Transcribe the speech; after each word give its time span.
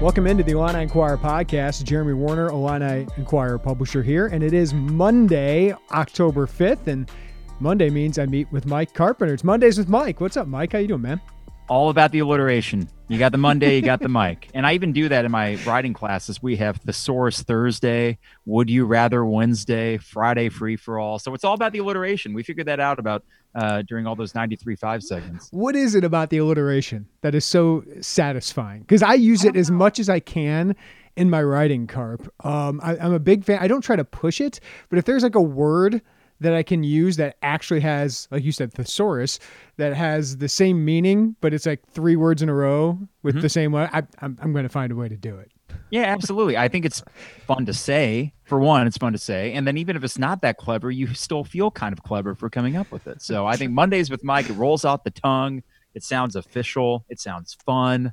Welcome 0.00 0.28
into 0.28 0.44
the 0.44 0.52
Illini 0.52 0.82
Inquirer 0.82 1.18
podcast. 1.18 1.82
Jeremy 1.82 2.12
Warner, 2.12 2.50
Illini 2.50 3.08
Inquirer 3.16 3.58
publisher 3.58 4.00
here, 4.00 4.28
and 4.28 4.44
it 4.44 4.54
is 4.54 4.72
Monday, 4.72 5.74
October 5.90 6.46
5th, 6.46 6.86
and 6.86 7.10
Monday 7.58 7.90
means 7.90 8.16
I 8.16 8.26
meet 8.26 8.46
with 8.52 8.64
Mike 8.64 8.94
Carpenter. 8.94 9.34
It's 9.34 9.42
Mondays 9.42 9.76
with 9.76 9.88
Mike. 9.88 10.20
What's 10.20 10.36
up, 10.36 10.46
Mike? 10.46 10.70
How 10.70 10.78
you 10.78 10.86
doing, 10.86 11.02
man? 11.02 11.20
All 11.68 11.90
about 11.90 12.12
the 12.12 12.20
alliteration. 12.20 12.88
You 13.08 13.18
got 13.18 13.32
the 13.32 13.38
Monday, 13.38 13.76
you 13.76 13.82
got 13.82 14.00
the 14.00 14.08
Mike. 14.20 14.48
And 14.54 14.66
I 14.66 14.72
even 14.72 14.92
do 14.92 15.08
that 15.10 15.26
in 15.26 15.30
my 15.30 15.56
writing 15.66 15.92
classes. 15.92 16.42
We 16.42 16.56
have 16.56 16.78
Thesaurus 16.78 17.42
Thursday, 17.42 18.18
Would 18.46 18.70
You 18.70 18.86
Rather 18.86 19.24
Wednesday, 19.24 19.98
Friday 19.98 20.48
Free 20.48 20.76
for 20.76 20.98
All. 20.98 21.18
So 21.18 21.34
it's 21.34 21.44
all 21.44 21.52
about 21.52 21.72
the 21.72 21.78
alliteration. 21.78 22.32
We 22.32 22.42
figured 22.42 22.66
that 22.68 22.80
out 22.80 22.98
about 22.98 23.22
uh, 23.54 23.82
during 23.82 24.06
all 24.06 24.14
those 24.14 24.32
93.5 24.32 25.02
segments. 25.02 25.48
What 25.50 25.76
is 25.76 25.94
it 25.94 26.04
about 26.04 26.30
the 26.30 26.38
alliteration 26.38 27.06
that 27.20 27.34
is 27.34 27.44
so 27.44 27.84
satisfying? 28.00 28.80
Because 28.80 29.02
I 29.02 29.14
use 29.14 29.44
it 29.44 29.54
as 29.54 29.70
much 29.70 29.98
as 29.98 30.08
I 30.08 30.20
can 30.20 30.74
in 31.16 31.28
my 31.28 31.42
writing, 31.42 31.86
Carp. 31.86 32.32
Um, 32.44 32.80
I, 32.82 32.96
I'm 32.96 33.12
a 33.12 33.18
big 33.18 33.44
fan. 33.44 33.58
I 33.60 33.68
don't 33.68 33.82
try 33.82 33.96
to 33.96 34.04
push 34.04 34.40
it, 34.40 34.60
but 34.88 34.98
if 34.98 35.04
there's 35.04 35.22
like 35.22 35.34
a 35.34 35.42
word 35.42 36.00
that 36.40 36.54
I 36.54 36.62
can 36.62 36.84
use 36.84 37.16
that 37.16 37.36
actually 37.42 37.80
has, 37.80 38.28
like 38.30 38.44
you 38.44 38.52
said, 38.52 38.72
thesaurus, 38.72 39.38
that 39.76 39.94
has 39.94 40.36
the 40.36 40.48
same 40.48 40.84
meaning, 40.84 41.34
but 41.40 41.52
it's 41.52 41.66
like 41.66 41.82
three 41.90 42.16
words 42.16 42.42
in 42.42 42.48
a 42.48 42.54
row 42.54 42.98
with 43.22 43.34
Mm-hmm. 43.36 43.42
the 43.42 43.48
same 43.48 43.72
one, 43.72 43.90
I, 43.92 44.02
I'm, 44.20 44.38
I'm 44.40 44.52
going 44.52 44.62
to 44.62 44.68
find 44.68 44.92
a 44.92 44.96
way 44.96 45.08
to 45.08 45.16
do 45.16 45.36
it. 45.36 45.50
Yeah, 45.90 46.02
absolutely. 46.02 46.56
I 46.56 46.68
think 46.68 46.84
it's 46.84 47.02
fun 47.46 47.66
to 47.66 47.74
say. 47.74 48.32
For 48.44 48.58
one, 48.58 48.86
it's 48.86 48.98
fun 48.98 49.12
to 49.12 49.18
say. 49.18 49.52
And 49.54 49.66
then 49.66 49.76
even 49.78 49.96
if 49.96 50.04
it's 50.04 50.18
not 50.18 50.42
that 50.42 50.58
clever, 50.58 50.90
you 50.90 51.12
still 51.14 51.44
feel 51.44 51.70
kind 51.70 51.92
of 51.92 52.02
clever 52.02 52.34
for 52.34 52.48
coming 52.50 52.76
up 52.76 52.90
with 52.90 53.06
it. 53.06 53.20
So 53.22 53.46
I 53.46 53.56
think 53.56 53.72
Mondays 53.72 54.10
with 54.10 54.22
Mike, 54.22 54.48
it 54.48 54.54
rolls 54.54 54.84
out 54.84 55.04
the 55.04 55.10
tongue. 55.10 55.62
It 55.94 56.02
sounds 56.04 56.36
official. 56.36 57.04
It 57.08 57.20
sounds 57.20 57.56
fun. 57.66 58.12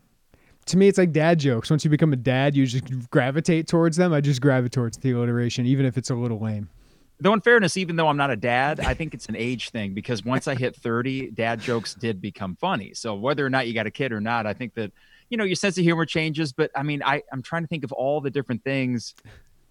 To 0.68 0.78
me, 0.78 0.88
it's 0.88 0.98
like 0.98 1.12
dad 1.12 1.40
jokes. 1.40 1.70
Once 1.70 1.84
you 1.84 1.92
become 1.92 2.12
a 2.12 2.18
dad, 2.18 2.56
you 2.56 2.66
just 2.66 3.10
gravitate 3.12 3.68
towards 3.68 3.98
them. 3.98 4.14
I 4.14 4.22
just 4.22 4.42
gravitate 4.42 4.72
towards 4.74 4.98
the 4.98 5.12
alliteration, 5.12 5.66
even 5.66 5.86
if 5.86 5.98
it's 5.98 6.10
a 6.10 6.16
little 6.16 6.40
lame. 6.40 6.70
Though, 7.20 7.34
in 7.34 7.42
fairness, 7.42 7.78
even 7.78 7.96
though 7.96 8.10
I'm 8.10 8.18
not 8.18 8.30
a 8.30 8.36
dad, 8.36 8.82
I 8.82 8.94
think 8.94 9.14
it's 9.14 9.28
an 9.28 9.38
age 9.38 9.70
thing 9.70 9.94
because 9.94 10.26
once 10.26 10.48
I 10.48 10.56
hit 10.56 10.76
30, 10.76 11.32
dad 11.32 11.62
jokes 11.62 11.94
did 11.94 12.22
become 12.22 12.58
funny. 12.58 12.94
So 12.94 13.16
whether 13.16 13.46
or 13.46 13.50
not 13.50 13.68
you 13.68 13.74
got 13.74 13.86
a 13.86 13.92
kid 13.92 14.12
or 14.12 14.20
not, 14.20 14.46
I 14.46 14.54
think 14.54 14.74
that, 14.74 14.92
you 15.30 15.38
know, 15.38 15.46
your 15.46 15.56
sense 15.56 15.78
of 15.78 15.84
humor 15.84 16.06
changes. 16.06 16.52
But 16.52 16.72
I 16.76 16.84
mean, 16.84 17.02
I, 17.04 17.24
I'm 17.32 17.42
trying 17.42 17.64
to 17.64 17.68
think 17.68 17.86
of 17.86 17.94
all 17.94 18.20
the 18.20 18.30
different 18.30 18.64
things. 18.66 19.16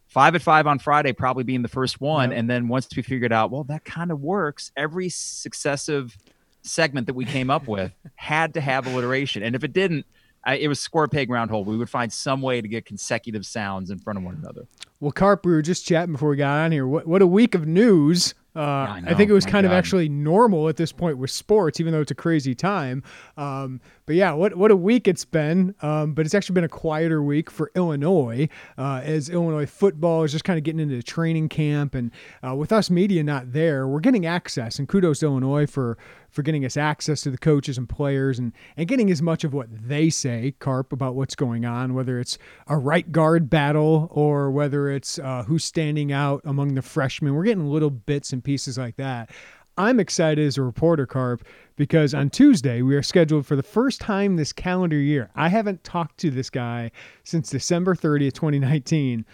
Five 0.08 0.34
at 0.34 0.42
five 0.42 0.66
on 0.66 0.78
Friday 0.78 1.12
probably 1.12 1.44
being 1.44 1.62
the 1.62 1.68
first 1.68 2.00
one. 2.00 2.30
Yep. 2.30 2.38
And 2.38 2.50
then 2.50 2.68
once 2.68 2.88
we 2.96 3.02
figured 3.02 3.32
out, 3.32 3.50
well, 3.50 3.64
that 3.64 3.84
kind 3.84 4.10
of 4.10 4.20
works, 4.20 4.72
every 4.76 5.10
successive 5.10 6.16
segment 6.62 7.06
that 7.08 7.14
we 7.14 7.26
came 7.26 7.50
up 7.50 7.68
with 7.68 7.92
had 8.14 8.54
to 8.54 8.60
have 8.60 8.86
alliteration. 8.86 9.42
And 9.42 9.54
if 9.54 9.64
it 9.64 9.74
didn't, 9.74 10.06
I, 10.44 10.56
it 10.56 10.68
was 10.68 10.80
square 10.80 11.08
peg 11.08 11.30
round 11.30 11.50
hole. 11.50 11.64
We 11.64 11.76
would 11.76 11.90
find 11.90 12.12
some 12.12 12.42
way 12.42 12.60
to 12.60 12.68
get 12.68 12.84
consecutive 12.84 13.46
sounds 13.46 13.90
in 13.90 13.98
front 13.98 14.18
of 14.18 14.24
one 14.24 14.34
another. 14.34 14.66
Well, 15.00 15.12
Carp, 15.12 15.44
we 15.44 15.52
were 15.52 15.62
just 15.62 15.86
chatting 15.86 16.12
before 16.12 16.30
we 16.30 16.36
got 16.36 16.56
on 16.64 16.72
here. 16.72 16.86
What, 16.86 17.06
what 17.06 17.22
a 17.22 17.26
week 17.26 17.54
of 17.54 17.66
news. 17.66 18.34
Uh, 18.56 18.60
I 18.60 19.02
I, 19.06 19.14
think 19.14 19.30
it 19.30 19.32
was 19.32 19.44
kind 19.44 19.66
of 19.66 19.72
actually 19.72 20.08
normal 20.08 20.68
at 20.68 20.76
this 20.76 20.92
point 20.92 21.18
with 21.18 21.30
sports, 21.30 21.80
even 21.80 21.92
though 21.92 22.00
it's 22.00 22.12
a 22.12 22.14
crazy 22.14 22.54
time. 22.54 23.02
Um, 23.36 23.80
but 24.06 24.16
yeah, 24.16 24.32
what 24.32 24.56
what 24.56 24.70
a 24.70 24.76
week 24.76 25.08
it's 25.08 25.24
been. 25.24 25.74
Um, 25.80 26.14
but 26.14 26.26
it's 26.26 26.34
actually 26.34 26.54
been 26.54 26.64
a 26.64 26.68
quieter 26.68 27.22
week 27.22 27.50
for 27.50 27.70
Illinois 27.74 28.48
uh, 28.76 29.00
as 29.02 29.30
Illinois 29.30 29.66
football 29.66 30.24
is 30.24 30.32
just 30.32 30.44
kind 30.44 30.58
of 30.58 30.64
getting 30.64 30.80
into 30.80 31.02
training 31.02 31.48
camp, 31.48 31.94
and 31.94 32.10
uh, 32.46 32.54
with 32.54 32.72
us 32.72 32.90
media 32.90 33.24
not 33.24 33.52
there, 33.52 33.88
we're 33.88 34.00
getting 34.00 34.26
access. 34.26 34.78
And 34.78 34.88
kudos 34.88 35.20
to 35.20 35.26
Illinois 35.26 35.66
for 35.66 35.96
for 36.30 36.42
getting 36.42 36.64
us 36.64 36.76
access 36.76 37.22
to 37.22 37.30
the 37.30 37.38
coaches 37.38 37.78
and 37.78 37.88
players 37.88 38.38
and 38.38 38.52
and 38.76 38.88
getting 38.88 39.10
as 39.10 39.22
much 39.22 39.44
of 39.44 39.54
what 39.54 39.68
they 39.70 40.10
say, 40.10 40.54
Carp, 40.58 40.92
about 40.92 41.14
what's 41.14 41.34
going 41.34 41.64
on, 41.64 41.94
whether 41.94 42.18
it's 42.20 42.36
a 42.66 42.76
right 42.76 43.10
guard 43.10 43.48
battle 43.48 44.08
or 44.10 44.50
whether 44.50 44.90
it's 44.90 45.18
uh, 45.18 45.44
who's 45.46 45.64
standing 45.64 46.12
out 46.12 46.42
among 46.44 46.74
the 46.74 46.82
freshmen. 46.82 47.34
We're 47.34 47.44
getting 47.44 47.66
little 47.66 47.90
bits 47.90 48.32
and 48.32 48.44
pieces 48.44 48.76
like 48.76 48.96
that. 48.96 49.30
I'm 49.76 49.98
excited 49.98 50.46
as 50.46 50.56
a 50.56 50.62
reporter, 50.62 51.06
Carp, 51.06 51.44
because 51.76 52.14
on 52.14 52.30
Tuesday 52.30 52.82
we 52.82 52.94
are 52.94 53.02
scheduled 53.02 53.46
for 53.46 53.56
the 53.56 53.62
first 53.62 54.00
time 54.00 54.36
this 54.36 54.52
calendar 54.52 54.96
year. 54.96 55.30
I 55.34 55.48
haven't 55.48 55.82
talked 55.84 56.18
to 56.18 56.30
this 56.30 56.50
guy 56.50 56.90
since 57.24 57.50
December 57.50 57.94
30th, 57.94 58.34
2019 58.34 59.24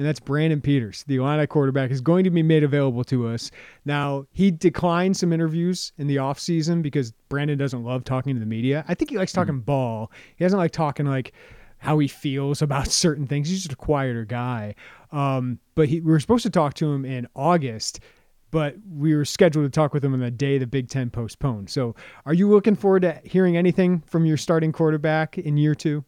and 0.00 0.06
that's 0.06 0.18
Brandon 0.18 0.62
Peters. 0.62 1.04
The 1.08 1.16
Illini 1.16 1.46
quarterback 1.46 1.90
is 1.90 2.00
going 2.00 2.24
to 2.24 2.30
be 2.30 2.42
made 2.42 2.64
available 2.64 3.04
to 3.04 3.28
us. 3.28 3.50
Now, 3.84 4.24
he 4.32 4.50
declined 4.50 5.18
some 5.18 5.30
interviews 5.30 5.92
in 5.98 6.06
the 6.06 6.16
offseason 6.16 6.80
because 6.80 7.12
Brandon 7.28 7.58
doesn't 7.58 7.84
love 7.84 8.04
talking 8.04 8.34
to 8.34 8.40
the 8.40 8.46
media. 8.46 8.82
I 8.88 8.94
think 8.94 9.10
he 9.10 9.18
likes 9.18 9.32
talking 9.32 9.60
ball. 9.60 10.10
He 10.36 10.42
doesn't 10.42 10.58
like 10.58 10.70
talking 10.70 11.04
like 11.04 11.34
how 11.76 11.98
he 11.98 12.08
feels 12.08 12.62
about 12.62 12.86
certain 12.90 13.26
things. 13.26 13.50
He's 13.50 13.58
just 13.58 13.74
a 13.74 13.76
quieter 13.76 14.24
guy. 14.24 14.74
Um, 15.12 15.58
but 15.74 15.90
he, 15.90 16.00
we 16.00 16.12
were 16.12 16.20
supposed 16.20 16.44
to 16.44 16.50
talk 16.50 16.72
to 16.74 16.90
him 16.90 17.04
in 17.04 17.28
August, 17.36 18.00
but 18.50 18.76
we 18.90 19.14
were 19.14 19.24
scheduled 19.24 19.64
to 19.64 19.70
talk 19.70 19.94
with 19.94 20.04
him 20.04 20.14
on 20.14 20.20
the 20.20 20.30
day 20.30 20.58
the 20.58 20.66
Big 20.66 20.88
Ten 20.88 21.10
postponed. 21.10 21.70
So, 21.70 21.94
are 22.26 22.34
you 22.34 22.48
looking 22.48 22.76
forward 22.76 23.02
to 23.02 23.20
hearing 23.24 23.56
anything 23.56 24.02
from 24.06 24.26
your 24.26 24.36
starting 24.36 24.72
quarterback 24.72 25.38
in 25.38 25.56
year 25.56 25.74
two? 25.74 26.04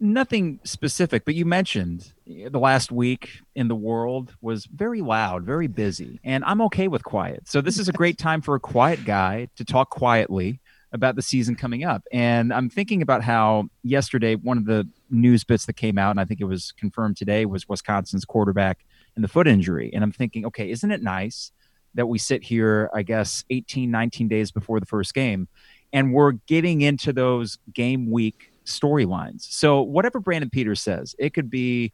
nothing 0.00 0.60
specific, 0.64 1.24
but 1.24 1.34
you 1.34 1.44
mentioned 1.44 2.12
eh, 2.28 2.48
the 2.50 2.58
last 2.58 2.92
week 2.92 3.40
in 3.54 3.68
the 3.68 3.74
world 3.74 4.34
was 4.40 4.66
very 4.66 5.00
loud, 5.00 5.44
very 5.44 5.66
busy, 5.66 6.20
and 6.24 6.44
I'm 6.44 6.60
okay 6.62 6.88
with 6.88 7.04
quiet. 7.04 7.48
So 7.48 7.60
this 7.60 7.78
is 7.78 7.88
a 7.88 7.92
great 7.92 8.18
time 8.18 8.42
for 8.42 8.54
a 8.54 8.60
quiet 8.60 9.04
guy 9.04 9.48
to 9.56 9.64
talk 9.64 9.90
quietly 9.90 10.60
about 10.92 11.16
the 11.16 11.22
season 11.22 11.56
coming 11.56 11.84
up. 11.84 12.04
And 12.12 12.52
I'm 12.52 12.70
thinking 12.70 13.02
about 13.02 13.22
how 13.22 13.68
yesterday 13.82 14.36
one 14.36 14.58
of 14.58 14.66
the 14.66 14.88
news 15.10 15.42
bits 15.42 15.66
that 15.66 15.72
came 15.72 15.98
out, 15.98 16.10
and 16.10 16.20
I 16.20 16.24
think 16.24 16.40
it 16.40 16.44
was 16.44 16.72
confirmed 16.72 17.16
today, 17.16 17.46
was 17.46 17.68
Wisconsin's 17.68 18.24
quarterback 18.24 18.84
and 19.14 19.24
the 19.24 19.28
foot 19.28 19.46
injury. 19.46 19.90
And 19.92 20.02
I'm 20.02 20.12
thinking, 20.12 20.46
okay, 20.46 20.70
isn't 20.70 20.90
it 20.90 21.02
nice 21.02 21.52
that 21.94 22.06
we 22.06 22.18
sit 22.18 22.42
here, 22.42 22.90
I 22.94 23.02
guess, 23.02 23.44
18, 23.50 23.90
19 23.90 24.28
days 24.28 24.50
before 24.50 24.80
the 24.80 24.86
first 24.86 25.14
game, 25.14 25.48
and 25.92 26.12
we're 26.12 26.32
getting 26.32 26.80
into 26.80 27.12
those 27.12 27.58
game 27.72 28.10
week 28.10 28.52
storylines. 28.64 29.42
So 29.42 29.82
whatever 29.82 30.18
Brandon 30.18 30.50
Peters 30.50 30.80
says, 30.80 31.14
it 31.18 31.34
could 31.34 31.50
be 31.50 31.92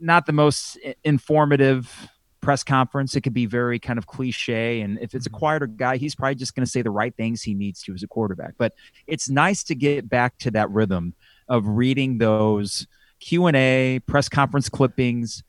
not 0.00 0.26
the 0.26 0.32
most 0.32 0.78
informative 1.02 2.10
press 2.44 2.62
conference. 2.62 3.16
It 3.16 3.22
could 3.22 3.32
be 3.32 3.46
very 3.46 3.78
kind 3.78 3.98
of 3.98 4.06
cliche. 4.06 4.82
And 4.82 4.98
if 5.00 5.14
it's 5.14 5.26
a 5.26 5.30
mm-hmm. 5.30 5.38
quieter 5.38 5.66
guy, 5.66 5.96
he's 5.96 6.14
probably 6.14 6.34
just 6.34 6.54
going 6.54 6.64
to 6.64 6.70
say 6.70 6.82
the 6.82 6.90
right 6.90 7.14
things 7.16 7.42
he 7.42 7.54
needs 7.54 7.82
to 7.84 7.94
as 7.94 8.02
a 8.02 8.06
quarterback. 8.06 8.54
But 8.58 8.74
it's 9.06 9.30
nice 9.30 9.64
to 9.64 9.74
get 9.74 10.08
back 10.08 10.36
to 10.38 10.50
that 10.52 10.70
rhythm 10.70 11.14
of 11.48 11.66
reading 11.66 12.18
those 12.18 12.86
Q 13.20 13.46
and 13.46 13.56
A 13.56 14.00
press 14.06 14.28
conference 14.28 14.68
clippings, 14.68 15.42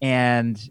and 0.00 0.70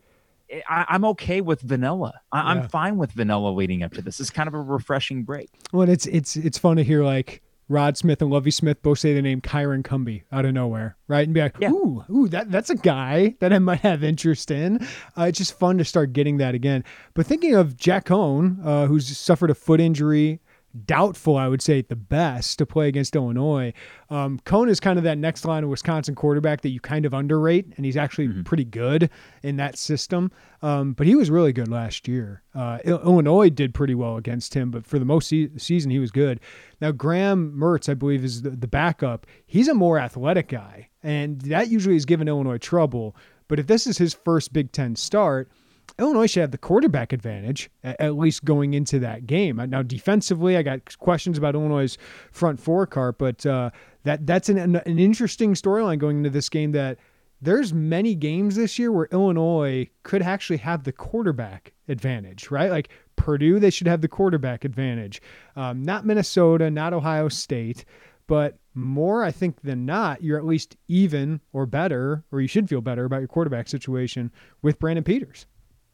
I, 0.70 0.86
I'm 0.90 1.04
okay 1.06 1.42
with 1.42 1.62
vanilla. 1.62 2.22
I, 2.32 2.38
Yeah. 2.40 2.44
I'm 2.62 2.70
fine 2.70 2.98
with 2.98 3.12
vanilla 3.12 3.50
leading 3.52 3.84
up 3.84 3.94
to 3.94 4.02
this. 4.02 4.20
It's 4.20 4.30
kind 4.30 4.48
of 4.48 4.54
a 4.54 4.62
refreshing 4.62 5.24
break. 5.24 5.50
Well, 5.74 5.90
it's 5.90 6.06
it's 6.08 6.36
it's 6.36 6.58
fun 6.58 6.78
to 6.78 6.84
hear 6.84 7.04
like 7.04 7.42
Rod 7.70 7.98
Smith 7.98 8.22
and 8.22 8.32
Lovie 8.32 8.52
Smith 8.52 8.82
both 8.82 9.00
say 9.00 9.14
the 9.14 9.22
name 9.22 9.42
Kyron 9.42 9.84
Cumby 9.84 10.24
out 10.32 10.46
of 10.46 10.54
nowhere, 10.54 10.96
right? 11.10 11.28
And 11.28 11.34
be 11.34 11.42
like, 11.42 11.58
Yeah. 11.60 11.72
ooh, 11.72 12.06
ooh, 12.10 12.30
that 12.30 12.50
that's 12.50 12.70
a 12.70 12.76
guy 12.76 13.36
that 13.42 13.52
I 13.52 13.60
might 13.60 13.82
have 13.82 14.06
interest 14.06 14.52
in. 14.52 14.80
Uh, 15.18 15.24
it's 15.24 15.38
just 15.38 15.60
fun 15.60 15.78
to 15.80 15.84
start 15.84 16.14
getting 16.14 16.38
that 16.38 16.56
again. 16.56 16.86
But 17.14 17.26
thinking 17.26 17.56
of 17.56 17.76
Jack 17.76 18.06
Coan, 18.06 18.66
uh, 18.66 18.86
who's 18.86 19.18
suffered 19.18 19.50
a 19.50 19.56
foot 19.56 19.82
injury 19.82 20.40
doubtful, 20.86 21.38
I 21.38 21.48
would 21.48 21.62
say, 21.62 21.80
at 21.80 21.90
the 21.90 21.96
best 21.96 22.58
to 22.60 22.66
play 22.66 22.88
against 22.88 23.16
Illinois. 23.16 23.74
Um, 24.10 24.40
Coan 24.46 24.70
is 24.70 24.80
kind 24.80 24.98
of 24.98 25.04
that 25.04 25.18
next 25.18 25.46
line 25.46 25.64
of 25.64 25.70
Wisconsin 25.70 26.16
quarterback 26.16 26.62
that 26.62 26.70
you 26.70 26.80
kind 26.80 27.06
of 27.06 27.14
underrate, 27.14 27.66
and 27.76 27.86
he's 27.86 27.98
actually 27.98 28.28
mm-hmm. 28.28 28.44
pretty 28.44 28.64
good 28.64 29.10
in 29.44 29.58
that 29.58 29.78
system. 29.78 30.32
Um, 30.62 30.94
but 30.94 31.08
he 31.08 31.16
was 31.16 31.30
really 31.30 31.54
good 31.54 31.68
last 31.68 32.08
year. 32.08 32.44
Uh, 32.54 32.80
Illinois 32.86 33.50
did 33.50 33.74
pretty 33.74 33.96
well 33.96 34.18
against 34.18 34.54
him, 34.54 34.72
but 34.72 34.86
for 34.86 35.00
the 35.00 35.06
most 35.06 35.30
se- 35.30 35.52
season, 35.58 35.92
he 35.92 36.00
was 36.00 36.12
good. 36.12 36.40
Now, 36.82 36.92
Graham 36.92 37.54
Mertz, 37.58 37.90
I 37.90 37.94
believe, 37.94 38.24
is 38.24 38.42
the, 38.42 38.52
the 38.52 38.68
backup. 38.68 39.26
He's 39.46 39.68
a 39.68 39.74
more 39.74 40.00
athletic 40.00 40.50
guy, 40.50 40.90
and 41.04 41.42
that 41.42 41.70
usually 41.70 41.96
has 41.96 42.06
given 42.06 42.28
Illinois 42.28 42.58
trouble. 42.58 43.16
But 43.48 43.60
if 43.60 43.68
this 43.68 43.88
is 43.88 43.98
his 43.98 44.14
first 44.14 44.52
Big 44.54 44.72
Ten 44.72 44.96
start, 44.96 45.50
Illinois 46.00 46.28
should 46.28 46.42
have 46.42 46.52
the 46.52 46.58
quarterback 46.58 47.12
advantage, 47.12 47.70
at 47.84 48.16
least 48.16 48.46
going 48.46 48.74
into 48.74 49.00
that 49.00 49.26
game. 49.26 49.58
Now, 49.70 49.82
defensively, 49.82 50.56
I 50.56 50.62
got 50.62 50.98
questions 51.00 51.38
about 51.38 51.56
Illinois' 51.56 51.98
front 52.32 52.60
four 52.60 52.86
Carp, 52.86 53.18
but 53.18 53.46
uh, 53.46 53.72
that 54.04 54.28
that's 54.28 54.50
an, 54.50 54.76
an 54.76 55.00
interesting 55.00 55.54
storyline 55.54 55.98
going 55.98 56.18
into 56.18 56.30
this 56.30 56.50
game 56.50 56.72
that 56.74 57.00
there's 57.42 57.74
many 57.74 58.16
games 58.16 58.56
this 58.56 58.80
year 58.80 58.92
where 58.92 59.08
Illinois 59.12 59.90
could 60.04 60.22
actually 60.22 60.58
have 60.58 60.84
the 60.84 60.92
quarterback 60.92 61.74
advantage, 61.88 62.50
right? 62.50 62.72
Like 62.72 62.90
Purdue, 63.16 63.60
they 63.60 63.70
should 63.70 63.88
have 63.88 64.02
the 64.02 64.08
quarterback 64.08 64.66
advantage. 64.66 65.22
Um, 65.56 65.84
not 65.84 66.06
Minnesota, 66.06 66.72
not 66.72 66.94
Ohio 66.94 67.30
State, 67.30 67.86
but 68.28 68.58
more, 68.74 69.24
I 69.24 69.32
think, 69.32 69.62
than 69.62 69.86
not, 69.86 70.22
you're 70.24 70.38
at 70.38 70.46
least 70.46 70.78
even 70.88 71.42
or 71.54 71.66
better, 71.66 72.24
or 72.32 72.42
you 72.42 72.48
should 72.48 72.70
feel 72.70 72.82
better 72.82 73.06
about 73.06 73.20
your 73.20 73.28
quarterback 73.28 73.68
situation 73.68 74.32
with 74.62 74.80
Brandon 74.80 75.04
Peters. 75.04 75.46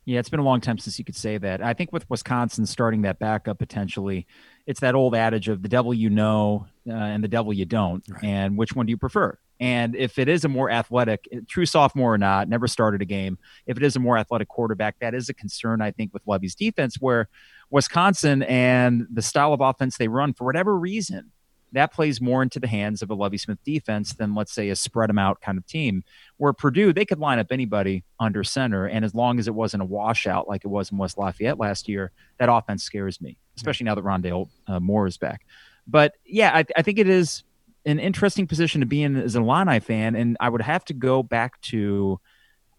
Yeah, 0.05 0.19
it's 0.19 0.29
been 0.29 0.41
a 0.41 0.44
long 0.44 0.59
time 0.59 0.77
since 0.77 1.00
you 1.00 1.05
could 1.05 1.15
say 1.15 1.38
that. 1.38 1.61
I 1.61 1.73
think 1.73 1.94
with 1.94 2.09
Wisconsin 2.09 2.65
starting 2.65 3.03
that 3.03 3.19
backup 3.19 3.57
potentially, 3.57 4.27
it's 4.67 4.81
that 4.81 4.95
old 4.95 5.15
adage 5.15 5.47
of 5.47 5.61
the 5.61 5.69
devil 5.69 5.94
you 5.94 6.09
know 6.09 6.67
uh, 6.88 6.94
and 6.94 7.23
the 7.23 7.29
devil 7.29 7.53
you 7.53 7.65
don't, 7.65 8.03
right. 8.09 8.23
and 8.23 8.57
which 8.57 8.73
one 8.75 8.85
do 8.85 8.91
you 8.91 8.97
prefer? 8.97 9.38
And 9.59 9.95
if 9.95 10.19
it 10.19 10.27
is 10.27 10.44
a 10.44 10.50
more 10.50 10.69
athletic, 10.69 11.25
true 11.47 11.65
sophomore 11.65 12.13
or 12.13 12.17
not, 12.17 12.50
never 12.50 12.67
started 12.67 13.01
a 13.01 13.05
game, 13.05 13.38
if 13.65 13.77
it 13.77 13.83
is 13.83 13.95
a 13.95 14.00
more 14.00 14.17
athletic 14.17 14.50
quarterback, 14.50 15.00
that 15.00 15.13
is 15.13 15.29
a 15.29 15.33
concern, 15.33 15.81
I 15.81 15.91
think, 15.91 16.13
with 16.13 16.23
Lovie's 16.27 16.55
defense, 16.55 16.97
where 17.00 17.29
Wisconsin 17.69 18.44
and 18.44 19.07
the 19.09 19.21
style 19.21 19.53
of 19.53 19.61
offense 19.61 19.97
they 19.97 20.09
run, 20.09 20.33
for 20.33 20.44
whatever 20.44 20.77
reason, 20.77 21.31
that 21.74 21.92
plays 21.92 22.22
more 22.22 22.42
into 22.42 22.60
the 22.60 22.68
hands 22.68 23.02
of 23.02 23.10
a 23.10 23.16
Lovie 23.16 23.38
Smith 23.38 23.58
defense 23.66 24.14
than, 24.14 24.36
let's 24.36 24.54
say, 24.54 24.70
a 24.70 24.75
spread 24.75 25.10
them 25.10 25.18
out 25.18 25.42
kind 25.42 25.58
of 25.58 25.66
team. 25.66 26.04
Where 26.38 26.54
Purdue, 26.54 26.94
they 26.94 27.06
could 27.06 27.20
line 27.20 27.40
up 27.40 27.48
anybody 27.52 28.04
under 28.20 28.44
center. 28.44 28.86
And 28.86 29.04
as 29.04 29.14
long 29.14 29.40
as 29.40 29.48
it 29.48 29.56
wasn't 29.56 29.84
a 29.84 29.86
washout 29.86 30.48
like 30.48 30.64
it 30.64 30.70
was 30.70 30.92
in 30.92 30.98
West 30.98 31.18
Lafayette 31.18 31.60
last 31.60 31.90
year, 31.90 32.12
that 32.38 32.50
offense 32.52 32.84
scares 32.84 33.20
me, 33.20 33.38
especially 33.58 33.86
now 33.86 33.96
that 33.96 34.04
Rondale 34.04 34.50
uh, 34.68 34.80
Moore 34.80 35.08
is 35.08 35.18
back. 35.18 35.46
But 35.88 36.14
yeah, 36.25 36.52
I, 36.54 36.66
I, 36.78 36.81
think 36.81 36.98
it 36.98 37.10
is 37.10 37.44
an 37.86 38.00
interesting 38.00 38.48
position 38.48 38.81
to 38.81 38.88
be 38.88 39.04
in 39.04 39.18
as 39.18 39.36
an 39.36 39.44
Illini 39.44 39.80
fan. 39.80 40.16
And 40.16 40.38
I 40.40 40.50
would 40.50 40.62
have 40.62 40.86
to 40.86 40.94
go 40.94 41.24
back 41.24 41.60
to, 41.62 42.20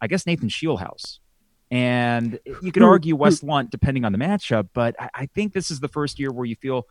I 0.01 0.07
guess, 0.07 0.25
Nathan 0.25 0.49
Scheelhaase. 0.49 1.19
And 1.71 2.39
you 2.63 2.71
could 2.71 2.85
argue 2.85 3.17
Wes 3.17 3.43
Lunt 3.43 3.71
depending 3.71 4.05
on 4.05 4.13
the 4.13 4.19
matchup, 4.19 4.69
but 4.75 4.95
I, 5.01 5.11
I 5.15 5.27
think 5.27 5.53
this 5.53 5.71
is 5.71 5.81
the 5.81 5.89
first 5.89 6.21
year 6.21 6.31
where 6.31 6.45
you 6.45 6.55
feel 6.55 6.87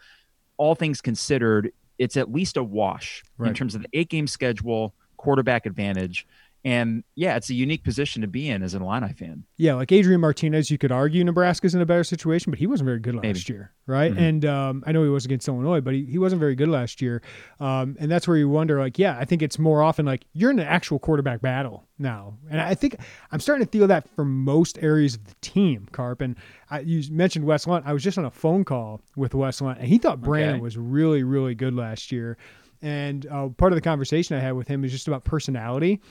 all 0.57 0.75
things 0.75 1.01
considered, 1.01 1.71
it's 2.03 2.17
at 2.17 2.29
least 2.31 2.57
a 2.57 2.63
wash 2.63 3.23
right. 3.37 3.47
in 3.47 3.53
terms 3.53 3.75
of 3.75 3.81
the 3.81 3.87
eight 3.93 4.09
game 4.09 4.27
schedule, 4.27 4.93
quarterback 5.15 5.65
advantage. 5.65 6.27
And 6.65 7.03
yeah, 7.15 7.35
it's 7.35 7.49
a 7.49 7.53
unique 7.53 7.83
position 7.83 8.21
to 8.21 8.27
be 8.27 8.49
in 8.49 8.63
as 8.63 8.73
an 8.73 8.81
Illini 8.81 9.11
fan. 9.11 9.43
Yeah, 9.57 9.73
like 9.73 9.91
Adrian 9.91 10.21
Martinez, 10.21 10.71
you 10.71 10.77
could 10.77 10.93
argue 10.93 11.21
Nebraska's 11.21 11.75
in 11.75 11.81
a 11.81 11.85
better 11.85 12.05
situation, 12.05 12.51
but 12.51 12.59
he 12.59 12.67
wasn't 12.67 12.85
very 12.85 12.99
good 12.99 13.15
last 13.15 13.23
Maybe. 13.23 13.43
year, 13.49 13.73
right? 13.85 14.11
Mm-hmm. 14.11 14.23
And 14.23 14.45
um, 14.45 14.83
I 14.87 14.93
know 14.93 15.03
he 15.03 15.09
was 15.09 15.25
against 15.25 15.47
Illinois, 15.49 15.81
but 15.81 15.93
he, 15.93 16.05
he 16.05 16.17
wasn't 16.17 16.39
very 16.39 16.55
good 16.55 16.69
last 16.69 17.01
year. 17.01 17.21
Um, 17.59 17.97
and 17.99 18.09
that's 18.09 18.29
where 18.29 18.37
you 18.37 18.47
wonder, 18.47 18.79
like, 18.79 18.97
yeah, 18.97 19.17
I 19.19 19.25
think 19.25 19.41
it's 19.41 19.59
more 19.59 19.83
often 19.83 20.05
like 20.05 20.23
you're 20.31 20.51
in 20.51 20.59
an 20.59 20.65
actual 20.65 20.99
quarterback 20.99 21.41
battle 21.41 21.85
now. 21.99 22.37
And 22.49 22.61
I 22.61 22.75
think 22.75 22.95
I'm 23.33 23.41
starting 23.41 23.65
to 23.65 23.71
feel 23.71 23.87
that 23.87 24.07
for 24.15 24.23
most 24.23 24.79
areas 24.81 25.15
of 25.15 25.25
the 25.25 25.35
team, 25.41 25.89
Carp. 25.91 26.21
And 26.21 26.37
I, 26.69 26.79
you 26.79 27.03
mentioned 27.11 27.43
Wes 27.43 27.67
Lunt. 27.67 27.85
I 27.85 27.91
was 27.91 28.03
just 28.03 28.17
on 28.17 28.23
a 28.23 28.31
phone 28.31 28.63
call 28.63 29.01
with 29.17 29.33
Wes 29.33 29.59
Lunt, 29.59 29.79
and 29.79 29.87
he 29.89 29.97
thought 29.97 30.21
Brandon 30.21 30.55
okay. 30.55 30.61
was 30.61 30.77
really, 30.77 31.23
really 31.23 31.55
good 31.55 31.73
last 31.73 32.09
year. 32.09 32.37
And 32.81 33.25
uh, 33.27 33.49
part 33.49 33.73
of 33.73 33.75
the 33.75 33.81
conversation 33.81 34.37
I 34.37 34.39
had 34.39 34.53
with 34.53 34.67
him 34.67 34.83
is 34.85 34.91
just 34.91 35.07
about 35.07 35.23
personality 35.25 36.01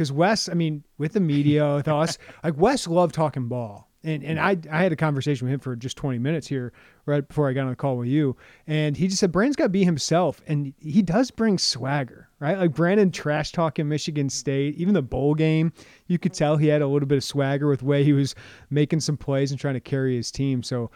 because 0.00 0.12
Wes, 0.12 0.48
I 0.48 0.54
mean, 0.54 0.82
with 0.96 1.12
the 1.12 1.20
media, 1.20 1.74
with 1.74 1.86
us, 1.86 2.16
like 2.42 2.56
Wes 2.56 2.88
loved 2.88 3.14
talking 3.14 3.48
ball. 3.48 3.86
And 4.02 4.24
and 4.24 4.40
I 4.40 4.56
I 4.72 4.82
had 4.82 4.92
a 4.92 4.96
conversation 4.96 5.46
with 5.46 5.52
him 5.52 5.60
for 5.60 5.76
just 5.76 5.98
20 5.98 6.18
minutes 6.18 6.46
here 6.46 6.72
right 7.04 7.28
before 7.28 7.50
I 7.50 7.52
got 7.52 7.64
on 7.64 7.68
the 7.68 7.76
call 7.76 7.98
with 7.98 8.08
you. 8.08 8.34
And 8.66 8.96
he 8.96 9.08
just 9.08 9.20
said 9.20 9.30
Brandon's 9.30 9.56
got 9.56 9.64
to 9.64 9.68
be 9.68 9.84
himself. 9.84 10.40
And 10.46 10.72
he 10.78 11.02
does 11.02 11.30
bring 11.30 11.58
swagger, 11.58 12.30
right? 12.38 12.56
Like 12.56 12.72
Brandon 12.72 13.10
trash 13.10 13.52
talking 13.52 13.86
Michigan 13.90 14.30
State, 14.30 14.76
even 14.76 14.94
the 14.94 15.02
bowl 15.02 15.34
game, 15.34 15.70
you 16.06 16.18
could 16.18 16.32
tell 16.32 16.56
he 16.56 16.68
had 16.68 16.80
a 16.80 16.86
little 16.86 17.06
bit 17.06 17.18
of 17.18 17.24
swagger 17.24 17.68
with 17.68 17.80
the 17.80 17.84
way 17.84 18.02
he 18.02 18.14
was 18.14 18.34
making 18.70 19.00
some 19.00 19.18
plays 19.18 19.50
and 19.50 19.60
trying 19.60 19.74
to 19.74 19.80
carry 19.80 20.16
his 20.16 20.30
team. 20.30 20.62
So 20.62 20.90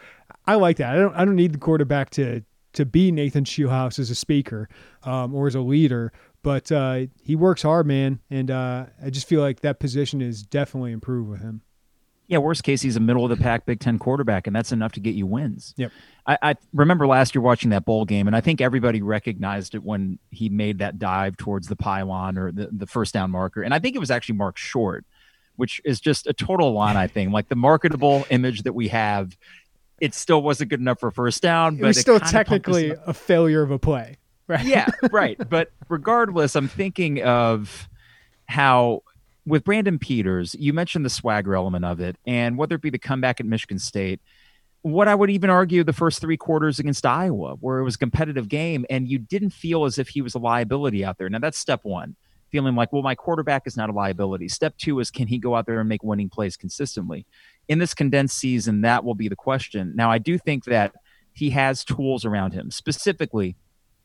I 0.47 0.55
like 0.55 0.77
that. 0.77 0.95
I 0.95 0.97
don't 0.97 1.13
I 1.13 1.25
don't 1.25 1.35
need 1.35 1.53
the 1.53 1.59
quarterback 1.59 2.09
to 2.11 2.41
to 2.75 2.85
be 2.85 3.11
Nathan 3.11 3.43
Scheelhaase 3.43 3.99
as 3.99 4.09
a 4.09 4.15
speaker 4.15 4.69
um, 5.03 5.33
or 5.33 5.47
as 5.47 5.55
a 5.55 5.61
leader, 5.61 6.11
but 6.45 6.71
uh, 6.71 7.07
he 7.23 7.35
works 7.35 7.63
hard, 7.63 7.87
man, 7.87 8.19
and 8.29 8.51
uh, 8.51 8.85
I 9.03 9.09
just 9.09 9.27
feel 9.27 9.41
like 9.41 9.61
that 9.61 9.79
position 9.79 10.21
is 10.21 10.43
definitely 10.43 10.91
improved 10.91 11.27
with 11.27 11.41
him. 11.41 11.63
Yeah, 12.27 12.37
worst 12.37 12.63
case, 12.63 12.83
he's 12.83 12.95
a 12.95 12.99
middle 12.99 13.23
of 13.23 13.35
the 13.35 13.43
pack 13.43 13.65
Big 13.65 13.79
Ten 13.79 13.97
quarterback, 13.97 14.45
and 14.45 14.55
that's 14.55 14.71
enough 14.71 14.91
to 14.91 14.99
get 14.99 15.15
you 15.15 15.25
wins. 15.25 15.73
Yep. 15.75 15.91
I, 16.27 16.37
I, 16.43 16.55
remember 16.71 17.07
last 17.07 17.33
year 17.33 17.41
watching 17.41 17.71
that 17.71 17.83
bowl 17.83 18.05
game, 18.05 18.27
and 18.27 18.35
I 18.35 18.41
think 18.41 18.61
everybody 18.61 19.01
recognized 19.01 19.73
it 19.73 19.83
when 19.83 20.19
he 20.29 20.49
made 20.49 20.77
that 20.79 20.99
dive 20.99 21.35
towards 21.35 21.67
the 21.67 21.75
pylon 21.75 22.37
or 22.37 22.51
the, 22.51 22.69
the 22.71 22.85
first 22.85 23.15
down 23.15 23.31
marker. 23.31 23.63
And 23.63 23.73
I 23.73 23.79
think 23.79 23.95
it 23.95 23.99
was 23.99 24.11
actually 24.11 24.35
marked 24.35 24.59
short, 24.59 25.03
which 25.55 25.81
is 25.83 25.99
just 25.99 26.27
a 26.27 26.33
total 26.33 26.73
line, 26.73 26.95
I 26.95 27.07
think. 27.07 27.33
Like 27.33 27.49
the 27.49 27.55
marketable 27.55 28.23
image 28.29 28.63
that 28.63 28.73
we 28.73 28.89
have, 28.89 29.35
it 29.99 30.13
still 30.13 30.43
wasn't 30.43 30.69
good 30.69 30.79
enough 30.79 30.99
for 30.99 31.09
first 31.09 31.41
down, 31.41 31.77
but 31.77 31.85
it 31.85 31.87
was 31.87 31.99
still 31.99 32.19
technically 32.19 32.91
a 32.91 33.15
failure 33.15 33.63
of 33.63 33.71
a 33.71 33.79
play. 33.79 34.17
Right. 34.47 34.65
Yeah, 34.65 34.87
right. 35.11 35.37
But 35.49 35.71
regardless, 35.89 36.55
I'm 36.55 36.67
thinking 36.67 37.21
of 37.23 37.89
how 38.47 39.01
with 39.45 39.63
Brandon 39.63 39.99
Peters, 39.99 40.55
you 40.59 40.73
mentioned 40.73 41.05
the 41.05 41.09
swagger 41.09 41.55
element 41.55 41.85
of 41.85 41.99
it, 41.99 42.17
and 42.25 42.57
whether 42.57 42.75
it 42.75 42.81
be 42.81 42.89
the 42.89 42.99
comeback 42.99 43.39
at 43.39 43.45
Michigan 43.45 43.79
State, 43.79 44.19
what 44.81 45.07
I 45.07 45.15
would 45.15 45.31
even 45.31 45.49
argue 45.49 45.83
the 45.83 45.93
first 45.93 46.21
three 46.21 46.37
quarters 46.37 46.77
against 46.77 47.05
Iowa, 47.05 47.55
where 47.59 47.79
it 47.79 47.83
was 47.83 47.95
a 47.95 47.99
competitive 47.99 48.47
game, 48.47 48.85
and 48.89 49.07
you 49.07 49.17
didn't 49.17 49.49
feel 49.51 49.85
as 49.85 49.97
if 49.97 50.09
he 50.09 50.21
was 50.21 50.35
a 50.35 50.39
liability 50.39 51.03
out 51.03 51.17
there. 51.17 51.29
Now 51.29 51.39
that's 51.39 51.57
step 51.57 51.79
one, 51.83 52.15
feeling 52.51 52.75
like, 52.75 52.93
well, 52.93 53.01
my 53.01 53.15
quarterback 53.15 53.63
is 53.65 53.75
not 53.75 53.89
a 53.89 53.93
liability. 53.93 54.47
Step 54.47 54.77
two 54.77 54.99
is 54.99 55.09
can 55.09 55.27
he 55.27 55.39
go 55.39 55.55
out 55.55 55.65
there 55.65 55.79
and 55.79 55.89
make 55.89 56.03
winning 56.03 56.29
plays 56.29 56.55
consistently? 56.55 57.25
In 57.67 57.79
this 57.79 57.95
condensed 57.95 58.37
season, 58.37 58.81
that 58.81 59.03
will 59.03 59.15
be 59.15 59.27
the 59.27 59.35
question. 59.35 59.93
Now, 59.95 60.11
I 60.11 60.19
do 60.19 60.37
think 60.37 60.65
that 60.65 60.93
he 61.33 61.49
has 61.49 61.83
tools 61.83 62.23
around 62.23 62.53
him, 62.53 62.69
specifically 62.69 63.55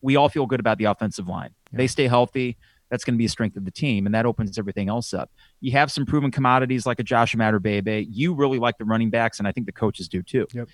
we 0.01 0.15
all 0.15 0.29
feel 0.29 0.45
good 0.45 0.59
about 0.59 0.77
the 0.77 0.85
offensive 0.85 1.27
line. 1.27 1.51
Yeah. 1.71 1.77
They 1.77 1.87
stay 1.87 2.07
healthy. 2.07 2.57
That's 2.89 3.05
going 3.05 3.13
to 3.13 3.17
be 3.17 3.25
a 3.25 3.29
strength 3.29 3.55
of 3.55 3.63
the 3.63 3.71
team, 3.71 4.05
and 4.05 4.13
that 4.13 4.25
opens 4.25 4.59
everything 4.59 4.89
else 4.89 5.13
up. 5.13 5.31
You 5.61 5.71
have 5.71 5.89
some 5.91 6.05
proven 6.05 6.29
commodities 6.29 6.85
like 6.85 6.99
a 6.99 7.03
Josh 7.03 7.33
Imatorbhebhe. 7.33 8.07
You 8.09 8.33
really 8.33 8.59
like 8.59 8.77
the 8.77 8.83
running 8.83 9.09
backs, 9.09 9.39
and 9.39 9.47
I 9.47 9.53
think 9.53 9.65
the 9.65 9.71
coaches 9.71 10.09
do 10.09 10.21
too. 10.21 10.45
Yep. 10.53 10.67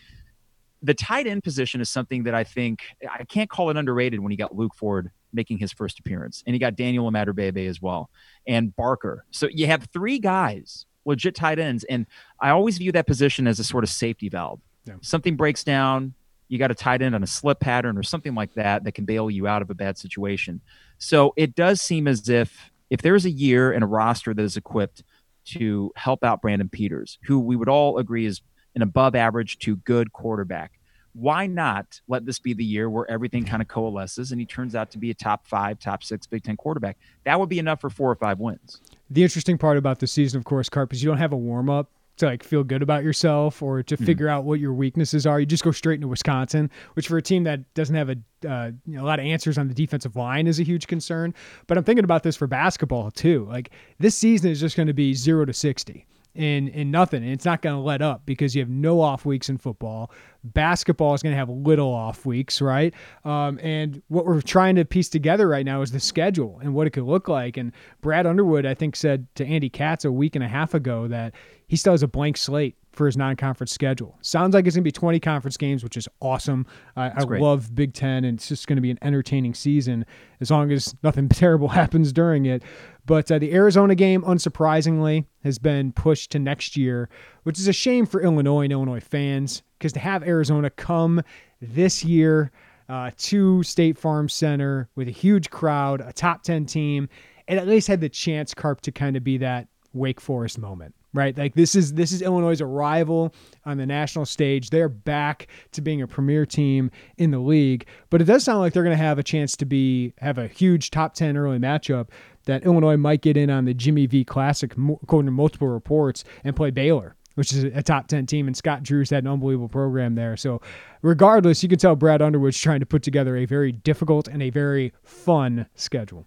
The 0.81 0.93
tight 0.95 1.27
end 1.27 1.43
position 1.43 1.79
is 1.79 1.89
something 1.89 2.23
that 2.23 2.33
I 2.33 2.43
think 2.43 2.81
I 3.07 3.23
can't 3.23 3.49
call 3.49 3.69
it 3.69 3.77
underrated 3.77 4.19
when 4.19 4.31
you 4.31 4.37
got 4.37 4.55
Luke 4.55 4.73
Ford 4.75 5.11
making 5.31 5.59
his 5.59 5.71
first 5.71 5.99
appearance, 5.99 6.43
and 6.47 6.55
you 6.55 6.59
got 6.59 6.75
Daniel 6.75 7.09
Imatorbhebhe 7.11 7.67
as 7.67 7.81
well, 7.81 8.09
and 8.47 8.75
Barker. 8.75 9.25
So 9.29 9.47
you 9.51 9.67
have 9.67 9.87
three 9.93 10.17
guys, 10.17 10.87
legit 11.05 11.35
tight 11.35 11.59
ends, 11.59 11.83
and 11.83 12.07
I 12.39 12.49
always 12.49 12.79
view 12.79 12.91
that 12.93 13.05
position 13.05 13.45
as 13.45 13.59
a 13.59 13.63
sort 13.63 13.83
of 13.83 13.91
safety 13.91 14.29
valve. 14.29 14.59
Yeah. 14.85 14.95
Something 15.01 15.35
breaks 15.35 15.63
down, 15.63 16.15
you 16.47 16.57
got 16.57 16.71
a 16.71 16.75
tight 16.75 17.01
end 17.01 17.15
on 17.15 17.23
a 17.23 17.27
slip 17.27 17.59
pattern 17.59 17.97
or 17.97 18.03
something 18.03 18.35
like 18.35 18.53
that 18.53 18.83
that 18.83 18.93
can 18.93 19.05
bail 19.05 19.29
you 19.29 19.47
out 19.47 19.61
of 19.61 19.69
a 19.69 19.75
bad 19.75 19.97
situation. 19.97 20.61
So 20.97 21.33
it 21.35 21.55
does 21.55 21.81
seem 21.81 22.07
as 22.07 22.29
if 22.29 22.71
if 22.89 23.01
there's 23.01 23.25
a 23.25 23.29
year 23.29 23.71
and 23.71 23.83
a 23.83 23.87
roster 23.87 24.33
that 24.33 24.41
is 24.41 24.55
equipped 24.55 25.03
to 25.45 25.91
help 25.95 26.23
out 26.23 26.41
Brandon 26.41 26.69
Peters, 26.69 27.19
who 27.23 27.39
we 27.39 27.55
would 27.55 27.69
all 27.69 27.97
agree 27.97 28.25
is 28.25 28.41
an 28.75 28.81
above 28.81 29.15
average 29.15 29.59
to 29.59 29.75
good 29.77 30.13
quarterback, 30.13 30.79
why 31.13 31.47
not 31.47 31.99
let 32.07 32.25
this 32.25 32.37
be 32.37 32.53
the 32.53 32.63
year 32.63 32.89
where 32.89 33.09
everything 33.09 33.43
kind 33.43 33.61
of 33.61 33.67
coalesces 33.67 34.31
and 34.31 34.39
he 34.39 34.45
turns 34.45 34.75
out 34.75 34.91
to 34.91 34.97
be 34.97 35.09
a 35.09 35.13
top 35.15 35.47
five, 35.47 35.79
top 35.79 36.03
six 36.03 36.27
Big 36.27 36.43
Ten 36.43 36.55
quarterback? 36.55 36.97
That 37.23 37.39
would 37.39 37.49
be 37.49 37.59
enough 37.59 37.81
for 37.81 37.89
four 37.89 38.11
or 38.11 38.15
five 38.15 38.39
wins. 38.39 38.81
The 39.09 39.23
interesting 39.23 39.57
part 39.57 39.77
about 39.77 39.99
the 39.99 40.07
season, 40.07 40.37
of 40.37 40.45
course, 40.45 40.69
Carp, 40.69 40.93
is 40.93 41.01
you 41.01 41.09
don't 41.09 41.17
have 41.17 41.33
a 41.33 41.37
warm 41.37 41.69
up 41.69 41.89
to 42.17 42.25
like 42.25 42.43
feel 42.43 42.63
good 42.63 42.81
about 42.81 43.03
yourself 43.03 43.61
or 43.61 43.83
to 43.83 43.95
mm 43.95 44.05
figure 44.07 44.29
out 44.29 44.45
what 44.45 44.59
your 44.59 44.73
weaknesses 44.73 45.25
are. 45.25 45.39
You 45.39 45.45
just 45.45 45.63
go 45.63 45.71
straight 45.71 45.95
into 45.95 46.07
Wisconsin, 46.07 46.71
which 46.93 47.09
for 47.09 47.17
a 47.17 47.21
team 47.21 47.43
that 47.43 47.73
doesn't 47.73 47.95
have 47.95 48.09
a 48.09 48.15
uh, 48.47 48.71
you 48.85 48.95
know, 48.95 49.03
a 49.03 49.07
lot 49.07 49.19
of 49.19 49.25
answers 49.25 49.57
on 49.57 49.67
the 49.67 49.73
defensive 49.73 50.15
line 50.15 50.47
is 50.47 50.59
a 50.59 50.63
huge 50.63 50.87
concern. 50.87 51.33
But 51.65 51.77
I'm 51.77 51.83
thinking 51.83 52.05
about 52.05 52.23
this 52.23 52.37
for 52.37 52.47
basketball 52.47 53.11
too. 53.11 53.45
Like 53.49 53.71
this 53.99 54.17
season 54.17 54.51
is 54.51 54.61
just 54.61 54.77
going 54.77 54.87
to 54.87 54.93
be 54.93 55.13
zero 55.13 55.45
to 55.45 55.53
sixty. 55.53 56.05
In, 56.35 56.67
in 56.67 56.91
nothing. 56.91 57.23
And 57.23 57.31
it's 57.31 57.45
not 57.45 57.63
going 57.63 57.75
to 57.75 57.81
let 57.81 58.03
up 58.03 58.21
because 58.27 58.53
you 58.55 58.61
have 58.61 58.69
no 58.69 59.01
off 59.01 59.25
weeks 59.25 59.49
in 59.49 59.57
football. 59.57 60.11
Basketball 60.43 61.13
is 61.13 61.23
going 61.23 61.33
to 61.33 61.37
have 61.37 61.49
little 61.49 61.93
off 61.93 62.25
weeks, 62.25 62.61
right? 62.61 62.93
Um, 63.25 63.59
and 63.61 64.01
what 64.07 64.25
we're 64.25 64.41
trying 64.41 64.75
to 64.75 64.85
piece 64.85 65.09
together 65.09 65.47
right 65.47 65.65
now 65.65 65.81
is 65.81 65.91
the 65.91 65.99
schedule 65.99 66.59
and 66.61 66.73
what 66.73 66.87
it 66.87 66.91
could 66.91 67.03
look 67.03 67.27
like. 67.27 67.57
And 67.57 67.71
Brad 68.01 68.25
Underwood, 68.25 68.65
I 68.65 68.73
think, 68.73 68.95
said 68.95 69.27
to 69.35 69.45
Andy 69.45 69.69
Katz 69.69 70.05
a 70.05 70.11
week 70.11 70.35
and 70.35 70.43
a 70.43 70.47
half 70.47 70.73
ago 70.73 71.07
that 71.07 71.33
he 71.67 71.75
still 71.75 71.93
has 71.93 72.03
a 72.03 72.07
blank 72.07 72.37
slate 72.37 72.77
for 72.97 73.05
his 73.05 73.15
non-conference 73.15 73.71
schedule. 73.71 74.17
Sounds 74.21 74.53
like 74.53 74.65
it's 74.65 74.75
going 74.75 74.83
to 74.83 74.87
be 74.87 74.91
20 74.91 75.19
conference 75.19 75.55
games, 75.55 75.83
which 75.83 75.95
is 75.95 76.07
awesome. 76.19 76.65
I, 76.95 77.09
I 77.09 77.23
love 77.23 77.73
Big 77.75 77.93
Ten, 77.93 78.25
and 78.25 78.37
it's 78.37 78.47
just 78.47 78.67
going 78.67 78.75
to 78.75 78.81
be 78.81 78.89
an 78.89 78.97
entertaining 79.03 79.53
season 79.53 80.05
as 80.41 80.49
long 80.49 80.71
as 80.71 80.95
nothing 81.03 81.29
terrible 81.29 81.69
happens 81.69 82.11
during 82.11 82.47
it. 82.47 82.63
But 83.05 83.31
uh, 83.31 83.39
the 83.39 83.53
Arizona 83.53 83.95
game, 83.95 84.23
unsurprisingly, 84.23 85.25
has 85.43 85.59
been 85.59 85.93
pushed 85.93 86.31
to 86.31 86.39
next 86.39 86.75
year, 86.75 87.07
which 87.43 87.59
is 87.59 87.67
a 87.67 87.73
shame 87.73 88.05
for 88.05 88.21
Illinois 88.21 88.63
and 88.63 88.73
Illinois 88.73 88.99
fans 88.99 89.61
because 89.77 89.93
to 89.93 89.99
have 89.99 90.23
Arizona 90.23 90.69
come 90.69 91.21
this 91.61 92.03
year 92.03 92.51
uh, 92.89 93.11
to 93.17 93.63
State 93.63 93.97
Farm 93.97 94.29
Center 94.29 94.89
with 94.95 95.07
a 95.07 95.11
huge 95.11 95.49
crowd, 95.49 96.01
a 96.01 96.13
top 96.13 96.43
10 96.43 96.65
team, 96.65 97.09
and 97.47 97.59
at 97.59 97.67
least 97.67 97.87
had 97.87 98.01
the 98.01 98.09
chance, 98.09 98.53
Carp, 98.53 98.81
to 98.81 98.91
kind 98.91 99.15
of 99.15 99.23
be 99.23 99.37
that 99.37 99.67
Wake 99.93 100.21
Forest 100.21 100.59
moment 100.59 100.93
right? 101.17 101.37
Like 101.37 101.55
this 101.55 101.75
is 101.75 101.93
this 101.93 102.11
is 102.11 102.21
Illinois' 102.21 102.61
arrival 102.61 103.33
on 103.65 103.77
the 103.77 103.85
national 103.85 104.25
stage. 104.25 104.69
They're 104.69 104.87
back 104.87 105.47
to 105.71 105.81
being 105.81 106.01
a 106.01 106.07
premier 106.07 106.45
team 106.45 106.91
in 107.17 107.31
the 107.31 107.39
league, 107.39 107.87
but 108.09 108.21
it 108.21 108.25
does 108.25 108.43
sound 108.43 108.59
like 108.59 108.73
they're 108.73 108.83
going 108.83 108.97
to 108.97 109.03
have 109.03 109.19
a 109.19 109.23
chance 109.23 109.57
to 109.57 109.65
be 109.65 110.13
have 110.19 110.37
a 110.37 110.47
huge 110.47 110.91
top 110.91 111.15
10 111.15 111.35
early 111.35 111.57
matchup 111.57 112.09
that 112.45 112.63
Illinois 112.63 112.97
might 112.97 113.21
get 113.21 113.35
in 113.35 113.49
on 113.49 113.65
the 113.65 113.73
Jimmy 113.73 114.05
V 114.05 114.23
Classic 114.23 114.71
according 114.73 115.27
to 115.27 115.31
multiple 115.31 115.67
reports 115.67 116.23
and 116.43 116.55
play 116.55 116.71
Baylor. 116.71 117.15
Which 117.37 117.53
is 117.53 117.65
a 117.65 117.83
top 117.83 118.07
10 118.07 118.25
team, 118.25 118.47
and 118.47 118.57
Scott 118.57 118.81
Drew's 118.81 119.11
had 119.11 119.23
an 119.23 119.29
unbelievable 119.29 119.69
program 119.69 120.15
there. 120.15 120.35
So, 120.35 120.59
regardless, 121.03 121.61
you 121.61 121.69
can 121.69 121.77
tell 121.77 121.95
Brad 121.95 122.19
Underwood's 122.19 122.59
trying 122.59 122.79
to 122.79 122.87
put 122.87 123.03
together 123.03 123.37
a 123.37 123.45
very 123.45 123.71
difficult 123.71 124.27
and 124.27 124.41
a 124.41 124.49
very 124.49 124.91
fun 125.03 125.67
schedule. 125.75 126.25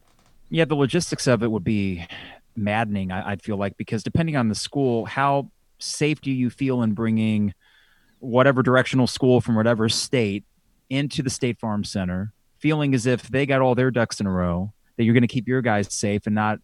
Yeah, 0.50 0.67
the 0.67 0.76
logistics 0.76 1.26
of 1.26 1.43
it 1.43 1.50
would 1.50 1.64
be 1.64 2.07
maddening. 2.55 3.11
I, 3.11 3.31
would 3.31 3.43
feel 3.43 3.57
like 3.57 3.76
because 3.76 4.05
depending 4.05 4.37
on 4.37 4.49
the 4.49 4.55
school, 4.55 5.05
how 5.05 5.50
safe 5.81 6.21
do 6.21 6.31
you 6.31 6.49
feel 6.49 6.83
in 6.83 6.93
bringing 6.93 7.55
whatever 8.21 8.62
directional 8.62 9.09
school 9.09 9.40
from 9.40 9.57
whatever 9.57 9.88
state 9.88 10.45
into 10.90 11.23
the 11.23 11.31
State 11.31 11.59
Farm 11.59 11.83
Center, 11.83 12.33
feeling 12.59 12.95
as 12.95 13.07
if 13.07 13.23
they 13.23 13.47
got 13.47 13.61
all 13.61 13.75
their 13.75 13.90
ducks 13.90 14.21
in 14.21 14.26
a 14.26 14.31
row, 14.31 14.73
that 14.97 15.05
you're 15.05 15.14
going 15.14 15.23
to 15.23 15.29
keep 15.29 15.49
your 15.49 15.62
guys 15.62 15.93
safe 15.93 16.26
and 16.26 16.35
not. 16.35 16.59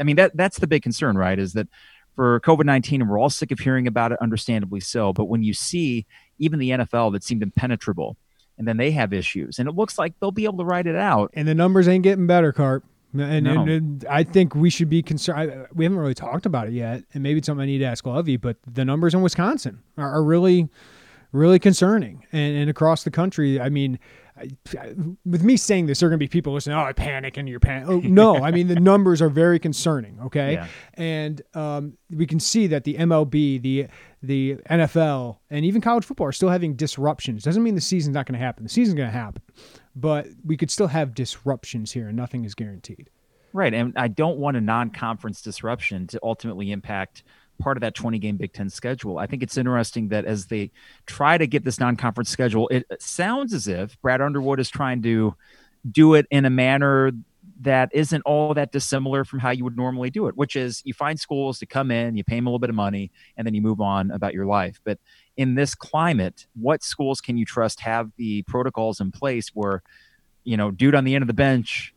I 0.00 0.02
mean, 0.02 0.16
that 0.16 0.36
that's 0.36 0.58
the 0.58 0.66
big 0.66 0.82
concern, 0.82 1.16
right? 1.16 1.38
Is 1.38 1.52
that 1.52 1.68
for 2.14 2.40
COVID 2.40 2.64
19, 2.64 3.02
and 3.02 3.10
we're 3.10 3.18
all 3.18 3.30
sick 3.30 3.50
of 3.50 3.58
hearing 3.58 3.86
about 3.86 4.12
it, 4.12 4.18
understandably 4.20 4.80
so. 4.80 5.12
But 5.12 5.24
when 5.26 5.42
you 5.42 5.54
see 5.54 6.06
even 6.38 6.58
the 6.58 6.70
NFL 6.70 7.12
that 7.12 7.24
seemed 7.24 7.42
impenetrable, 7.42 8.16
and 8.56 8.68
then 8.68 8.76
they 8.76 8.92
have 8.92 9.12
issues, 9.12 9.58
and 9.58 9.68
it 9.68 9.74
looks 9.74 9.98
like 9.98 10.18
they'll 10.20 10.30
be 10.30 10.44
able 10.44 10.58
to 10.58 10.64
ride 10.64 10.86
it 10.86 10.96
out. 10.96 11.30
And 11.34 11.48
the 11.48 11.54
numbers 11.54 11.88
ain't 11.88 12.04
getting 12.04 12.26
better, 12.26 12.52
Carp. 12.52 12.84
And, 13.16 13.44
no. 13.44 13.60
and, 13.62 13.70
and, 13.70 14.04
I 14.10 14.24
think 14.24 14.56
we 14.56 14.70
should 14.70 14.90
be 14.90 15.00
concerned. 15.00 15.68
We 15.72 15.84
haven't 15.84 15.98
really 15.98 16.14
talked 16.14 16.46
about 16.46 16.66
it 16.66 16.72
yet, 16.72 17.04
and 17.14 17.22
maybe 17.22 17.38
it's 17.38 17.46
something 17.46 17.62
I 17.62 17.66
need 17.66 17.78
to 17.78 17.84
ask 17.84 18.04
Lovie. 18.04 18.36
But 18.36 18.56
the 18.66 18.84
numbers 18.84 19.14
in 19.14 19.22
Wisconsin 19.22 19.80
are, 19.96 20.16
are 20.16 20.24
really, 20.24 20.68
really 21.30 21.60
concerning, 21.60 22.26
and, 22.32 22.56
and 22.56 22.70
across 22.70 23.04
the 23.04 23.10
country. 23.10 23.60
I 23.60 23.68
mean, 23.68 23.98
I, 24.36 24.48
with 25.24 25.44
me 25.44 25.56
saying 25.56 25.86
this, 25.86 26.00
there 26.00 26.08
are 26.08 26.10
going 26.10 26.18
to 26.18 26.24
be 26.24 26.28
people 26.28 26.52
listening. 26.54 26.76
Oh, 26.76 26.82
I 26.82 26.92
panic 26.92 27.36
and 27.36 27.48
you're 27.48 27.60
panic. 27.60 27.88
Oh, 27.88 28.00
no, 28.00 28.36
I 28.36 28.50
mean 28.50 28.66
the 28.66 28.74
numbers 28.80 29.22
are 29.22 29.28
very 29.28 29.58
concerning. 29.58 30.18
Okay, 30.26 30.54
yeah. 30.54 30.66
and 30.94 31.40
um, 31.54 31.96
we 32.10 32.26
can 32.26 32.40
see 32.40 32.66
that 32.66 32.84
the 32.84 32.94
MLB, 32.94 33.62
the 33.62 33.86
the 34.22 34.56
NFL, 34.70 35.38
and 35.50 35.64
even 35.64 35.80
college 35.80 36.04
football 36.04 36.26
are 36.26 36.32
still 36.32 36.48
having 36.48 36.74
disruptions. 36.74 37.44
Doesn't 37.44 37.62
mean 37.62 37.74
the 37.74 37.80
season's 37.80 38.14
not 38.14 38.26
going 38.26 38.38
to 38.38 38.44
happen. 38.44 38.64
The 38.64 38.70
season's 38.70 38.96
going 38.96 39.08
to 39.08 39.16
happen 39.16 39.42
but 39.96 40.26
we 40.44 40.56
could 40.56 40.70
still 40.70 40.88
have 40.88 41.14
disruptions 41.14 41.92
here 41.92 42.08
and 42.08 42.16
nothing 42.16 42.44
is 42.44 42.54
guaranteed. 42.54 43.10
Right. 43.52 43.72
And 43.72 43.92
I 43.96 44.08
don't 44.08 44.38
want 44.38 44.56
a 44.56 44.60
non 44.60 44.90
conference 44.90 45.40
disruption 45.40 46.06
to 46.08 46.20
ultimately 46.22 46.72
impact 46.72 47.22
part 47.58 47.76
of 47.76 47.80
that 47.82 47.94
20 47.94 48.18
game 48.18 48.36
Big 48.36 48.52
Ten 48.52 48.68
schedule. 48.68 49.18
I 49.18 49.26
think 49.26 49.42
it's 49.42 49.56
interesting 49.56 50.08
that 50.08 50.24
as 50.24 50.46
they 50.46 50.70
try 51.06 51.38
to 51.38 51.46
get 51.46 51.64
this 51.64 51.78
non 51.78 51.96
conference 51.96 52.30
schedule, 52.30 52.68
it 52.68 52.84
sounds 53.00 53.52
as 53.54 53.68
if 53.68 54.00
Brad 54.02 54.20
Underwood 54.20 54.60
is 54.60 54.70
trying 54.70 55.02
to 55.02 55.34
do 55.90 56.14
it 56.14 56.26
in 56.30 56.44
a 56.44 56.50
manner 56.50 57.12
that 57.60 57.90
isn't 57.92 58.22
all 58.22 58.54
that 58.54 58.72
dissimilar 58.72 59.24
from 59.24 59.38
how 59.38 59.50
you 59.50 59.64
would 59.64 59.76
normally 59.76 60.10
do 60.10 60.26
it, 60.26 60.36
which 60.36 60.56
is 60.56 60.82
you 60.84 60.92
find 60.92 61.18
schools 61.18 61.58
to 61.58 61.66
come 61.66 61.90
in, 61.90 62.16
you 62.16 62.24
pay 62.24 62.36
them 62.36 62.46
a 62.46 62.50
little 62.50 62.58
bit 62.58 62.70
of 62.70 62.76
money, 62.76 63.10
and 63.36 63.46
then 63.46 63.54
you 63.54 63.62
move 63.62 63.80
on 63.80 64.10
about 64.10 64.34
your 64.34 64.46
life. 64.46 64.80
But 64.84 64.98
in 65.36 65.54
this 65.54 65.74
climate, 65.74 66.46
what 66.54 66.82
schools 66.82 67.20
can 67.20 67.36
you 67.36 67.44
trust 67.44 67.80
have 67.80 68.10
the 68.16 68.42
protocols 68.42 69.00
in 69.00 69.10
place 69.12 69.50
where, 69.54 69.82
you 70.44 70.56
know, 70.56 70.70
dude 70.70 70.94
on 70.94 71.04
the 71.04 71.14
end 71.14 71.22
of 71.22 71.28
the 71.28 71.34
bench, 71.34 71.94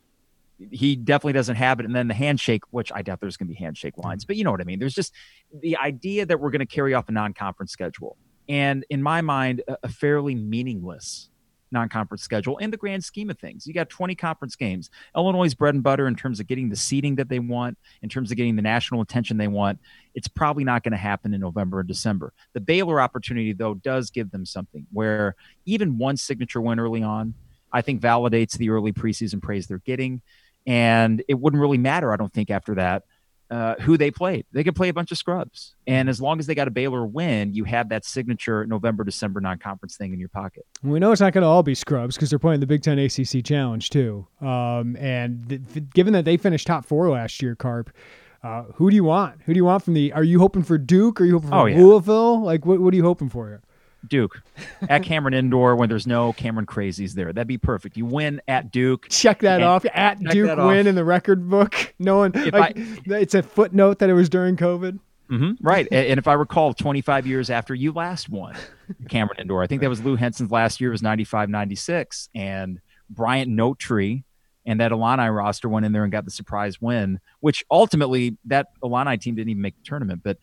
he 0.71 0.95
definitely 0.95 1.33
doesn't 1.33 1.55
have 1.55 1.79
it. 1.79 1.85
And 1.85 1.95
then 1.95 2.07
the 2.07 2.13
handshake, 2.13 2.63
which 2.71 2.91
I 2.93 3.01
doubt 3.01 3.19
there's 3.19 3.37
going 3.37 3.47
to 3.47 3.53
be 3.53 3.59
handshake 3.59 3.93
mm-hmm. 3.95 4.07
lines, 4.07 4.25
but 4.25 4.35
you 4.35 4.43
know 4.43 4.51
what 4.51 4.61
I 4.61 4.65
mean? 4.65 4.79
There's 4.79 4.95
just 4.95 5.13
the 5.61 5.77
idea 5.77 6.25
that 6.25 6.39
we're 6.39 6.51
going 6.51 6.59
to 6.59 6.65
carry 6.65 6.93
off 6.93 7.09
a 7.09 7.11
non 7.11 7.33
conference 7.33 7.71
schedule. 7.71 8.17
And 8.49 8.85
in 8.89 9.03
my 9.03 9.21
mind, 9.21 9.61
a 9.83 9.89
fairly 9.89 10.33
meaningless 10.33 11.29
non-conference 11.71 12.21
schedule 12.21 12.57
in 12.57 12.71
the 12.71 12.77
grand 12.77 13.03
scheme 13.03 13.29
of 13.29 13.37
things. 13.39 13.67
You 13.67 13.73
got 13.73 13.89
20 13.89 14.15
conference 14.15 14.55
games. 14.55 14.89
Illinois' 15.15 15.53
bread 15.53 15.73
and 15.73 15.83
butter 15.83 16.07
in 16.07 16.15
terms 16.15 16.39
of 16.39 16.47
getting 16.47 16.69
the 16.69 16.75
seating 16.75 17.15
that 17.15 17.29
they 17.29 17.39
want, 17.39 17.77
in 18.01 18.09
terms 18.09 18.31
of 18.31 18.37
getting 18.37 18.55
the 18.55 18.61
national 18.61 19.01
attention 19.01 19.37
they 19.37 19.47
want. 19.47 19.79
It's 20.15 20.27
probably 20.27 20.63
not 20.63 20.83
going 20.83 20.91
to 20.91 20.97
happen 20.97 21.33
in 21.33 21.41
November 21.41 21.79
and 21.79 21.87
December. 21.87 22.33
The 22.53 22.61
Baylor 22.61 23.01
opportunity, 23.01 23.53
though, 23.53 23.75
does 23.75 24.09
give 24.09 24.31
them 24.31 24.45
something 24.45 24.85
where 24.91 25.35
even 25.65 25.97
one 25.97 26.17
signature 26.17 26.61
win 26.61 26.79
early 26.79 27.03
on, 27.03 27.33
I 27.71 27.81
think 27.81 28.01
validates 28.01 28.57
the 28.57 28.69
early 28.69 28.93
preseason 28.93 29.41
praise 29.41 29.67
they're 29.67 29.79
getting. 29.79 30.21
And 30.67 31.23
it 31.27 31.33
wouldn't 31.33 31.59
really 31.59 31.79
matter, 31.79 32.13
I 32.13 32.17
don't 32.17 32.31
think, 32.31 32.51
after 32.51 32.75
that 32.75 33.03
uh, 33.49 33.75
who 33.81 33.97
they 33.97 34.11
played. 34.11 34.45
They 34.51 34.63
could 34.63 34.75
play 34.75 34.89
a 34.89 34.93
bunch 34.93 35.11
of 35.11 35.17
scrubs. 35.17 35.75
And 35.85 36.09
as 36.09 36.19
long 36.19 36.39
as 36.39 36.47
they 36.47 36.55
got 36.55 36.67
a 36.67 36.71
Baylor 36.71 37.05
win, 37.05 37.53
you 37.53 37.63
have 37.63 37.89
that 37.89 38.05
signature 38.05 38.65
November, 38.65 39.03
December 39.03 39.39
non 39.39 39.57
conference 39.57 39.95
thing 39.95 40.13
in 40.13 40.19
your 40.19 40.29
pocket. 40.29 40.65
We 40.83 40.99
know 40.99 41.11
it's 41.11 41.21
not 41.21 41.33
going 41.33 41.43
to 41.43 41.47
all 41.47 41.63
be 41.63 41.75
scrubs 41.75 42.15
because 42.15 42.29
they're 42.29 42.39
playing 42.39 42.59
the 42.59 42.67
Big 42.67 42.83
Ten 42.83 42.99
ACC 42.99 43.43
Challenge 43.43 43.89
too. 43.89 44.27
Um, 44.41 44.95
and 44.97 45.47
th- 45.49 45.89
given 45.93 46.13
that 46.13 46.25
they 46.25 46.37
finished 46.37 46.67
top 46.67 46.85
four 46.85 47.09
last 47.09 47.41
year, 47.41 47.55
Carp, 47.55 47.89
uh, 48.43 48.63
who 48.75 48.89
do 48.89 48.95
you 48.95 49.03
want? 49.03 49.41
Who 49.45 49.53
do 49.53 49.57
you 49.57 49.65
want 49.65 49.83
from 49.83 49.93
the? 49.93 50.13
Are 50.13 50.23
you 50.23 50.39
hoping 50.39 50.63
for 50.63 50.77
Duke? 50.77 51.21
Are 51.21 51.25
you 51.25 51.33
hoping 51.33 51.49
for 51.49 51.55
oh, 51.55 51.65
yeah. 51.65 51.77
Louisville? 51.77 52.41
Like, 52.41 52.65
what, 52.65 52.79
what 52.79 52.93
are 52.93 52.97
you 52.97 53.03
hoping 53.03 53.29
for 53.29 53.47
here? 53.47 53.61
Duke 54.07 54.41
at 54.89 55.03
Cameron 55.03 55.33
Indoor 55.33 55.75
when 55.75 55.89
there's 55.89 56.07
no 56.07 56.33
Cameron 56.33 56.65
Crazies 56.65 57.13
there. 57.13 57.33
That'd 57.33 57.47
be 57.47 57.57
perfect. 57.57 57.97
You 57.97 58.05
win 58.05 58.41
at 58.47 58.71
Duke. 58.71 59.07
Check 59.09 59.39
that 59.39 59.61
off. 59.61 59.85
At 59.93 60.19
Duke 60.19 60.57
win 60.57 60.59
off. 60.59 60.85
in 60.85 60.95
the 60.95 61.05
record 61.05 61.49
book. 61.49 61.93
No 61.99 62.17
one. 62.17 62.31
Like, 62.31 62.77
I, 62.77 62.97
it's 63.07 63.33
a 63.33 63.43
footnote 63.43 63.99
that 63.99 64.09
it 64.09 64.13
was 64.13 64.29
during 64.29 64.55
COVID. 64.55 64.99
Mm-hmm, 65.29 65.65
right. 65.65 65.87
and 65.91 66.17
if 66.17 66.27
I 66.27 66.33
recall, 66.33 66.73
25 66.73 67.27
years 67.27 67.49
after 67.49 67.75
you 67.75 67.91
last 67.91 68.29
won 68.29 68.55
Cameron 69.09 69.39
Indoor, 69.41 69.61
I 69.61 69.67
think 69.67 69.81
that 69.81 69.89
was 69.89 70.01
Lou 70.03 70.15
Henson's 70.15 70.51
last 70.51 70.79
year 70.79 70.91
was 70.91 71.01
95, 71.01 71.49
96. 71.49 72.29
And 72.33 72.79
Bryant 73.09 73.51
Notree 73.51 74.23
and 74.65 74.79
that 74.81 74.91
Illini 74.91 75.27
roster 75.29 75.69
went 75.69 75.85
in 75.85 75.91
there 75.91 76.03
and 76.03 76.11
got 76.11 76.25
the 76.25 76.31
surprise 76.31 76.81
win, 76.81 77.19
which 77.39 77.63
ultimately 77.71 78.37
that 78.45 78.67
Illini 78.83 79.17
team 79.17 79.35
didn't 79.35 79.49
even 79.49 79.61
make 79.61 79.77
the 79.77 79.83
tournament. 79.83 80.21
But 80.23 80.37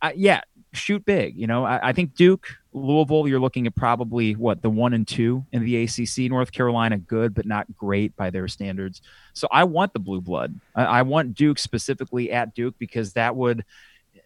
uh, 0.00 0.12
yeah, 0.16 0.40
shoot 0.78 1.04
big. 1.04 1.36
You 1.36 1.46
know, 1.46 1.64
I, 1.64 1.88
I, 1.88 1.92
think 1.92 2.14
Duke, 2.14 2.46
Louisville, 2.72 3.28
you're 3.28 3.40
looking 3.40 3.66
at 3.66 3.74
probably 3.74 4.34
what 4.34 4.62
the 4.62 4.70
one 4.70 4.94
and 4.94 5.06
two 5.06 5.44
in 5.52 5.64
the 5.64 5.84
ACC. 5.84 6.30
North 6.30 6.52
Carolina, 6.52 6.98
good 6.98 7.34
but 7.34 7.46
not 7.46 7.66
great 7.76 8.16
by 8.16 8.30
their 8.30 8.48
standards. 8.48 9.02
So 9.34 9.48
I 9.50 9.64
want 9.64 9.92
the 9.92 9.98
blue 9.98 10.20
blood. 10.20 10.58
I, 10.74 10.84
I 10.84 11.02
want 11.02 11.34
Duke 11.34 11.58
specifically 11.58 12.32
at 12.32 12.54
Duke 12.54 12.74
because 12.78 13.12
that 13.14 13.36
would 13.36 13.64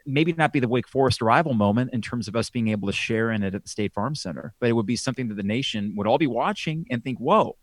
maybe 0.07 0.33
not 0.33 0.53
be 0.53 0.61
the 0.61 0.69
Wake 0.69 0.89
Forest 0.89 1.23
arrival 1.23 1.55
moment 1.55 1.93
in 1.93 2.03
terms 2.03 2.29
of 2.29 2.37
us 2.37 2.51
being 2.51 2.69
able 2.69 2.89
to 2.89 2.93
share 2.93 3.31
in 3.31 3.43
it 3.43 3.55
at 3.55 3.63
the 3.63 3.69
State 3.69 3.93
Farm 3.93 4.15
Center, 4.15 4.55
but 4.61 4.69
it 4.69 4.73
would 4.73 4.87
be 4.87 4.97
something 4.97 5.29
that 5.29 5.35
the 5.35 5.43
nation 5.43 5.95
would 5.97 6.07
all 6.07 6.19
be 6.19 6.27
watching 6.27 6.87
and 6.91 7.03
think, 7.03 7.19
whoa, 7.19 7.57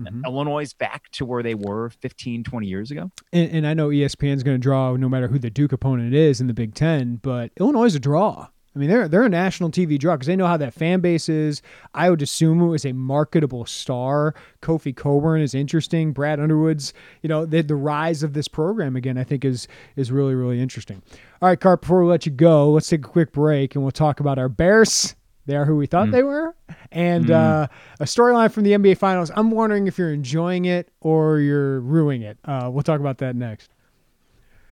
Mm-hmm. 0.00 0.24
Illinois 0.24 0.72
back 0.72 1.08
to 1.12 1.24
where 1.24 1.42
they 1.42 1.54
were 1.54 1.90
15, 1.90 2.44
20 2.44 2.66
years 2.66 2.90
ago. 2.90 3.10
And, 3.32 3.50
and 3.50 3.66
I 3.66 3.74
know 3.74 3.88
ESPN 3.88 4.34
is 4.34 4.42
going 4.42 4.56
to 4.56 4.62
draw 4.62 4.96
no 4.96 5.08
matter 5.08 5.28
who 5.28 5.38
the 5.38 5.50
Duke 5.50 5.72
opponent 5.72 6.14
is 6.14 6.40
in 6.40 6.48
the 6.48 6.54
Big 6.54 6.74
Ten, 6.74 7.16
but 7.16 7.52
Illinois 7.58 7.86
is 7.86 7.94
a 7.94 8.00
draw. 8.00 8.48
I 8.74 8.78
mean, 8.80 8.88
they're 8.88 9.06
they're 9.06 9.22
a 9.22 9.28
national 9.28 9.70
TV 9.70 9.98
draw 9.98 10.14
because 10.14 10.26
they 10.26 10.34
know 10.34 10.48
how 10.48 10.56
that 10.56 10.74
fan 10.74 10.98
base 10.98 11.28
is. 11.28 11.62
I 11.94 12.10
would 12.10 12.22
assume 12.22 12.60
it 12.60 12.66
was 12.66 12.84
a 12.84 12.92
marketable 12.92 13.66
star. 13.66 14.34
Kofi 14.62 14.94
Cockburn 14.94 15.40
is 15.40 15.54
interesting. 15.54 16.12
Brad 16.12 16.40
Underwood's, 16.40 16.92
you 17.22 17.28
know, 17.28 17.46
the, 17.46 17.62
the 17.62 17.76
rise 17.76 18.24
of 18.24 18.32
this 18.32 18.48
program 18.48 18.96
again, 18.96 19.16
I 19.16 19.22
think 19.22 19.44
is 19.44 19.68
is 19.94 20.10
really 20.10 20.34
really 20.34 20.60
interesting. 20.60 21.02
All 21.40 21.48
right, 21.48 21.60
Carp. 21.60 21.82
Before 21.82 22.02
we 22.02 22.10
let 22.10 22.26
you 22.26 22.32
go, 22.32 22.70
let's 22.70 22.88
take 22.88 23.04
a 23.04 23.08
quick 23.08 23.30
break 23.30 23.76
and 23.76 23.84
we'll 23.84 23.92
talk 23.92 24.18
about 24.18 24.40
our 24.40 24.48
Bears 24.48 25.14
they 25.46 25.56
are 25.56 25.64
who 25.64 25.76
we 25.76 25.86
thought 25.86 26.08
mm. 26.08 26.12
they 26.12 26.22
were. 26.22 26.54
And 26.90 27.26
mm. 27.26 27.34
uh, 27.34 27.66
a 28.00 28.04
storyline 28.04 28.50
from 28.50 28.64
the 28.64 28.72
NBA 28.72 28.98
Finals. 28.98 29.30
I'm 29.34 29.50
wondering 29.50 29.86
if 29.86 29.98
you're 29.98 30.12
enjoying 30.12 30.64
it 30.64 30.90
or 31.00 31.38
you're 31.40 31.80
ruining 31.80 32.22
it. 32.22 32.38
Uh, 32.44 32.70
we'll 32.72 32.82
talk 32.82 33.00
about 33.00 33.18
that 33.18 33.36
next. 33.36 33.70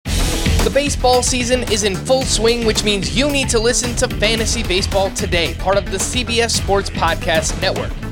The 0.05 0.71
baseball 0.73 1.23
season 1.25 1.65
is 1.73 1.83
in 1.83 1.97
full 1.97 2.23
swing, 2.23 2.65
which 2.65 2.85
means 2.85 3.17
you 3.17 3.29
need 3.29 3.49
to 3.49 3.59
listen 3.59 3.97
to 3.97 4.09
Fantasy 4.17 4.63
Baseball 4.63 5.11
Today, 5.11 5.55
part 5.55 5.77
of 5.77 5.91
the 5.91 5.99
CBS 5.99 6.51
Sports 6.51 6.89
Podcast 6.89 7.61
Network. 7.61 8.12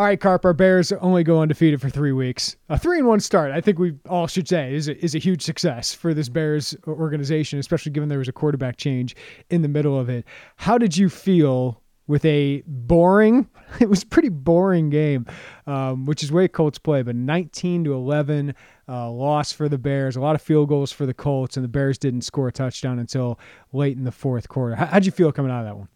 All 0.00 0.06
right, 0.06 0.18
Carp, 0.18 0.46
our 0.46 0.54
Bears 0.54 0.92
only 0.92 1.22
go 1.22 1.42
undefeated 1.42 1.78
for 1.78 1.90
three 1.90 2.12
weeks. 2.12 2.56
A 2.70 2.78
three 2.78 2.96
and 2.96 3.06
one 3.06 3.20
start, 3.20 3.52
I 3.52 3.60
think 3.60 3.78
we 3.78 3.92
all 4.08 4.26
should 4.26 4.48
say, 4.48 4.74
is 4.74 4.88
a, 4.88 4.96
is 5.04 5.14
a 5.14 5.18
huge 5.18 5.42
success 5.42 5.92
for 5.92 6.14
this 6.14 6.30
Bears 6.30 6.74
organization, 6.88 7.58
especially 7.58 7.92
given 7.92 8.08
there 8.08 8.16
was 8.16 8.26
a 8.26 8.32
quarterback 8.32 8.78
change 8.78 9.14
in 9.50 9.60
the 9.60 9.68
middle 9.68 10.00
of 10.00 10.08
it. 10.08 10.24
How 10.56 10.78
did 10.78 10.96
you 10.96 11.10
feel 11.10 11.82
with 12.06 12.24
a 12.24 12.62
boring, 12.66 13.46
it 13.80 13.90
was 13.90 14.02
pretty 14.02 14.30
boring 14.30 14.88
game, 14.88 15.26
um, 15.66 16.06
which 16.06 16.22
is 16.22 16.32
way 16.32 16.48
Colts 16.48 16.78
play, 16.78 17.02
but 17.02 17.14
19 17.14 17.84
to 17.84 17.92
11 17.92 18.54
uh, 18.88 19.10
loss 19.10 19.52
for 19.52 19.68
the 19.68 19.76
Bears, 19.76 20.16
a 20.16 20.20
lot 20.22 20.34
of 20.34 20.40
field 20.40 20.70
goals 20.70 20.90
for 20.90 21.04
the 21.04 21.12
Colts, 21.12 21.58
and 21.58 21.64
the 21.64 21.68
Bears 21.68 21.98
didn't 21.98 22.22
score 22.22 22.48
a 22.48 22.52
touchdown 22.52 22.98
until 22.98 23.38
late 23.74 23.98
in 23.98 24.04
the 24.04 24.12
fourth 24.12 24.48
quarter. 24.48 24.76
How, 24.76 24.86
how'd 24.86 25.04
you 25.04 25.12
feel 25.12 25.30
coming 25.30 25.52
out 25.52 25.60
of 25.60 25.66
that 25.66 25.76
one? 25.76 25.88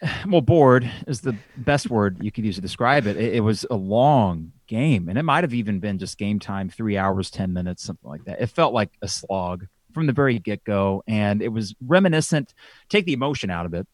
well, 0.28 0.40
bored 0.40 0.90
is 1.06 1.20
the 1.20 1.36
best 1.56 1.90
word 1.90 2.18
you 2.20 2.30
could 2.30 2.44
use 2.44 2.56
to 2.56 2.60
describe 2.60 3.06
it. 3.06 3.16
it. 3.16 3.34
It, 3.34 3.40
was 3.40 3.66
a 3.70 3.74
long 3.74 4.52
game, 4.66 5.08
and 5.08 5.18
it 5.18 5.22
might 5.22 5.44
have 5.44 5.54
even 5.54 5.80
been 5.80 5.98
just 5.98 6.18
game 6.18 6.38
time, 6.38 6.68
three 6.68 6.96
hours, 6.96 7.30
10 7.30 7.52
minutes, 7.52 7.82
something 7.82 8.08
like 8.08 8.24
that. 8.24 8.40
It 8.40 8.46
felt 8.46 8.72
like 8.72 8.90
a 9.02 9.08
slog 9.08 9.66
from 9.92 10.06
the 10.06 10.12
very 10.12 10.38
get 10.38 10.64
go, 10.64 11.02
and 11.06 11.42
it 11.42 11.48
was 11.48 11.74
reminiscent, 11.84 12.54
take 12.88 13.06
the 13.06 13.12
emotion 13.12 13.50
out 13.50 13.66
of 13.66 13.74
it. 13.74 13.86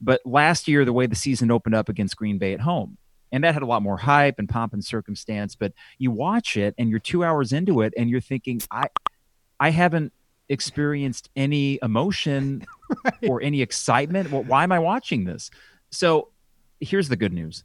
But 0.00 0.20
last 0.24 0.68
year, 0.68 0.84
the 0.84 0.92
way 0.92 1.06
the 1.06 1.14
season 1.14 1.50
opened 1.50 1.74
up 1.74 1.88
against 1.88 2.16
Green 2.16 2.38
Bay 2.38 2.52
at 2.52 2.60
home, 2.60 2.98
and 3.30 3.44
that 3.44 3.54
had 3.54 3.62
a 3.62 3.66
lot 3.66 3.82
more 3.82 3.96
hype 3.96 4.38
and 4.38 4.48
pomp 4.48 4.72
and 4.72 4.84
circumstance. 4.84 5.54
But 5.54 5.72
you 5.98 6.10
watch 6.10 6.56
it, 6.56 6.74
and 6.78 6.90
you're 6.90 6.98
two 6.98 7.24
hours 7.24 7.52
into 7.52 7.80
it, 7.82 7.94
and 7.96 8.10
you're 8.10 8.20
thinking, 8.20 8.60
I, 8.70 8.88
I 9.60 9.70
haven't 9.70 10.12
experienced 10.48 11.30
any 11.36 11.78
emotion 11.82 12.64
right. 13.04 13.14
or 13.28 13.42
any 13.42 13.62
excitement. 13.62 14.30
Well, 14.30 14.44
why 14.44 14.62
am 14.62 14.72
I 14.72 14.78
watching 14.78 15.24
this? 15.24 15.50
So 15.90 16.28
here's 16.80 17.08
the 17.08 17.16
good 17.16 17.32
news. 17.32 17.64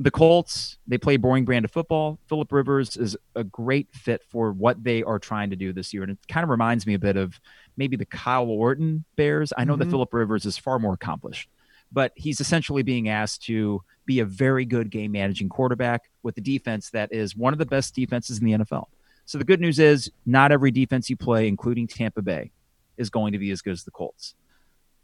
The 0.00 0.10
Colts, 0.12 0.78
they 0.86 0.96
play 0.96 1.16
boring 1.16 1.44
brand 1.44 1.64
of 1.64 1.72
football. 1.72 2.20
Philip 2.28 2.52
Rivers 2.52 2.96
is 2.96 3.16
a 3.34 3.42
great 3.42 3.88
fit 3.92 4.22
for 4.28 4.52
what 4.52 4.82
they 4.84 5.02
are 5.02 5.18
trying 5.18 5.50
to 5.50 5.56
do 5.56 5.72
this 5.72 5.92
year. 5.92 6.04
And 6.04 6.12
it 6.12 6.18
kind 6.28 6.44
of 6.44 6.50
reminds 6.50 6.86
me 6.86 6.94
a 6.94 6.98
bit 7.00 7.16
of 7.16 7.40
maybe 7.76 7.96
the 7.96 8.04
Kyle 8.04 8.48
Orton 8.48 9.04
Bears. 9.16 9.52
I 9.56 9.64
know 9.64 9.72
mm-hmm. 9.72 9.80
that 9.80 9.90
Philip 9.90 10.14
Rivers 10.14 10.46
is 10.46 10.56
far 10.56 10.78
more 10.78 10.94
accomplished, 10.94 11.48
but 11.90 12.12
he's 12.14 12.40
essentially 12.40 12.84
being 12.84 13.08
asked 13.08 13.42
to 13.46 13.82
be 14.06 14.20
a 14.20 14.24
very 14.24 14.64
good 14.64 14.90
game 14.90 15.12
managing 15.12 15.48
quarterback 15.48 16.10
with 16.22 16.36
a 16.38 16.40
defense 16.40 16.90
that 16.90 17.12
is 17.12 17.36
one 17.36 17.52
of 17.52 17.58
the 17.58 17.66
best 17.66 17.94
defenses 17.94 18.38
in 18.38 18.44
the 18.44 18.52
NFL. 18.52 18.84
So 19.24 19.36
the 19.36 19.44
good 19.44 19.60
news 19.60 19.78
is 19.78 20.10
not 20.24 20.52
every 20.52 20.70
defense 20.70 21.10
you 21.10 21.16
play, 21.16 21.48
including 21.48 21.86
Tampa 21.86 22.22
Bay, 22.22 22.50
is 22.96 23.10
going 23.10 23.32
to 23.32 23.38
be 23.38 23.50
as 23.50 23.62
good 23.62 23.72
as 23.72 23.84
the 23.84 23.90
Colts. 23.90 24.34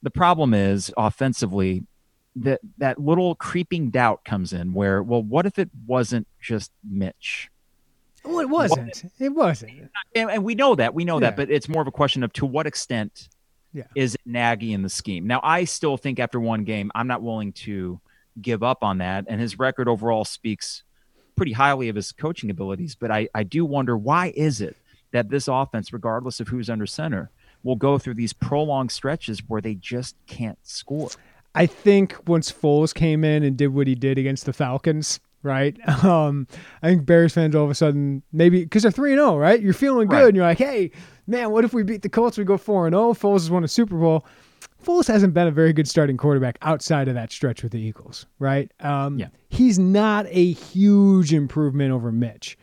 The 0.05 0.11
problem 0.11 0.53
is 0.53 0.93
offensively 0.99 1.87
that 2.37 2.61
that 2.77 3.01
little 3.01 3.35
creeping 3.37 3.89
doubt 3.89 4.23
comes 4.23 4.53
in 4.53 4.75
where, 4.75 5.03
well, 5.03 5.23
what 5.23 5.47
if 5.47 5.59
it 5.59 5.71
wasn't 5.87 6.29
just 6.43 6.71
Mitch? 6.87 7.49
Well, 8.23 8.41
it 8.41 8.51
wasn't. 8.51 9.03
What, 9.03 9.13
it 9.19 9.29
wasn't. 9.31 9.73
And, 10.15 10.31
and, 10.31 10.45
we 10.45 10.55
know 10.55 10.75
that. 10.75 10.93
We 10.93 11.07
know 11.07 11.17
yeah. 11.17 11.31
that, 11.31 11.37
but 11.37 11.51
it's 11.51 11.71
more 11.71 11.81
of 11.81 11.89
a 11.89 11.91
question 11.91 12.23
of 12.23 12.35
to 12.35 12.45
what 12.45 12.67
extent 12.67 13.31
yeah. 13.73 13.85
is 13.95 14.15
Nagy 14.27 14.75
in 14.75 14.83
the 14.83 14.91
scheme. 14.91 15.27
Now, 15.27 15.41
I 15.43 15.65
still 15.65 15.97
think 15.97 16.19
after 16.19 16.39
one 16.39 16.65
game, 16.65 16.93
I'm 16.95 17.07
not 17.07 17.23
willing 17.23 17.55
to 17.65 17.99
give 18.43 18.63
up 18.63 18.85
on 18.85 18.99
that, 18.99 19.25
and 19.27 19.41
his 19.41 19.59
record 19.59 19.89
overall 19.89 20.27
speaks 20.27 20.83
pretty 21.37 21.53
highly 21.53 21.89
of 21.89 21.97
his 21.97 22.13
coaching 22.13 22.51
abilities, 22.51 22.95
but 22.95 23.11
I, 23.11 23.29
I 23.35 23.43
do 23.43 23.65
wonder 23.65 23.97
why 23.97 24.35
is 24.37 24.61
it 24.61 24.77
that 25.13 25.31
this 25.31 25.49
offense, 25.49 25.95
regardless 25.95 26.41
of 26.41 26.49
who's 26.49 26.69
under 26.69 26.87
center, 26.87 27.31
will 27.65 27.77
go 27.77 27.99
through 27.99 28.15
these 28.15 28.33
prolonged 28.33 28.93
stretches 28.93 29.43
where 29.49 29.61
they 29.61 29.75
just 29.75 30.15
can't 30.27 30.59
score. 30.63 31.11
I 31.55 31.67
think 31.67 32.17
once 32.29 32.53
Foles 32.53 32.95
came 32.95 33.25
in 33.25 33.43
and 33.43 33.57
did 33.57 33.69
what 33.69 33.87
he 33.87 33.95
did 33.95 34.19
against 34.19 34.45
the 34.47 34.53
Falcons, 34.53 35.19
right? 35.43 35.77
Um, 36.05 36.47
I 36.83 36.89
think 36.89 37.07
Bears 37.07 37.33
fans 37.33 37.55
all 37.55 37.65
of 37.65 37.71
a 37.71 37.75
sudden 37.75 38.23
maybe 38.33 38.63
because 38.63 38.83
they're 38.83 38.93
three 38.93 39.13
and 39.13 39.19
zero, 39.19 39.33
oh, 39.33 39.39
right? 39.39 39.61
You're 39.61 39.73
feeling 39.73 40.07
good, 40.09 40.17
right. 40.17 40.27
and 40.27 40.37
you're 40.37 40.45
like, 40.45 40.59
hey, 40.59 40.91
man, 41.27 41.51
what 41.51 41.65
if 41.65 41.73
we 41.73 41.83
beat 41.83 42.03
the 42.03 42.09
Colts? 42.09 42.37
We 42.37 42.45
go 42.45 42.59
four 42.59 42.87
and 42.87 42.95
zero. 42.95 43.09
Oh, 43.09 43.15
Foles 43.15 43.41
has 43.41 43.51
won 43.51 43.65
a 43.65 43.69
Super 43.69 43.97
Bowl. 43.97 44.27
Foles 44.85 45.07
hasn't 45.09 45.33
been 45.33 45.47
a 45.47 45.51
very 45.51 45.73
good 45.73 45.89
starting 45.89 46.19
quarterback 46.19 46.59
outside 46.61 47.09
of 47.09 47.15
that 47.15 47.33
stretch 47.33 47.63
with 47.63 47.73
the 47.73 47.81
Eagles, 47.81 48.27
right? 48.39 48.71
Um, 48.81 49.19
yeah. 49.19 49.29
He's 49.49 49.79
not 49.79 50.27
a 50.29 50.53
huge 50.53 51.33
improvement 51.33 51.93
over 51.93 52.13
Mitch. 52.13 52.59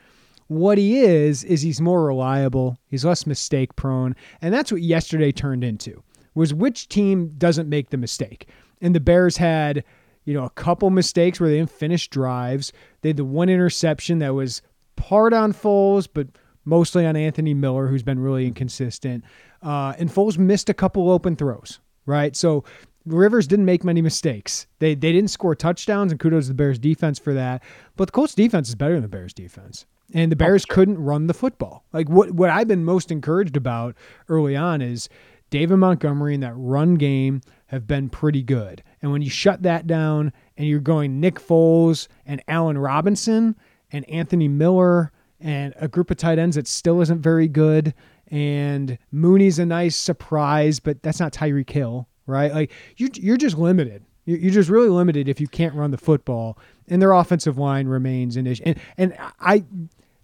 What 0.52 0.78
he 0.78 1.00
is 1.00 1.46
is 1.46 1.62
he's 1.62 1.80
more 1.80 2.04
reliable. 2.04 2.78
He's 2.86 3.06
less 3.06 3.26
mistake 3.26 3.74
prone, 3.78 4.18
and 4.42 4.54
that's 4.54 4.70
what 4.70 4.82
yesterday 4.82 5.32
turned 5.32 5.64
into. 5.64 6.04
Was 6.36 6.54
which 6.54 6.90
team 6.90 7.30
doesn't 7.38 7.70
make 7.70 7.90
the 7.90 7.96
mistake? 7.96 8.50
And 8.82 8.94
the 8.94 9.00
Bears 9.00 9.38
had, 9.38 9.86
you 10.26 10.34
know, 10.34 10.44
a 10.44 10.50
couple 10.50 10.90
mistakes 10.90 11.40
where 11.40 11.50
they 11.50 11.60
didn't 11.60 11.72
finish 11.72 12.10
drives. 12.10 12.74
They 13.00 13.08
had 13.08 13.16
the 13.16 13.24
one 13.24 13.48
interception 13.48 14.20
that 14.20 14.34
was 14.34 14.62
part 14.98 15.32
on 15.32 15.54
Foles, 15.54 16.10
but 16.14 16.28
mostly 16.66 17.06
on 17.06 17.16
Anthony 17.16 17.54
Miller, 17.54 17.88
who's 17.88 18.04
been 18.04 18.20
really 18.20 18.46
inconsistent. 18.46 19.24
Uh, 19.64 19.94
and 19.98 20.10
Foles 20.10 20.38
missed 20.38 20.70
a 20.70 20.74
couple 20.74 21.10
open 21.10 21.38
throws, 21.38 21.80
right? 22.06 22.36
So 22.36 22.66
Rivers 23.06 23.48
didn't 23.48 23.64
make 23.64 23.86
many 23.86 24.02
mistakes. 24.02 24.68
They 24.80 24.96
they 24.96 25.14
didn't 25.14 25.30
score 25.30 25.56
touchdowns, 25.56 26.12
and 26.12 26.20
kudos 26.20 26.48
to 26.48 26.50
the 26.50 26.56
Bears 26.56 26.78
defense 26.78 27.20
for 27.20 27.34
that. 27.36 27.64
But 27.96 28.10
the 28.10 28.12
Colts 28.12 28.36
defense 28.36 28.68
is 28.68 28.76
better 28.76 28.96
than 28.96 29.04
the 29.04 29.08
Bears 29.08 29.34
defense. 29.34 29.86
And 30.13 30.32
the 30.32 30.36
Bears 30.36 30.65
oh, 30.69 30.74
couldn't 30.74 31.00
run 31.00 31.28
the 31.28 31.34
football. 31.34 31.86
Like 31.93 32.10
what 32.10 32.32
what 32.32 32.50
I've 32.50 32.67
been 32.67 32.84
most 32.84 33.12
encouraged 33.12 33.56
about 33.56 33.95
early 34.28 34.56
on 34.56 34.82
is 34.82 35.10
David 35.50 35.78
Montgomery 35.78 36.34
and 36.34 36.43
that 36.43 36.54
run 36.56 36.95
game 36.95 37.41
have 37.67 37.88
been 37.88 38.10
pretty 38.10 38.43
good. 38.43 38.84
And 39.02 39.12
when 39.12 39.21
you 39.21 39.30
shut 39.30 39.63
that 39.63 39.88
down 39.88 40.34
and 40.58 40.67
you're 40.67 40.80
going 40.80 41.19
Nick 41.19 41.36
Foles 41.36 42.08
and 42.26 42.41
Allen 42.47 42.78
Robinson 42.78 43.56
and 43.91 44.10
Anthony 44.10 44.47
Miller 44.47 45.12
and 45.39 45.74
a 45.78 45.88
group 45.88 46.12
of 46.12 46.17
tight 46.17 46.39
ends 46.39 46.56
that 46.56 46.67
still 46.67 47.02
isn't 47.02 47.21
very 47.21 47.47
good, 47.47 47.93
and 48.28 48.97
Mooney's 49.12 49.60
a 49.60 49.65
nice 49.65 49.95
surprise, 49.95 50.80
but 50.80 51.02
that's 51.04 51.19
not 51.19 51.34
Tyreek 51.34 51.69
Hill, 51.69 52.08
right? 52.26 52.54
Like 52.54 52.71
you, 52.97 53.10
you're 53.13 53.38
just 53.38 53.58
limited. 53.58 54.04
You're 54.26 54.52
just 54.52 54.69
really 54.69 54.89
limited 54.89 55.28
if 55.28 55.41
you 55.41 55.47
can't 55.47 55.74
run 55.74 55.91
the 55.91 55.97
football, 55.97 56.58
and 56.88 57.02
their 57.02 57.12
offensive 57.12 57.58
line 57.58 57.88
remains 57.88 58.38
an 58.38 58.45
issue. 58.45 58.63
And 58.65 58.80
and 58.97 59.17
I, 59.39 59.63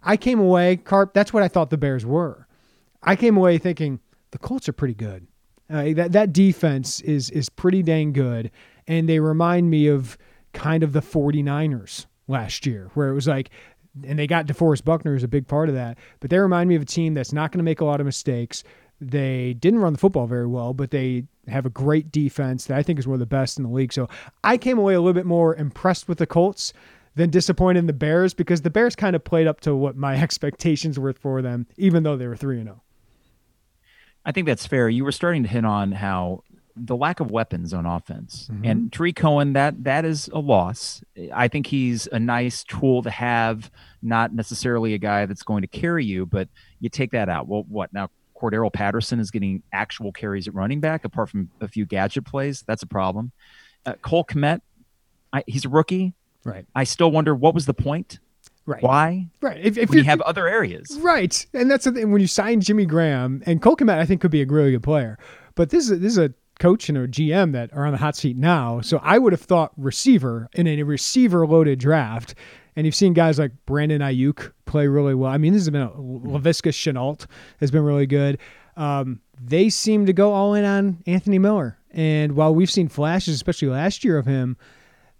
I 0.04 0.18
came 0.18 0.40
away, 0.40 0.78
Carp. 0.78 1.14
That's 1.14 1.34
what 1.34 1.44
I 1.44 1.48
thought 1.48 1.70
the 1.70 1.78
Bears 1.78 2.06
were. 2.06 2.48
I 3.04 3.16
came 3.16 3.38
away 3.38 3.58
thinking 3.58 4.00
the 4.32 4.38
Colts 4.38 4.68
are 4.70 4.74
pretty 4.74 4.94
good. 4.94 5.28
Uh, 5.70 5.94
that 5.94 6.14
that 6.14 6.32
defense 6.32 7.02
is 7.02 7.30
is 7.32 7.50
pretty 7.50 7.84
dang 7.84 8.14
good, 8.14 8.52
and 8.88 9.10
they 9.10 9.20
remind 9.20 9.70
me 9.70 9.88
of 9.88 10.18
kind 10.54 10.82
of 10.82 10.94
the 10.94 11.02
49ers 11.02 12.06
last 12.28 12.66
year, 12.66 12.90
where 12.94 13.10
it 13.10 13.14
was 13.14 13.28
like 13.28 13.50
and 14.06 14.18
they 14.20 14.28
got 14.28 14.48
DeForest 14.48 14.84
Buckner 14.84 15.16
as 15.16 15.24
a 15.24 15.28
big 15.28 15.48
part 15.48 15.70
of 15.70 15.76
that. 15.76 15.98
But 16.20 16.30
they 16.30 16.40
remind 16.40 16.70
me 16.70 16.76
of 16.76 16.82
a 16.82 16.86
team 16.86 17.14
that's 17.14 17.34
not 17.34 17.52
going 17.52 17.60
to 17.60 17.64
make 17.64 17.82
a 17.82 17.86
lot 17.86 18.00
of 18.00 18.06
mistakes. 18.06 18.64
They 19.00 19.54
didn't 19.54 19.80
run 19.80 19.94
the 19.94 20.00
football 20.00 20.28
very 20.28 20.48
well, 20.48 20.74
but 20.74 20.92
they 20.92 21.26
have 21.48 21.66
a 21.66 21.70
great 21.70 22.12
defense 22.12 22.66
that 22.66 22.78
I 22.78 22.84
think 22.84 23.00
is 23.00 23.08
one 23.08 23.16
of 23.16 23.20
the 23.20 23.26
best 23.26 23.58
in 23.58 23.64
the 23.64 23.70
league. 23.70 23.94
So 23.94 24.08
I 24.44 24.58
came 24.58 24.78
away 24.78 24.96
a 24.96 25.00
little 25.00 25.14
bit 25.14 25.26
more 25.26 25.56
impressed 25.56 26.08
with 26.08 26.18
the 26.18 26.26
Colts 26.26 26.74
than 27.18 27.32
disappointed 27.32 27.80
in 27.80 27.88
the 27.88 27.94
Bears 27.94 28.34
because 28.34 28.62
the 28.62 28.70
Bears 28.70 28.96
kind 28.96 29.16
of 29.16 29.24
played 29.24 29.48
up 29.48 29.60
to 29.62 29.76
what 29.76 29.98
my 29.98 30.16
expectations 30.22 30.98
were 30.98 31.14
for 31.14 31.42
them, 31.42 31.68
even 31.76 32.04
though 32.04 32.16
they 32.16 32.28
were 32.28 32.38
3 32.38 32.64
0. 32.64 32.82
I 34.24 34.32
think 34.32 34.46
that's 34.46 34.66
fair. 34.66 34.88
You 34.88 35.04
were 35.04 35.12
starting 35.12 35.44
to 35.44 35.50
hit 35.50 35.66
on 35.66 35.94
how 35.94 36.44
the 36.76 36.96
lack 36.96 37.20
of 37.20 37.32
weapons 37.32 37.74
on 37.74 37.86
offense. 37.86 38.50
Mm-hmm. 38.52 38.66
And 38.66 38.94
Tarik 38.94 39.16
Cohen, 39.16 39.54
that 39.54 39.84
that 39.86 40.06
is 40.06 40.30
a 40.32 40.40
loss. 40.40 41.02
I 41.34 41.48
think 41.48 41.66
he's 41.66 42.08
a 42.08 42.20
nice 42.20 42.64
tool 42.64 43.02
to 43.04 43.10
have, 43.10 43.72
not 44.02 44.34
necessarily 44.34 44.94
a 44.94 44.98
guy 45.00 45.26
that's 45.26 45.44
going 45.44 45.62
to 45.62 45.68
carry 45.68 46.06
you, 46.06 46.26
but 46.26 46.50
you 46.80 46.90
take 46.90 47.12
that 47.12 47.30
out. 47.30 47.48
Well, 47.48 47.66
what 47.68 47.92
now? 47.94 48.10
Cordarrelle 48.40 48.72
Patterson 48.72 49.20
is 49.20 49.32
getting 49.32 49.64
actual 49.74 50.12
carries 50.12 50.48
at 50.48 50.54
running 50.54 50.80
back, 50.80 51.06
apart 51.06 51.30
from 51.30 51.50
a 51.60 51.68
few 51.68 51.88
gadget 51.88 52.24
plays. 52.24 52.64
That's 52.68 52.84
a 52.84 52.88
problem. 52.88 53.32
Uh, 53.84 53.94
Cole 54.04 54.26
Kmet, 54.26 54.62
I, 55.34 55.44
he's 55.48 55.66
a 55.66 55.70
rookie. 55.70 56.14
Right. 56.48 56.66
I 56.74 56.86
still 56.86 57.12
wonder 57.12 57.36
what 57.36 57.54
was 57.54 57.66
the 57.66 57.74
point. 57.74 58.20
Right. 58.66 58.82
Why? 58.82 59.28
Right. 59.42 59.60
If, 59.64 59.78
if 59.78 59.94
you 59.94 60.04
have 60.04 60.22
other 60.22 60.48
areas. 60.48 60.98
Right. 61.02 61.46
And 61.54 61.70
that's 61.70 61.86
the 61.86 61.92
thing. 61.92 62.12
When 62.12 62.22
you 62.22 62.28
sign 62.28 62.62
Jimmy 62.62 62.86
Graham 62.86 63.44
and 63.46 63.62
Cole 63.62 63.78
I 63.90 64.06
think 64.06 64.22
could 64.22 64.32
be 64.32 64.42
a 64.42 64.46
really 64.46 64.72
good 64.72 64.84
player. 64.84 65.18
But 65.56 65.70
this 65.70 65.90
is 65.90 66.00
this 66.00 66.14
is 66.14 66.18
a 66.18 66.34
coach 66.60 66.90
and 66.90 66.98
a 66.98 67.08
GM 67.08 67.54
that 67.54 67.72
are 67.74 67.86
on 67.86 67.92
the 67.92 67.98
hot 67.98 68.16
seat 68.16 68.36
now. 68.36 68.82
So 68.82 69.00
I 69.04 69.18
would 69.18 69.32
have 69.32 69.42
thought 69.42 69.72
receiver 69.78 70.50
in 70.54 70.68
a 70.68 70.84
receiver 70.84 71.46
loaded 71.46 71.80
draft. 71.80 72.36
And 72.76 72.86
you've 72.86 72.96
seen 72.96 73.14
guys 73.14 73.40
like 73.40 73.52
Brandon 73.66 74.02
Aiyuk 74.02 74.52
play 74.66 74.88
really 74.88 75.16
well. 75.16 75.32
I 75.32 75.38
mean, 75.38 75.54
this 75.54 75.62
has 75.62 75.70
been 75.70 75.82
a 75.82 75.90
Laviska 75.90 76.72
Shenault 76.72 77.26
has 77.60 77.72
been 77.72 77.84
really 77.84 78.06
good. 78.06 78.38
Um, 78.76 79.22
they 79.42 79.70
seem 79.70 80.06
to 80.06 80.14
go 80.14 80.34
all 80.34 80.54
in 80.54 80.64
on 80.64 81.04
Anthony 81.08 81.40
Miller. 81.40 81.78
And 81.92 82.34
while 82.34 82.54
we've 82.54 82.70
seen 82.70 82.88
flashes, 82.88 83.34
especially 83.34 83.70
last 83.70 84.04
year 84.04 84.18
of 84.18 84.26
him, 84.26 84.58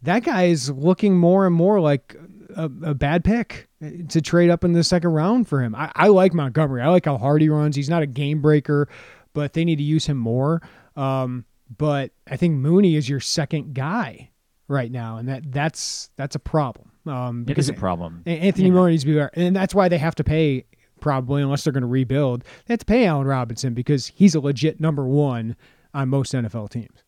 that 0.04 0.24
guy 0.24 0.46
is 0.46 0.70
looking 0.70 1.18
more 1.18 1.46
and 1.46 1.56
more 1.56 1.80
like 1.80 2.16
a, 2.56 2.66
a 2.84 2.94
bad 2.94 3.24
pick 3.24 3.68
to 4.10 4.22
trade 4.22 4.50
up 4.50 4.64
in 4.64 4.74
the 4.74 4.84
second 4.84 5.12
round 5.12 5.48
for 5.48 5.62
him. 5.62 5.76
I, 5.76 5.92
I, 5.96 6.08
like 6.08 6.34
Montgomery. 6.34 6.82
I 6.82 6.88
like 6.90 7.06
how 7.06 7.18
hard 7.18 7.42
he 7.42 7.50
runs. 7.50 7.76
He's 7.76 7.90
not 7.90 8.02
a 8.02 8.08
game 8.08 8.42
breaker, 8.42 8.88
but 9.34 9.54
they 9.54 9.66
need 9.66 9.78
to 9.78 9.84
use 9.84 10.06
him 10.06 10.18
more. 10.18 10.62
Um, 10.96 11.46
but 11.76 12.12
I 12.28 12.38
think 12.38 12.56
Mooney 12.56 12.96
is 12.96 13.08
your 13.08 13.20
second 13.20 13.74
guy 13.74 14.32
right 14.68 14.92
now, 14.92 15.18
and 15.18 15.28
that 15.30 15.52
that's 15.52 16.10
that's 16.16 16.36
a 16.36 16.40
problem. 16.40 16.92
Um, 17.06 17.46
it 17.48 17.58
is 17.58 17.70
a 17.70 17.74
problem. 17.74 18.24
Anthony 18.26 18.68
yeah. 18.68 18.74
Miller 18.74 18.90
needs 18.90 19.04
to 19.04 19.08
be 19.08 19.14
there, 19.14 19.32
and 19.34 19.56
that's 19.56 19.76
why 19.76 19.90
they 19.90 19.98
have 19.98 20.16
to 20.16 20.24
pay 20.24 20.66
probably 21.00 21.42
unless 21.42 21.64
they're 21.64 21.74
going 21.74 21.82
to 21.82 21.88
rebuild. 21.88 22.44
They 22.66 22.74
have 22.74 22.80
to 22.80 22.86
pay 22.86 23.06
Allen 23.06 23.28
Robinson 23.28 23.74
because 23.74 24.08
he's 24.08 24.34
a 24.34 24.40
legit 24.40 24.80
number 24.80 25.06
one 25.06 25.56
on 25.94 26.10
most 26.10 26.34
NFL 26.34 26.70
teams. 26.70 27.04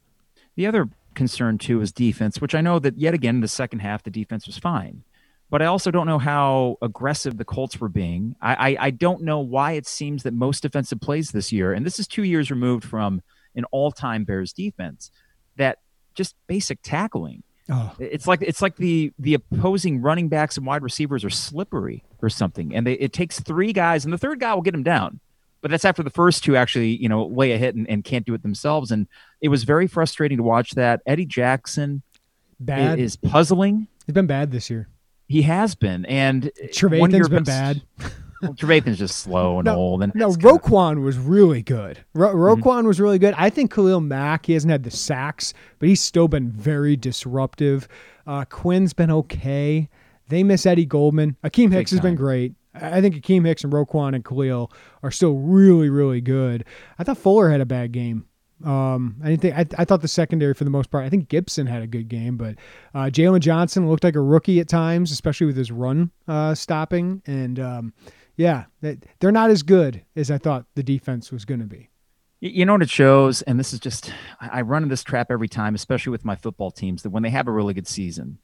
The 0.56 0.68
other 0.68 0.90
concern 1.20 1.58
too 1.58 1.82
is 1.82 1.92
defense, 1.92 2.40
which 2.40 2.56
I 2.56 2.62
know 2.62 2.80
that 2.80 2.98
yet 2.98 3.14
again 3.14 3.36
in 3.36 3.42
the 3.42 3.48
second 3.48 3.80
half 3.80 4.04
the 4.04 4.10
defense 4.10 4.48
was 4.48 4.58
fine. 4.58 5.04
But 5.52 5.62
I 5.62 5.66
also 5.66 5.92
don't 5.92 6.08
know 6.08 6.20
how 6.20 6.78
aggressive 6.82 7.38
the 7.38 7.44
Colts 7.44 7.80
were 7.82 7.90
being. 7.90 8.36
I, 8.40 8.54
I, 8.56 8.78
I 8.88 8.90
don't 8.92 9.24
know 9.24 9.40
why 9.40 9.74
it 9.74 9.86
seems 9.86 10.24
that 10.24 10.34
most 10.34 10.62
defensive 10.62 11.02
plays 11.02 11.32
this 11.32 11.52
year, 11.52 11.74
and 11.74 11.86
this 11.86 12.00
is 12.00 12.08
two 12.08 12.24
years 12.24 12.50
removed 12.50 12.86
from 12.86 13.22
an 13.56 13.66
all-time 13.72 14.24
Bears 14.24 14.54
defense, 14.54 15.12
that 15.58 15.80
just 16.14 16.36
basic 16.48 16.80
tackling. 16.84 17.44
Oh. 17.70 17.94
It's 18.00 18.28
like 18.28 18.42
it's 18.42 18.62
like 18.62 18.78
the 18.78 19.12
the 19.20 19.34
opposing 19.34 20.02
running 20.02 20.30
backs 20.30 20.58
and 20.58 20.66
wide 20.66 20.84
receivers 20.84 21.26
are 21.26 21.30
slippery 21.30 22.04
or 22.22 22.30
something, 22.30 22.74
and 22.74 22.86
they, 22.88 22.94
it 22.94 23.12
takes 23.12 23.40
three 23.40 23.74
guys, 23.74 24.06
and 24.06 24.14
the 24.14 24.18
third 24.18 24.40
guy 24.40 24.54
will 24.54 24.62
get 24.62 24.74
him 24.74 24.84
down. 24.84 25.20
But 25.62 25.72
that's 25.72 25.86
after 25.86 26.04
the 26.04 26.10
first 26.10 26.44
two 26.44 26.56
actually, 26.56 26.96
you 26.96 27.10
know, 27.10 27.26
lay 27.26 27.52
a 27.52 27.58
hit 27.58 27.76
and, 27.76 27.90
and 27.90 28.04
can't 28.04 28.26
do 28.26 28.34
it 28.34 28.44
themselves. 28.44 28.92
And 28.92 29.08
it 29.42 29.50
was 29.50 29.64
very 29.64 29.88
frustrating 29.88 30.38
to 30.38 30.44
watch 30.44 30.72
that. 30.72 31.02
Eddie 31.06 31.26
Jackson 31.26 32.02
bad 32.60 33.00
is 33.00 33.16
puzzling. 33.16 33.88
He's 34.06 34.14
been 34.14 34.28
bad 34.28 34.52
this 34.52 34.70
year. 34.70 34.88
He 35.28 35.44
has 35.44 35.76
been, 35.76 36.06
and 36.06 36.52
Trevathan's 36.66 37.30
been 37.30 37.44
bad. 37.44 37.84
well, 38.42 38.54
Trevathan's 38.54 38.98
just 38.98 39.20
slow 39.20 39.60
and 39.60 39.66
no, 39.66 39.76
old. 39.76 40.02
And 40.02 40.14
no, 40.16 40.32
Roquan 40.32 40.98
of... 40.98 41.04
was 41.04 41.18
really 41.18 41.62
good. 41.62 42.00
Ro- 42.16 42.30
mm-hmm. 42.30 42.38
Roquan 42.38 42.80
mm-hmm. 42.80 42.88
was 42.88 43.00
really 43.00 43.20
good. 43.20 43.36
I 43.38 43.50
think 43.52 43.72
Khalil 43.72 44.02
Mack, 44.02 44.48
he 44.48 44.54
hasn't 44.54 44.72
had 44.72 44.84
the 44.84 44.92
sacks, 44.92 45.54
but 45.78 45.88
he's 45.88 46.02
still 46.02 46.28
been 46.28 46.52
very 46.52 46.96
disruptive. 46.96 47.88
Uh, 48.26 48.46
Quinn's 48.46 48.94
been 48.94 49.12
okay. 49.12 49.90
They 50.30 50.44
miss 50.44 50.66
Eddie 50.66 50.86
Goldman. 50.86 51.36
Akiem 51.44 51.72
Hicks 51.72 51.92
has 51.92 52.00
been 52.00 52.16
great. 52.16 52.54
I 52.74 53.02
think 53.02 53.16
Akiem 53.16 53.46
Hicks 53.46 53.64
and 53.64 53.74
Roquan 53.74 54.14
and 54.14 54.24
Khalil 54.24 54.72
are 55.02 55.12
still 55.12 55.36
really, 55.36 55.90
really 55.90 56.22
good. 56.22 56.66
I 56.98 57.04
thought 57.04 57.18
Fuller 57.18 57.50
had 57.50 57.62
a 57.62 57.66
bad 57.66 57.92
game. 57.92 58.26
Um, 58.64 59.16
I 59.24 59.30
didn't 59.30 59.42
think 59.42 59.56
I, 59.56 59.82
I 59.82 59.86
thought 59.86 60.02
the 60.02 60.08
secondary 60.08 60.54
for 60.54 60.66
the 60.66 60.70
most 60.70 60.92
part. 60.92 61.06
I 61.06 61.10
think 61.10 61.30
Gibson 61.30 61.66
had 61.66 61.82
a 61.82 61.88
good 61.88 62.10
game, 62.10 62.36
but 62.36 62.56
uh, 62.94 63.06
Jaylon 63.06 63.40
Johnson 63.40 63.90
looked 63.90 64.04
like 64.04 64.16
a 64.16 64.22
rookie 64.22 64.60
at 64.60 64.68
times, 64.68 65.12
especially 65.12 65.48
with 65.48 65.56
his 65.56 65.72
run 65.72 66.12
uh, 66.28 66.54
stopping. 66.56 67.22
And 67.26 67.60
um, 67.60 67.94
yeah, 68.36 68.66
they're 68.82 69.32
not 69.32 69.50
as 69.50 69.64
good 69.64 70.04
as 70.16 70.30
I 70.30 70.38
thought 70.38 70.66
the 70.76 70.84
defense 70.84 71.32
was 71.32 71.46
going 71.46 71.62
to 71.62 71.66
be. 71.66 71.90
You 72.42 72.66
know 72.66 72.74
what 72.74 72.82
it 72.82 72.90
shows, 72.90 73.42
and 73.44 73.60
this 73.60 73.74
is 73.74 73.80
just 73.82 74.14
I 74.40 74.62
run 74.62 74.84
in 74.84 74.90
this 74.90 75.04
trap 75.04 75.30
every 75.30 75.50
time, 75.50 75.76
especially 75.76 76.12
with 76.12 76.24
my 76.24 76.38
football 76.38 76.72
teams, 76.72 77.04
that 77.04 77.10
when 77.10 77.24
they 77.24 77.30
have 77.30 77.48
a 77.48 77.52
really 77.52 77.74
good 77.74 77.88
season, 77.88 78.40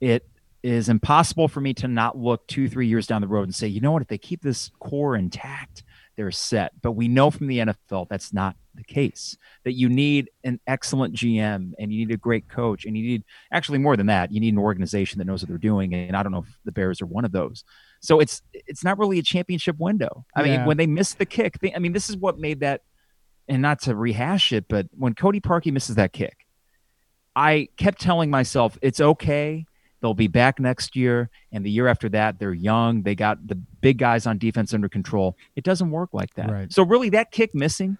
it 0.00 0.28
is 0.62 0.88
impossible 0.88 1.48
for 1.48 1.60
me 1.60 1.72
to 1.74 1.88
not 1.88 2.18
look 2.18 2.46
two, 2.46 2.68
three 2.68 2.86
years 2.86 3.06
down 3.06 3.20
the 3.20 3.28
road 3.28 3.44
and 3.44 3.54
say, 3.54 3.66
you 3.66 3.80
know 3.80 3.92
what, 3.92 4.02
if 4.02 4.08
they 4.08 4.18
keep 4.18 4.42
this 4.42 4.70
core 4.78 5.16
intact, 5.16 5.82
they're 6.16 6.30
set. 6.30 6.72
But 6.82 6.92
we 6.92 7.08
know 7.08 7.30
from 7.30 7.46
the 7.46 7.58
NFL 7.58 8.08
that's 8.08 8.32
not 8.32 8.56
the 8.74 8.84
case. 8.84 9.38
That 9.64 9.72
you 9.72 9.88
need 9.88 10.30
an 10.44 10.60
excellent 10.66 11.14
GM 11.14 11.72
and 11.78 11.92
you 11.92 12.06
need 12.06 12.12
a 12.12 12.18
great 12.18 12.48
coach 12.48 12.84
and 12.84 12.96
you 12.96 13.02
need 13.02 13.24
actually 13.50 13.78
more 13.78 13.96
than 13.96 14.06
that. 14.06 14.30
You 14.30 14.40
need 14.40 14.52
an 14.52 14.58
organization 14.58 15.18
that 15.18 15.24
knows 15.24 15.42
what 15.42 15.48
they're 15.48 15.58
doing. 15.58 15.94
And 15.94 16.16
I 16.16 16.22
don't 16.22 16.32
know 16.32 16.44
if 16.46 16.58
the 16.64 16.72
Bears 16.72 17.00
are 17.00 17.06
one 17.06 17.24
of 17.24 17.32
those. 17.32 17.64
So 18.00 18.20
it's 18.20 18.42
it's 18.52 18.84
not 18.84 18.98
really 18.98 19.18
a 19.18 19.22
championship 19.22 19.76
window. 19.78 20.24
I 20.34 20.44
yeah. 20.44 20.58
mean, 20.58 20.66
when 20.66 20.76
they 20.76 20.86
missed 20.86 21.18
the 21.18 21.26
kick, 21.26 21.58
they, 21.60 21.74
I 21.74 21.78
mean, 21.78 21.92
this 21.92 22.10
is 22.10 22.16
what 22.16 22.38
made 22.38 22.60
that. 22.60 22.82
And 23.48 23.62
not 23.62 23.82
to 23.82 23.96
rehash 23.96 24.52
it, 24.52 24.66
but 24.68 24.86
when 24.96 25.14
Cody 25.14 25.40
Parkey 25.40 25.72
misses 25.72 25.96
that 25.96 26.12
kick, 26.12 26.46
I 27.34 27.68
kept 27.76 28.00
telling 28.00 28.30
myself 28.30 28.78
it's 28.80 29.00
okay 29.00 29.66
They'll 30.00 30.14
be 30.14 30.28
back 30.28 30.58
next 30.58 30.96
year, 30.96 31.28
and 31.52 31.64
the 31.64 31.70
year 31.70 31.86
after 31.86 32.08
that, 32.10 32.38
they're 32.38 32.54
young. 32.54 33.02
They 33.02 33.14
got 33.14 33.46
the 33.46 33.54
big 33.54 33.98
guys 33.98 34.26
on 34.26 34.38
defense 34.38 34.72
under 34.72 34.88
control. 34.88 35.36
It 35.56 35.64
doesn't 35.64 35.90
work 35.90 36.10
like 36.12 36.34
that. 36.34 36.50
Right. 36.50 36.72
So 36.72 36.82
really, 36.82 37.10
that 37.10 37.30
kick 37.32 37.54
missing 37.54 37.98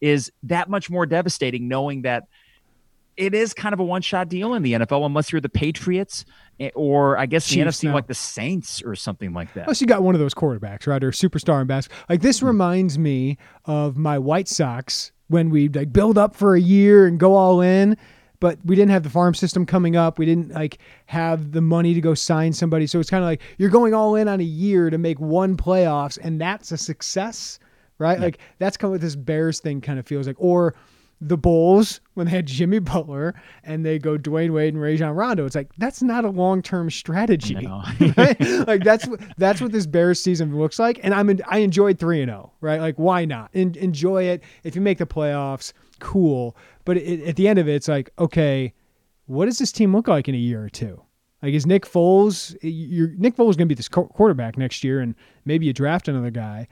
is 0.00 0.30
that 0.44 0.68
much 0.68 0.90
more 0.90 1.06
devastating, 1.06 1.68
knowing 1.68 2.02
that 2.02 2.24
it 3.16 3.34
is 3.34 3.52
kind 3.52 3.72
of 3.72 3.80
a 3.80 3.84
one-shot 3.84 4.28
deal 4.28 4.54
in 4.54 4.62
the 4.62 4.72
NFL, 4.72 5.04
unless 5.04 5.32
you're 5.32 5.40
the 5.40 5.48
Patriots 5.48 6.24
eh, 6.58 6.70
or 6.74 7.18
I 7.18 7.26
guess 7.26 7.46
Chiefs 7.46 7.80
the 7.80 7.88
NFC, 7.88 7.92
like 7.92 8.06
the 8.06 8.14
Saints 8.14 8.82
or 8.82 8.94
something 8.94 9.32
like 9.32 9.52
that. 9.54 9.62
Unless 9.62 9.80
you 9.80 9.86
got 9.86 10.02
one 10.02 10.14
of 10.14 10.20
those 10.20 10.34
quarterbacks, 10.34 10.86
right, 10.86 11.02
or 11.02 11.10
superstar 11.10 11.60
in 11.60 11.66
basketball. 11.66 12.04
Like 12.08 12.22
this 12.22 12.38
mm-hmm. 12.38 12.46
reminds 12.46 12.98
me 12.98 13.38
of 13.64 13.96
my 13.96 14.18
White 14.18 14.48
Sox 14.48 15.12
when 15.28 15.50
we 15.50 15.68
like 15.68 15.92
build 15.92 16.18
up 16.18 16.34
for 16.34 16.54
a 16.54 16.60
year 16.60 17.06
and 17.06 17.18
go 17.20 17.34
all 17.34 17.60
in 17.60 17.96
but 18.40 18.58
we 18.64 18.74
didn't 18.74 18.90
have 18.90 19.02
the 19.02 19.10
farm 19.10 19.34
system 19.34 19.66
coming 19.66 19.96
up. 19.96 20.18
We 20.18 20.26
didn't 20.26 20.52
like 20.52 20.78
have 21.06 21.52
the 21.52 21.60
money 21.60 21.94
to 21.94 22.00
go 22.00 22.14
sign 22.14 22.52
somebody. 22.52 22.86
So 22.86 22.98
it's 22.98 23.10
kind 23.10 23.22
of 23.22 23.28
like 23.28 23.42
you're 23.58 23.70
going 23.70 23.94
all 23.94 24.16
in 24.16 24.28
on 24.28 24.40
a 24.40 24.44
year 24.44 24.90
to 24.90 24.98
make 24.98 25.20
one 25.20 25.56
playoffs, 25.56 26.18
and 26.20 26.40
that's 26.40 26.72
a 26.72 26.78
success, 26.78 27.58
right? 27.98 28.18
Yeah. 28.18 28.24
Like 28.24 28.38
that's 28.58 28.76
kind 28.76 28.88
of 28.88 28.92
what 28.92 29.00
this 29.02 29.16
Bears 29.16 29.60
thing 29.60 29.80
kind 29.80 29.98
of 29.98 30.06
feels 30.06 30.26
like. 30.26 30.36
Or 30.38 30.74
the 31.20 31.36
Bulls 31.36 32.00
when 32.14 32.26
they 32.26 32.32
had 32.32 32.46
Jimmy 32.46 32.78
Butler 32.78 33.34
and 33.62 33.84
they 33.84 33.98
go 33.98 34.16
Dwyane 34.16 34.52
Wade 34.52 34.72
and 34.72 34.82
Rajon 34.82 35.14
Rondo. 35.14 35.44
It's 35.44 35.54
like 35.54 35.68
that's 35.76 36.02
not 36.02 36.24
a 36.24 36.30
long 36.30 36.62
term 36.62 36.90
strategy. 36.90 37.56
right? 38.16 38.40
Like 38.66 38.84
that's 38.84 39.06
what 39.06 39.20
that's 39.36 39.60
what 39.60 39.72
this 39.72 39.86
Bears 39.86 40.22
season 40.22 40.58
looks 40.58 40.78
like. 40.78 40.98
And 41.02 41.12
I'm 41.12 41.28
in, 41.28 41.42
I 41.46 41.58
enjoyed 41.58 41.98
three 41.98 42.22
and 42.22 42.30
zero. 42.30 42.50
Oh, 42.52 42.56
right? 42.60 42.80
Like 42.80 42.96
why 42.96 43.26
not? 43.26 43.50
En- 43.54 43.76
enjoy 43.76 44.24
it. 44.24 44.42
If 44.64 44.74
you 44.74 44.80
make 44.80 44.98
the 44.98 45.06
playoffs, 45.06 45.72
cool. 45.98 46.56
But 46.90 46.96
it, 46.96 47.22
at 47.22 47.36
the 47.36 47.46
end 47.46 47.60
of 47.60 47.68
it, 47.68 47.74
it's 47.76 47.86
like, 47.86 48.10
okay, 48.18 48.74
what 49.26 49.44
does 49.44 49.58
this 49.58 49.70
team 49.70 49.94
look 49.94 50.08
like 50.08 50.28
in 50.28 50.34
a 50.34 50.38
year 50.38 50.60
or 50.60 50.68
two? 50.68 51.00
Like, 51.40 51.54
is 51.54 51.64
Nick 51.64 51.86
Foles? 51.86 52.56
Nick 52.64 53.36
Foles 53.36 53.50
is 53.50 53.56
going 53.56 53.68
to 53.68 53.72
be 53.72 53.76
this 53.76 53.86
quarterback 53.86 54.58
next 54.58 54.82
year, 54.82 54.98
and 54.98 55.14
maybe 55.44 55.66
you 55.66 55.72
draft 55.72 56.08
another 56.08 56.32
guy. 56.32 56.66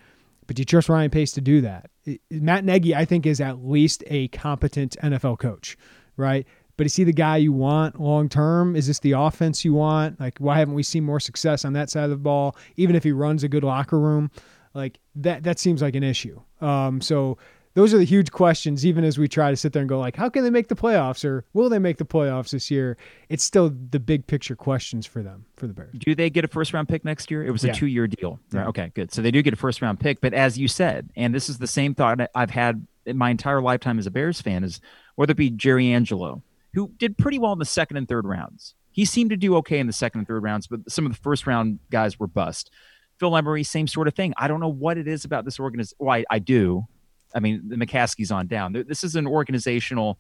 But 0.49 0.59
you 0.59 0.65
trust 0.65 0.89
Ryan 0.89 1.09
Pace 1.09 1.31
to 1.35 1.41
do 1.41 1.61
that? 1.61 1.93
Matt 2.33 2.65
Nagy, 2.65 2.97
I 2.97 3.05
think, 3.05 3.27
is 3.27 3.41
at 3.41 3.65
least 3.65 4.03
a 4.09 4.27
competent 4.27 4.97
NFL 5.05 5.39
coach, 5.39 5.79
right? 6.17 6.49
But 6.77 6.87
is 6.87 6.97
he 6.97 7.05
the 7.05 7.13
guy 7.13 7.37
you 7.37 7.53
want 7.53 8.01
long 8.01 8.29
term? 8.29 8.75
Is 8.75 8.89
this 8.89 8.99
the 8.99 9.13
offense 9.13 9.65
you 9.65 9.73
want? 9.73 10.19
Like, 10.19 10.39
why 10.39 10.59
haven't 10.59 10.75
we 10.75 10.83
seen 10.83 11.05
more 11.05 11.21
success 11.21 11.65
on 11.65 11.75
that 11.75 11.91
side 11.91 12.03
of 12.03 12.11
the 12.11 12.17
ball? 12.17 12.57
Even 12.75 12.97
if 12.97 13.05
he 13.05 13.13
runs 13.13 13.45
a 13.45 13.49
good 13.49 13.63
locker 13.63 14.01
room, 14.01 14.33
like 14.75 14.99
that, 15.15 15.45
that 15.45 15.61
seems 15.61 15.81
like 15.81 15.95
an 15.95 16.03
issue. 16.03 16.41
Um, 16.61 17.01
so 17.01 17.39
those 17.79 17.95
are 17.95 17.99
the 17.99 18.05
huge 18.05 18.33
questions 18.33 18.85
even 18.85 19.05
as 19.05 19.19
we 19.19 19.29
try 19.29 19.51
to 19.51 19.57
sit 19.57 19.73
there 19.73 19.81
and 19.81 19.89
go 19.89 20.01
like 20.01 20.17
how 20.17 20.29
can 20.29 20.43
they 20.43 20.51
make 20.51 20.67
the 20.67 20.75
playoffs 20.75 21.25
or 21.25 21.45
will 21.53 21.69
they 21.69 21.79
make 21.79 21.97
the 21.97 22.05
playoffs 22.05 22.51
this 22.51 22.73
year 22.73 22.97
it's 23.29 23.45
still 23.45 23.73
the 23.91 24.01
big 24.01 24.27
picture 24.27 24.57
questions 24.57 25.07
for 25.07 25.23
them 25.23 25.45
for 25.57 25.69
the 25.69 25.73
bears 25.73 25.95
do 25.97 26.13
they 26.15 26.29
get 26.29 26.45
a 26.45 26.49
first 26.49 26.73
round 26.73 26.89
pick 26.89 27.05
next 27.05 27.31
year 27.31 27.45
it 27.45 27.53
was 27.53 27.63
a 27.63 27.73
two 27.73 27.87
year 27.87 28.09
deal 28.09 28.41
right? 28.53 28.67
okay 28.67 28.91
good 28.95 29.13
so 29.13 29.23
they 29.23 29.31
do 29.31 29.43
get 29.43 29.53
a 29.53 29.57
first 29.57 29.81
round 29.81 30.01
pick 30.01 30.21
but 30.21 30.35
as 30.35 30.59
you 30.59 30.67
said 30.67 31.09
and 31.15 31.33
this 31.33 31.49
is 31.49 31.59
the 31.59 31.69
same 31.69 31.95
thought 31.95 32.19
i've 32.35 32.51
had 32.51 32.85
in 33.07 33.17
my 33.17 33.31
entire 33.31 33.63
lifetime 33.63 33.99
as 33.99 34.07
a 34.07 34.11
bears 34.11 34.41
fan 34.41 34.65
is 34.65 34.81
whether 35.15 35.31
it 35.31 35.37
be 35.37 35.49
jerry 35.49 35.93
angelo 35.93 36.43
who 36.75 36.91
did 36.99 37.17
pretty 37.17 37.39
well 37.39 37.53
in 37.53 37.61
the 37.61 37.65
second 37.65 37.97
and 37.97 38.09
third 38.09 38.27
rounds 38.27 38.75
he 38.91 39.05
seemed 39.05 39.31
to 39.31 39.37
do 39.37 39.55
okay 39.55 39.79
in 39.79 39.87
the 39.87 39.93
second 39.93 40.19
and 40.19 40.27
third 40.27 40.43
rounds 40.43 40.67
but 40.67 40.81
some 40.91 41.07
of 41.07 41.13
the 41.13 41.19
first 41.19 41.47
round 41.47 41.79
guys 41.91 42.19
were 42.19 42.27
bust 42.27 42.71
Phil 43.19 43.37
Emery, 43.37 43.65
same 43.65 43.89
sort 43.89 44.07
of 44.07 44.15
thing. 44.15 44.33
I 44.37 44.47
don't 44.47 44.61
know 44.61 44.69
what 44.69 44.97
it 44.97 45.09
is 45.09 45.25
about 45.25 45.45
this 45.45 45.59
organization. 45.59 45.97
Well, 45.99 46.15
I, 46.15 46.25
I 46.31 46.39
do. 46.39 46.87
I 47.35 47.41
mean, 47.41 47.63
the 47.69 47.77
McCaskey's 47.77 48.31
on 48.31 48.47
down. 48.47 48.73
This 48.87 49.05
is 49.05 49.17
an 49.17 49.27
organizational 49.27 50.19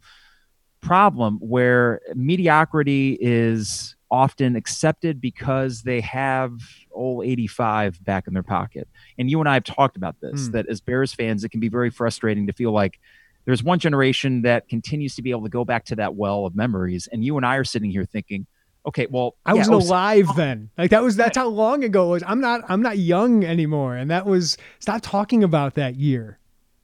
problem 0.81 1.39
where 1.41 2.01
mediocrity 2.15 3.19
is 3.21 3.97
often 4.11 4.57
accepted 4.57 5.21
because 5.21 5.83
they 5.83 6.01
have 6.01 6.53
old 6.93 7.27
85 7.27 8.03
back 8.05 8.27
in 8.27 8.35
their 8.35 8.43
pocket. 8.43 8.89
And 9.19 9.31
you 9.31 9.41
and 9.41 9.49
I 9.49 9.55
have 9.55 9.65
talked 9.65 9.97
about 9.97 10.17
this 10.21 10.49
mm. 10.49 10.53
that 10.53 10.67
as 10.69 10.81
Bears 10.81 11.13
fans, 11.13 11.45
it 11.45 11.51
can 11.51 11.61
be 11.61 11.69
very 11.69 11.91
frustrating 11.91 12.47
to 12.47 12.53
feel 12.53 12.73
like 12.73 13.01
there's 13.45 13.63
one 13.63 13.79
generation 13.79 14.43
that 14.43 14.69
continues 14.69 15.15
to 15.17 15.23
be 15.23 15.31
able 15.31 15.43
to 15.43 15.49
go 15.49 15.65
back 15.65 15.85
to 15.87 15.97
that 15.97 16.15
well 16.15 16.47
of 16.47 16.55
memories. 16.55 17.09
And 17.11 17.25
you 17.25 17.37
and 17.37 17.45
I 17.45 17.57
are 17.57 17.65
sitting 17.65 17.91
here 17.91 18.05
thinking, 18.05 18.47
okay, 18.87 19.07
well, 19.11 19.37
I 19.45 19.53
yeah, 19.53 19.59
wasn't 19.59 19.83
alive 19.83 20.29
then. 20.37 20.71
Like 20.79 20.91
that 20.91 21.03
was 21.03 21.17
that's 21.17 21.37
how 21.37 21.49
long 21.49 21.85
ago 21.85 22.07
it 22.07 22.11
was. 22.11 22.23
I'm 22.27 22.41
not 22.41 22.63
I'm 22.69 22.83
not 22.83 22.99
young 22.99 23.45
anymore. 23.45 23.97
And 23.97 24.11
that 24.11 24.27
was 24.27 24.57
stop 24.81 25.01
talking 25.03 25.45
about 25.45 25.75
that 25.75 25.97
year 25.97 26.38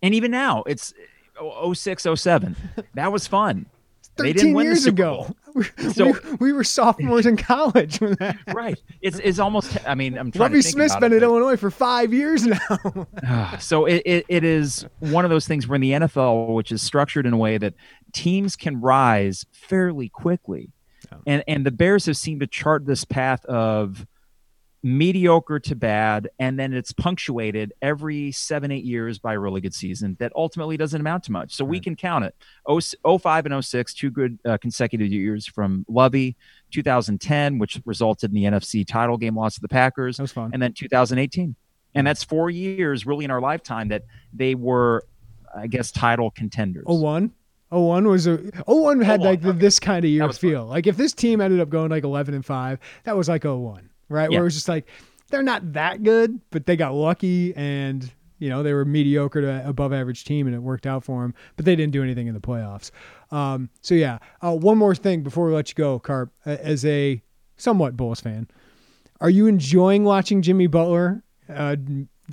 and 0.04 0.14
even 0.14 0.30
now 0.30 0.62
it's 0.66 0.94
06, 1.72 2.06
07. 2.14 2.56
That 2.94 3.10
was 3.10 3.26
fun. 3.26 3.66
They 4.16 4.32
13 4.32 4.34
didn't 4.34 4.54
win 4.54 4.66
the 4.66 4.70
years 4.70 4.86
ago. 4.86 5.34
So- 5.92 6.06
we, 6.06 6.36
we 6.40 6.52
were 6.52 6.64
sophomores 6.64 7.26
in 7.26 7.36
college 7.36 8.00
when 8.00 8.14
that. 8.18 8.36
Right. 8.54 8.80
It's 9.00 9.20
it's 9.20 9.38
almost. 9.38 9.76
I 9.86 9.94
mean, 9.94 10.18
I'm 10.18 10.32
trying 10.32 10.50
Lovie 10.50 10.62
Smith's 10.62 10.96
been 10.96 11.12
it, 11.12 11.20
but- 11.20 11.26
Illinois 11.26 11.56
for 11.56 11.70
five 11.70 12.12
years 12.12 12.44
now. 12.44 12.58
Ah, 13.24 13.56
so 13.60 13.86
it, 13.86 14.02
it, 14.04 14.26
it 14.28 14.42
is 14.44 14.84
one 14.98 15.24
of 15.24 15.30
those 15.30 15.46
things 15.46 15.68
where 15.68 15.76
in 15.76 15.80
the 15.80 15.92
NFL, 15.92 16.54
which 16.54 16.72
is 16.72 16.82
structured 16.82 17.24
in 17.24 17.32
a 17.32 17.36
way 17.36 17.56
that 17.56 17.74
teams 18.12 18.56
can 18.56 18.80
rise 18.80 19.46
fairly 19.52 20.08
quickly. 20.08 20.70
And 21.26 21.44
and 21.46 21.64
the 21.64 21.70
Bears 21.70 22.06
have 22.06 22.16
seemed 22.16 22.40
to 22.40 22.48
chart 22.48 22.84
this 22.86 23.04
path 23.04 23.44
of 23.44 24.06
mediocre 24.84 25.58
to 25.58 25.74
bad, 25.74 26.28
and 26.38 26.58
then 26.58 26.72
it's 26.72 26.92
punctuated 26.92 27.72
every 27.80 28.30
seven, 28.30 28.70
eight 28.70 28.84
years 28.84 29.18
by 29.18 29.32
a 29.34 29.38
really 29.38 29.60
good 29.60 29.74
season 29.74 30.14
that 30.20 30.30
ultimately 30.36 30.76
doesn't 30.76 31.00
amount 31.00 31.24
to 31.24 31.32
much. 31.32 31.54
So 31.54 31.64
we 31.64 31.80
can 31.80 31.96
count 31.96 32.26
it. 32.26 32.34
0, 32.68 33.18
05 33.18 33.46
and 33.46 33.64
06, 33.64 33.94
two 33.94 34.10
good 34.10 34.38
uh, 34.44 34.58
consecutive 34.58 35.10
years 35.10 35.46
from 35.46 35.86
Lovie, 35.88 36.36
2010, 36.70 37.58
which 37.58 37.80
resulted 37.84 38.30
in 38.30 38.34
the 38.34 38.44
NFC 38.44 38.86
title 38.86 39.16
game 39.16 39.36
loss 39.36 39.54
to 39.54 39.60
the 39.60 39.68
Packers 39.68 40.18
That 40.18 40.24
was 40.24 40.32
fun. 40.32 40.50
and 40.52 40.62
then 40.62 40.72
2018 40.72 41.56
and 41.94 42.06
that's 42.06 42.24
four 42.24 42.50
years 42.50 43.06
really 43.06 43.24
in 43.24 43.30
our 43.30 43.40
lifetime 43.40 43.88
that 43.88 44.02
they 44.32 44.54
were 44.54 45.04
i 45.54 45.66
guess 45.66 45.90
title 45.90 46.30
contenders 46.30 46.84
01. 46.86 47.32
01 47.70 48.08
was 48.08 48.26
a 48.26 48.36
01 48.66 49.00
had 49.00 49.20
01, 49.20 49.28
like 49.28 49.44
okay. 49.44 49.58
this 49.58 49.80
kind 49.80 50.04
of 50.04 50.10
year 50.10 50.26
was 50.26 50.38
fun. 50.38 50.50
feel. 50.50 50.66
Like 50.66 50.86
if 50.86 50.96
this 50.96 51.12
team 51.12 51.40
ended 51.40 51.60
up 51.60 51.70
going 51.70 51.90
like 51.90 52.04
11 52.04 52.34
and 52.34 52.44
5, 52.44 52.78
that 53.04 53.16
was 53.16 53.28
like 53.28 53.44
01, 53.44 53.90
right? 54.08 54.30
Yeah. 54.30 54.38
Where 54.38 54.44
it 54.44 54.48
was 54.48 54.54
just 54.54 54.68
like 54.68 54.86
they're 55.30 55.42
not 55.42 55.72
that 55.72 56.02
good, 56.02 56.40
but 56.50 56.66
they 56.66 56.76
got 56.76 56.94
lucky 56.94 57.54
and 57.56 58.10
you 58.38 58.50
know, 58.50 58.62
they 58.62 58.72
were 58.72 58.84
mediocre 58.84 59.40
to 59.40 59.66
above 59.68 59.92
average 59.92 60.24
team 60.24 60.46
and 60.46 60.54
it 60.54 60.58
worked 60.58 60.86
out 60.86 61.04
for 61.04 61.22
them, 61.22 61.34
but 61.56 61.64
they 61.64 61.76
didn't 61.76 61.92
do 61.92 62.02
anything 62.02 62.26
in 62.26 62.34
the 62.34 62.40
playoffs. 62.40 62.90
Um, 63.30 63.70
so 63.80 63.94
yeah, 63.94 64.18
uh, 64.42 64.54
one 64.54 64.76
more 64.76 64.94
thing 64.94 65.22
before 65.22 65.46
we 65.46 65.54
let 65.54 65.68
you 65.70 65.74
go, 65.74 65.98
Carp, 65.98 66.32
as 66.44 66.84
a 66.84 67.22
somewhat 67.56 67.96
Bulls 67.96 68.20
fan, 68.20 68.48
are 69.20 69.30
you 69.30 69.46
enjoying 69.46 70.04
watching 70.04 70.42
Jimmy 70.42 70.66
Butler 70.66 71.22
uh, 71.48 71.76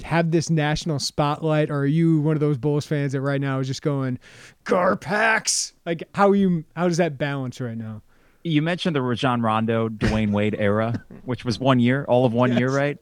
have 0.03 0.31
this 0.31 0.49
national 0.49 0.99
spotlight, 0.99 1.69
or 1.69 1.79
are 1.79 1.85
you 1.85 2.21
one 2.21 2.35
of 2.35 2.39
those 2.39 2.57
Bulls 2.57 2.85
fans 2.85 3.11
that 3.11 3.21
right 3.21 3.41
now 3.41 3.59
is 3.59 3.67
just 3.67 3.81
going 3.81 4.19
Garpax? 4.65 5.73
Like, 5.85 6.03
how 6.15 6.29
are 6.29 6.35
you? 6.35 6.65
How 6.75 6.87
does 6.87 6.97
that 6.97 7.17
balance 7.17 7.61
right 7.61 7.77
now? 7.77 8.01
You 8.43 8.61
mentioned 8.61 8.95
the 8.95 9.01
Rajon 9.01 9.41
Rondo, 9.41 9.87
Dwyane 9.89 10.31
Wade 10.31 10.55
era, 10.57 11.05
which 11.25 11.45
was 11.45 11.59
one 11.59 11.79
year, 11.79 12.05
all 12.07 12.25
of 12.25 12.33
one 12.33 12.57
year, 12.57 12.69
right? 12.69 12.97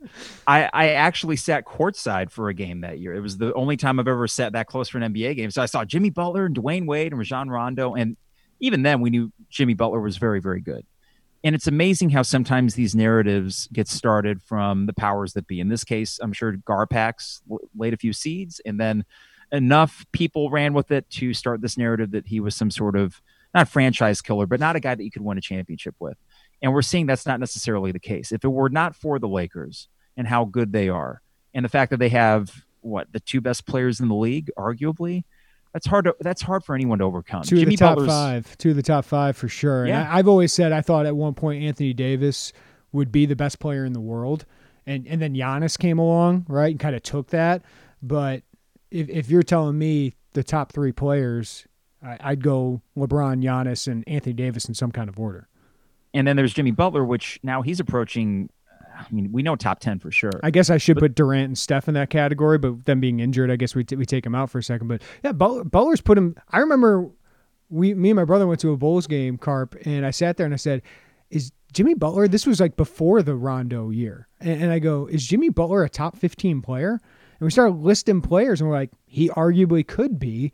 I, 0.45 0.69
I 0.73 0.89
actually 0.89 1.37
sat 1.37 1.65
courtside 1.65 2.29
for 2.29 2.49
a 2.49 2.53
game 2.53 2.81
that 2.81 2.99
year. 2.99 3.13
It 3.13 3.21
was 3.21 3.37
the 3.37 3.53
only 3.53 3.77
time 3.77 3.99
I've 3.99 4.07
ever 4.07 4.27
sat 4.27 4.53
that 4.53 4.67
close 4.67 4.89
for 4.89 4.97
an 4.97 5.13
NBA 5.13 5.35
game. 5.37 5.51
So 5.51 5.61
I 5.61 5.65
saw 5.65 5.85
Jimmy 5.85 6.09
Butler 6.09 6.45
and 6.45 6.55
Dwyane 6.55 6.85
Wade 6.85 7.13
and 7.13 7.19
Rajon 7.19 7.49
Rondo. 7.49 7.93
And 7.93 8.17
even 8.59 8.83
then, 8.83 8.99
we 8.99 9.09
knew 9.09 9.31
Jimmy 9.49 9.73
Butler 9.73 10.01
was 10.01 10.17
very, 10.17 10.41
very 10.41 10.61
good. 10.61 10.85
And 11.43 11.55
it's 11.55 11.67
amazing 11.67 12.09
how 12.09 12.21
sometimes 12.21 12.75
these 12.75 12.95
narratives 12.95 13.69
get 13.71 13.87
started 13.87 14.41
from 14.41 14.87
the 14.87 14.93
powers 14.93 15.33
that 15.33 15.47
be. 15.47 15.61
In 15.61 15.69
this 15.69 15.85
case, 15.85 16.19
I'm 16.21 16.33
sure 16.33 16.57
Garpax 16.57 17.41
laid 17.77 17.93
a 17.93 17.97
few 17.97 18.11
seeds, 18.11 18.59
and 18.65 18.79
then 18.79 19.05
enough 19.51 20.05
people 20.11 20.49
ran 20.49 20.73
with 20.73 20.91
it 20.91 21.09
to 21.11 21.33
start 21.33 21.61
this 21.61 21.77
narrative 21.77 22.11
that 22.11 22.27
he 22.27 22.39
was 22.39 22.55
some 22.55 22.69
sort 22.69 22.97
of 22.97 23.21
not 23.53 23.67
franchise 23.67 24.21
killer, 24.21 24.45
but 24.45 24.59
not 24.59 24.75
a 24.75 24.79
guy 24.79 24.95
that 24.95 25.03
you 25.03 25.11
could 25.11 25.21
win 25.23 25.37
a 25.37 25.41
championship 25.41 25.95
with. 25.99 26.17
And 26.61 26.73
we're 26.73 26.81
seeing 26.81 27.05
that's 27.05 27.25
not 27.25 27.39
necessarily 27.39 27.91
the 27.91 27.99
case. 27.99 28.31
If 28.31 28.43
it 28.43 28.49
were 28.49 28.69
not 28.69 28.95
for 28.95 29.17
the 29.19 29.27
Lakers 29.27 29.87
and 30.17 30.27
how 30.27 30.45
good 30.45 30.71
they 30.73 30.89
are, 30.89 31.21
and 31.53 31.63
the 31.65 31.69
fact 31.69 31.89
that 31.91 31.97
they 31.97 32.09
have 32.09 32.51
what 32.81 33.11
the 33.11 33.19
two 33.19 33.41
best 33.41 33.65
players 33.65 33.99
in 33.99 34.07
the 34.07 34.15
league, 34.15 34.51
arguably, 34.57 35.23
that's 35.73 35.87
hard. 35.87 36.05
To, 36.05 36.15
that's 36.19 36.41
hard 36.41 36.63
for 36.63 36.75
anyone 36.75 36.99
to 36.99 37.05
overcome. 37.05 37.43
Two 37.43 37.55
of 37.55 37.59
Jimmy 37.61 37.75
the 37.75 37.79
top 37.79 37.95
Butler's- 37.95 38.09
five. 38.09 38.57
Two 38.57 38.71
of 38.71 38.75
the 38.75 38.83
top 38.83 39.05
five 39.05 39.37
for 39.37 39.47
sure. 39.47 39.81
And 39.81 39.89
Yeah. 39.89 40.11
I, 40.11 40.19
I've 40.19 40.27
always 40.27 40.51
said 40.53 40.71
I 40.71 40.81
thought 40.81 41.05
at 41.05 41.15
one 41.15 41.33
point 41.33 41.63
Anthony 41.63 41.93
Davis 41.93 42.53
would 42.91 43.11
be 43.11 43.25
the 43.25 43.35
best 43.35 43.59
player 43.59 43.85
in 43.85 43.93
the 43.93 43.99
world, 43.99 44.45
and 44.85 45.07
and 45.07 45.21
then 45.21 45.33
Giannis 45.35 45.77
came 45.77 45.97
along, 45.99 46.45
right, 46.49 46.71
and 46.71 46.79
kind 46.79 46.95
of 46.95 47.03
took 47.03 47.27
that. 47.29 47.63
But 48.01 48.43
if 48.91 49.09
if 49.09 49.29
you're 49.29 49.43
telling 49.43 49.77
me 49.77 50.15
the 50.33 50.43
top 50.43 50.71
three 50.71 50.91
players, 50.91 51.65
I, 52.03 52.17
I'd 52.21 52.43
go 52.43 52.81
LeBron, 52.97 53.43
Giannis, 53.43 53.87
and 53.87 54.03
Anthony 54.07 54.33
Davis 54.33 54.65
in 54.65 54.73
some 54.73 54.91
kind 54.91 55.09
of 55.09 55.19
order. 55.19 55.47
And 56.13 56.27
then 56.27 56.35
there's 56.35 56.53
Jimmy 56.53 56.71
Butler, 56.71 57.05
which 57.05 57.39
now 57.43 57.61
he's 57.61 57.79
approaching. 57.79 58.49
I 58.97 59.05
mean, 59.11 59.31
we 59.31 59.43
know 59.43 59.55
top 59.55 59.79
ten 59.79 59.99
for 59.99 60.11
sure. 60.11 60.31
I 60.43 60.51
guess 60.51 60.69
I 60.69 60.77
should 60.77 60.97
put 60.97 61.15
Durant 61.15 61.45
and 61.45 61.57
Steph 61.57 61.87
in 61.87 61.93
that 61.93 62.09
category, 62.09 62.57
but 62.57 62.85
them 62.85 62.99
being 62.99 63.19
injured, 63.19 63.49
I 63.51 63.55
guess 63.55 63.75
we, 63.75 63.83
t- 63.83 63.95
we 63.95 64.05
take 64.05 64.25
him 64.25 64.35
out 64.35 64.49
for 64.49 64.57
a 64.57 64.63
second. 64.63 64.87
But 64.87 65.01
yeah, 65.23 65.31
Butler, 65.31 65.63
Butler's 65.63 66.01
put 66.01 66.17
him. 66.17 66.35
I 66.49 66.59
remember 66.59 67.09
we, 67.69 67.93
me 67.93 68.09
and 68.09 68.15
my 68.15 68.25
brother 68.25 68.47
went 68.47 68.59
to 68.61 68.71
a 68.71 68.77
Bulls 68.77 69.07
game, 69.07 69.37
Carp, 69.37 69.75
and 69.85 70.05
I 70.05 70.11
sat 70.11 70.37
there 70.37 70.45
and 70.45 70.53
I 70.53 70.57
said, 70.57 70.81
"Is 71.29 71.51
Jimmy 71.71 71.93
Butler?" 71.93 72.27
This 72.27 72.47
was 72.47 72.59
like 72.59 72.75
before 72.75 73.21
the 73.21 73.35
Rondo 73.35 73.89
year, 73.89 74.27
and, 74.41 74.63
and 74.63 74.71
I 74.71 74.79
go, 74.79 75.05
"Is 75.05 75.25
Jimmy 75.25 75.49
Butler 75.49 75.83
a 75.83 75.89
top 75.89 76.17
fifteen 76.17 76.61
player?" 76.61 76.93
And 76.93 77.45
we 77.45 77.51
started 77.51 77.75
listing 77.75 78.19
players, 78.21 78.59
and 78.59 78.69
we're 78.69 78.75
like, 78.75 78.91
"He 79.05 79.29
arguably 79.29 79.87
could 79.87 80.19
be." 80.19 80.51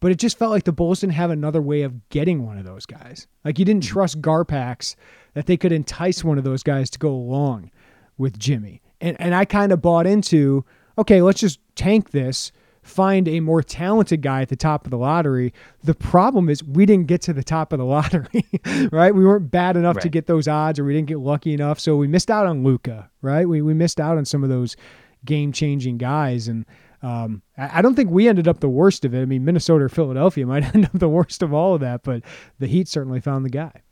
But 0.00 0.12
it 0.12 0.18
just 0.18 0.38
felt 0.38 0.50
like 0.50 0.64
the 0.64 0.72
Bulls 0.72 1.00
didn't 1.00 1.14
have 1.14 1.30
another 1.30 1.62
way 1.62 1.82
of 1.82 2.08
getting 2.10 2.44
one 2.44 2.58
of 2.58 2.64
those 2.64 2.86
guys. 2.86 3.26
Like 3.44 3.58
you 3.58 3.64
didn't 3.64 3.82
mm-hmm. 3.82 3.92
trust 3.92 4.20
Garpax 4.20 4.94
that 5.34 5.46
they 5.46 5.56
could 5.56 5.72
entice 5.72 6.22
one 6.22 6.38
of 6.38 6.44
those 6.44 6.62
guys 6.62 6.90
to 6.90 6.98
go 6.98 7.10
along 7.10 7.70
with 8.18 8.38
Jimmy. 8.38 8.82
And 9.00 9.16
and 9.20 9.34
I 9.34 9.44
kind 9.44 9.72
of 9.72 9.82
bought 9.82 10.06
into, 10.06 10.64
okay, 10.98 11.22
let's 11.22 11.40
just 11.40 11.60
tank 11.74 12.10
this, 12.10 12.52
find 12.82 13.28
a 13.28 13.40
more 13.40 13.62
talented 13.62 14.22
guy 14.22 14.42
at 14.42 14.48
the 14.48 14.56
top 14.56 14.84
of 14.84 14.90
the 14.90 14.98
lottery. 14.98 15.52
The 15.82 15.94
problem 15.94 16.48
is 16.48 16.62
we 16.62 16.86
didn't 16.86 17.06
get 17.06 17.20
to 17.22 17.32
the 17.32 17.44
top 17.44 17.72
of 17.72 17.78
the 17.78 17.84
lottery, 17.86 18.46
right? 18.90 19.14
We 19.14 19.24
weren't 19.24 19.50
bad 19.50 19.76
enough 19.76 19.98
to 20.00 20.08
get 20.08 20.26
those 20.26 20.48
odds 20.48 20.78
or 20.78 20.84
we 20.84 20.94
didn't 20.94 21.08
get 21.08 21.18
lucky 21.18 21.52
enough. 21.52 21.80
So 21.80 21.96
we 21.96 22.06
missed 22.06 22.30
out 22.30 22.46
on 22.46 22.62
Luka, 22.62 23.10
right? 23.22 23.48
We 23.48 23.62
we 23.62 23.74
missed 23.74 24.00
out 24.00 24.18
on 24.18 24.24
some 24.24 24.42
of 24.42 24.48
those 24.48 24.76
game 25.24 25.52
changing 25.52 25.98
guys. 25.98 26.48
And 26.48 26.64
um, 27.02 27.42
I 27.56 27.82
don't 27.82 27.94
think 27.94 28.10
we 28.10 28.28
ended 28.28 28.48
up 28.48 28.60
the 28.60 28.68
worst 28.68 29.04
of 29.04 29.14
it. 29.14 29.22
I 29.22 29.24
mean, 29.24 29.44
Minnesota 29.44 29.84
or 29.84 29.88
Philadelphia 29.88 30.46
might 30.46 30.64
end 30.74 30.86
up 30.86 30.92
the 30.92 31.08
worst 31.08 31.42
of 31.42 31.52
all 31.52 31.74
of 31.74 31.80
that, 31.80 32.02
but 32.02 32.22
the 32.58 32.66
Heat 32.66 32.88
certainly 32.88 33.20
found 33.20 33.44
the 33.44 33.50
guy. 33.50 33.82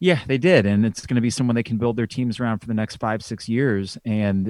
Yeah, 0.00 0.20
they 0.26 0.38
did, 0.38 0.66
and 0.66 0.84
it's 0.84 1.06
going 1.06 1.14
to 1.14 1.22
be 1.22 1.30
someone 1.30 1.56
they 1.56 1.62
can 1.62 1.78
build 1.78 1.96
their 1.96 2.06
teams 2.06 2.38
around 2.38 2.58
for 2.58 2.66
the 2.66 2.74
next 2.74 2.96
five, 2.96 3.24
six 3.24 3.48
years. 3.48 3.96
And 4.04 4.48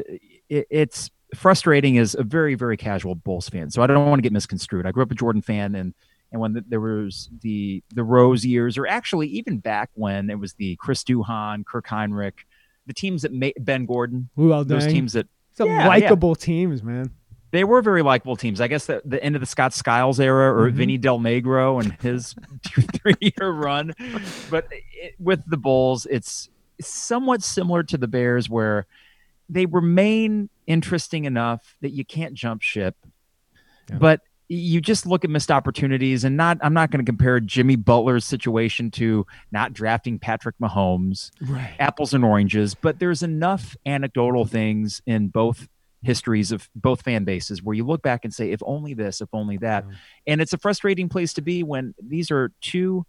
it, 0.48 0.66
it's 0.68 1.10
frustrating 1.34 1.98
as 1.98 2.14
a 2.14 2.22
very, 2.22 2.54
very 2.54 2.76
casual 2.76 3.14
Bulls 3.14 3.48
fan. 3.48 3.70
So 3.70 3.82
I 3.82 3.86
don't 3.86 4.06
want 4.08 4.18
to 4.18 4.22
get 4.22 4.32
misconstrued. 4.32 4.86
I 4.86 4.90
grew 4.90 5.02
up 5.02 5.10
a 5.10 5.14
Jordan 5.14 5.42
fan, 5.42 5.74
and 5.74 5.94
and 6.32 6.40
when 6.40 6.54
the, 6.54 6.64
there 6.66 6.80
was 6.80 7.30
the 7.42 7.82
the 7.94 8.02
Rose 8.02 8.44
years, 8.44 8.76
or 8.76 8.86
actually 8.86 9.28
even 9.28 9.58
back 9.58 9.90
when 9.94 10.30
it 10.30 10.38
was 10.38 10.54
the 10.54 10.76
Chris 10.76 11.04
Duhon, 11.04 11.64
Kirk 11.64 11.86
Hinrich, 11.86 12.44
the 12.86 12.94
teams 12.94 13.22
that 13.22 13.32
made 13.32 13.54
Ben 13.60 13.86
Gordon, 13.86 14.30
those 14.64 14.86
teams 14.92 15.12
that 15.12 15.28
Some 15.54 15.68
Yeah, 15.68 15.78
yeah. 15.82 15.88
likable 15.88 16.34
teams, 16.34 16.82
man. 16.82 17.10
they 17.52 17.62
were 17.64 17.80
very 17.82 18.02
likable 18.02 18.34
teams. 18.36 18.60
I 18.60 18.66
guess 18.66 18.86
the, 18.86 19.00
the 19.04 19.22
end 19.22 19.36
of 19.36 19.40
the 19.40 19.46
Scott 19.46 19.72
Skiles 19.72 20.18
era 20.18 20.52
or 20.52 20.68
Mhm. 20.70 20.74
Vinny 20.74 20.98
Del 20.98 21.20
Negro 21.20 21.80
and 21.82 21.92
his 22.02 22.34
two, 22.66 22.82
three 22.82 23.14
year 23.20 23.50
run. 23.52 23.94
But 24.50 24.66
it, 24.70 25.14
with 25.20 25.42
the 25.48 25.56
Bulls, 25.56 26.06
it's 26.10 26.48
somewhat 26.80 27.42
similar 27.44 27.84
to 27.84 27.96
the 27.96 28.08
Bears, 28.08 28.50
where 28.50 28.86
they 29.48 29.66
remain 29.66 30.48
interesting 30.66 31.24
enough 31.26 31.76
that 31.80 31.90
you 31.90 32.04
can't 32.04 32.34
jump 32.34 32.60
ship. 32.62 32.96
Yeah. 33.88 33.98
But 33.98 34.20
you 34.48 34.80
just 34.80 35.06
look 35.06 35.24
at 35.24 35.30
missed 35.30 35.50
opportunities 35.50 36.24
and 36.24 36.36
not 36.36 36.58
I'm 36.60 36.74
not 36.74 36.90
going 36.90 37.04
to 37.04 37.08
compare 37.08 37.40
Jimmy 37.40 37.76
Butler's 37.76 38.24
situation 38.24 38.90
to 38.92 39.26
not 39.50 39.72
drafting 39.72 40.18
Patrick 40.18 40.56
Mahomes 40.60 41.30
Right. 41.40 41.74
apples 41.78 42.12
and 42.12 42.24
oranges, 42.24 42.74
but 42.74 42.98
there's 42.98 43.22
enough 43.22 43.76
anecdotal 43.86 44.44
things 44.44 45.00
in 45.06 45.28
both 45.28 45.68
histories 46.02 46.52
of 46.52 46.68
both 46.74 47.00
fan 47.00 47.24
bases 47.24 47.62
where 47.62 47.74
you 47.74 47.84
look 47.84 48.02
back 48.02 48.24
and 48.24 48.34
say, 48.34 48.50
if 48.50 48.60
only 48.66 48.92
this, 48.92 49.22
if 49.22 49.28
only 49.32 49.56
that. 49.56 49.86
Yeah. 49.88 49.96
And 50.26 50.40
it's 50.42 50.52
a 50.52 50.58
frustrating 50.58 51.08
place 51.08 51.32
to 51.34 51.40
be 51.40 51.62
when 51.62 51.94
these 51.98 52.30
are 52.30 52.52
two, 52.60 53.06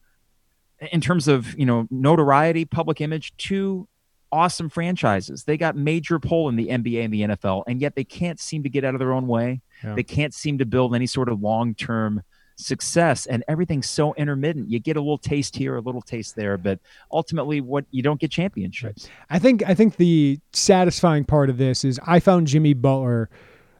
in 0.92 1.02
terms 1.02 1.28
of, 1.28 1.60
you 1.60 1.66
know, 1.66 1.88
notoriety, 1.92 2.64
public 2.64 3.02
image, 3.02 3.34
two 3.38 3.88
awesome 4.36 4.70
franchises. 4.70 5.46
They 5.46 5.56
got 5.56 5.78
major 5.78 6.20
pull 6.20 6.50
in 6.50 6.58
the 6.58 6.68
NBA 6.68 7.06
and 7.06 7.14
the 7.14 7.22
NFL, 7.22 7.64
and 7.68 7.80
yet 7.80 7.96
they 7.96 8.04
can't 8.04 8.40
seem 8.40 8.64
to 8.64 8.70
get 8.70 8.84
out 8.84 8.94
of 8.94 9.00
their 9.00 9.14
own 9.14 9.28
way. 9.28 9.62
Yeah. 9.82 9.96
They 9.96 10.04
can't 10.04 10.34
seem 10.34 10.58
to 10.58 10.66
build 10.66 10.94
any 10.94 11.08
sort 11.08 11.30
of 11.30 11.42
long 11.42 11.74
term 11.74 12.22
success 12.58 13.26
and 13.26 13.44
everything's 13.50 13.90
so 13.90 14.14
intermittent 14.14 14.70
you 14.70 14.80
get 14.80 14.96
a 14.96 15.02
little 15.02 15.18
taste 15.18 15.58
here 15.58 15.76
a 15.76 15.82
little 15.82 16.02
taste 16.02 16.38
there 16.38 16.58
but 16.58 16.80
ultimately 17.12 17.60
what 17.60 17.84
you 17.92 18.02
don't 18.02 18.18
get 18.18 18.32
championships 18.32 19.10
I 19.30 19.40
think 19.40 19.62
I 19.68 19.74
think 19.74 19.98
the 19.98 20.40
satisfying 20.54 21.26
part 21.26 21.50
of 21.50 21.58
this 21.58 21.84
is 21.84 22.00
I 22.08 22.22
found 22.22 22.48
Jimmy 22.48 22.74
Butler 22.74 23.30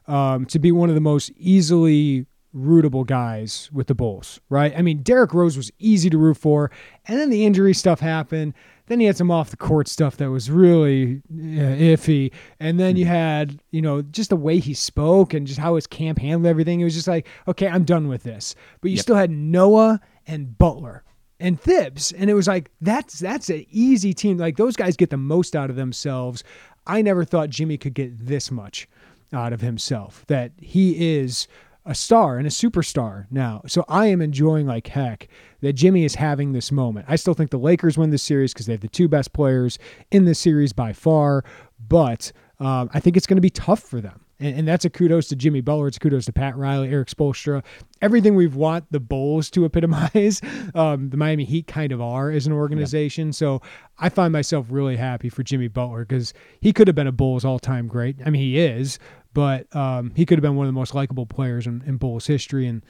um, 0.06 0.44
to 0.46 0.58
be 0.58 0.72
one 0.72 0.90
of 0.90 0.94
the 0.94 1.00
most 1.00 1.32
easily 1.38 2.26
rootable 2.56 3.06
guys 3.06 3.70
with 3.72 3.86
the 3.86 3.94
Bulls, 3.94 4.40
right? 4.48 4.72
I 4.76 4.82
mean, 4.82 5.02
Derrick 5.02 5.34
Rose 5.34 5.56
was 5.56 5.70
easy 5.78 6.08
to 6.10 6.18
root 6.18 6.38
for, 6.38 6.70
and 7.06 7.18
then 7.18 7.30
the 7.30 7.44
injury 7.44 7.74
stuff 7.74 8.00
happened. 8.00 8.54
Then 8.86 9.00
he 9.00 9.06
had 9.06 9.16
some 9.16 9.30
off 9.30 9.50
the 9.50 9.56
court 9.56 9.88
stuff 9.88 10.16
that 10.18 10.30
was 10.30 10.50
really 10.50 11.22
yeah, 11.28 11.76
iffy. 11.76 12.32
And 12.60 12.78
then 12.78 12.96
you 12.96 13.04
hmm. 13.04 13.10
had, 13.10 13.60
you 13.70 13.82
know, 13.82 14.02
just 14.02 14.30
the 14.30 14.36
way 14.36 14.58
he 14.58 14.74
spoke 14.74 15.34
and 15.34 15.46
just 15.46 15.58
how 15.58 15.74
his 15.74 15.86
camp 15.86 16.18
handled 16.18 16.46
everything. 16.46 16.80
It 16.80 16.84
was 16.84 16.94
just 16.94 17.08
like, 17.08 17.26
okay, 17.48 17.68
I'm 17.68 17.84
done 17.84 18.08
with 18.08 18.22
this. 18.22 18.54
But 18.80 18.90
you 18.90 18.96
Yep. 18.96 19.02
still 19.02 19.16
had 19.16 19.30
Noah 19.30 20.00
and 20.26 20.56
Butler 20.56 21.02
and 21.40 21.60
Thibs. 21.60 22.12
And 22.12 22.30
it 22.30 22.34
was 22.34 22.48
like, 22.48 22.70
that's 22.80 23.18
that's 23.18 23.50
an 23.50 23.66
easy 23.70 24.14
team. 24.14 24.38
Like 24.38 24.56
those 24.56 24.76
guys 24.76 24.96
get 24.96 25.10
the 25.10 25.16
most 25.16 25.56
out 25.56 25.70
of 25.70 25.76
themselves. 25.76 26.44
I 26.86 27.02
never 27.02 27.24
thought 27.24 27.50
Jimmy 27.50 27.78
could 27.78 27.94
get 27.94 28.26
this 28.26 28.50
much 28.50 28.88
out 29.32 29.52
of 29.52 29.60
himself. 29.60 30.24
That 30.28 30.52
he 30.60 31.16
is 31.18 31.48
a 31.86 31.94
star 31.94 32.36
and 32.36 32.46
a 32.46 32.50
superstar 32.50 33.26
now. 33.30 33.62
So 33.66 33.84
I 33.88 34.06
am 34.06 34.20
enjoying 34.20 34.66
like 34.66 34.88
heck 34.88 35.28
that 35.60 35.74
Jimmy 35.74 36.04
is 36.04 36.16
having 36.16 36.52
this 36.52 36.72
moment. 36.72 37.06
I 37.08 37.16
still 37.16 37.34
think 37.34 37.50
the 37.50 37.58
Lakers 37.58 37.96
win 37.96 38.10
this 38.10 38.22
series 38.22 38.52
because 38.52 38.66
they 38.66 38.72
have 38.72 38.80
the 38.80 38.88
two 38.88 39.08
best 39.08 39.32
players 39.32 39.78
in 40.10 40.24
this 40.24 40.38
series 40.38 40.72
by 40.72 40.92
far, 40.92 41.44
but 41.88 42.32
um, 42.58 42.90
I 42.92 43.00
think 43.00 43.16
it's 43.16 43.26
going 43.26 43.36
to 43.36 43.42
be 43.42 43.50
tough 43.50 43.80
for 43.80 44.00
them. 44.00 44.20
And, 44.38 44.58
and 44.58 44.68
that's 44.68 44.84
a 44.84 44.90
kudos 44.90 45.28
to 45.28 45.36
Jimmy 45.36 45.60
Butler. 45.60 45.88
It's 45.88 45.96
a 45.96 46.00
kudos 46.00 46.26
to 46.26 46.32
Pat 46.32 46.56
Riley, 46.56 46.90
Erik 46.90 47.08
Spoelstra. 47.08 47.62
Everything 48.02 48.34
we've 48.34 48.56
want 48.56 48.84
the 48.90 49.00
Bulls 49.00 49.50
to 49.50 49.64
epitomize, 49.64 50.42
um, 50.74 51.10
the 51.10 51.16
Miami 51.16 51.44
Heat 51.44 51.66
kind 51.66 51.92
of 51.92 52.00
are 52.00 52.30
as 52.30 52.46
an 52.46 52.52
organization. 52.52 53.32
So 53.32 53.62
I 53.98 54.08
find 54.08 54.32
myself 54.32 54.66
really 54.68 54.96
happy 54.96 55.28
for 55.28 55.42
Jimmy 55.42 55.68
Butler 55.68 56.04
because 56.04 56.34
he 56.60 56.72
could 56.72 56.88
have 56.88 56.94
been 56.94 57.06
a 57.06 57.12
Bulls 57.12 57.44
all 57.44 57.58
time 57.58 57.86
great. 57.86 58.16
I 58.24 58.30
mean, 58.30 58.42
he 58.42 58.58
is, 58.58 58.98
but 59.36 59.76
um, 59.76 60.12
he 60.16 60.24
could 60.24 60.38
have 60.38 60.42
been 60.42 60.56
one 60.56 60.66
of 60.66 60.72
the 60.72 60.78
most 60.78 60.94
likable 60.94 61.26
players 61.26 61.66
in, 61.66 61.82
in 61.84 61.98
Bulls 61.98 62.26
history. 62.26 62.66
And 62.66 62.82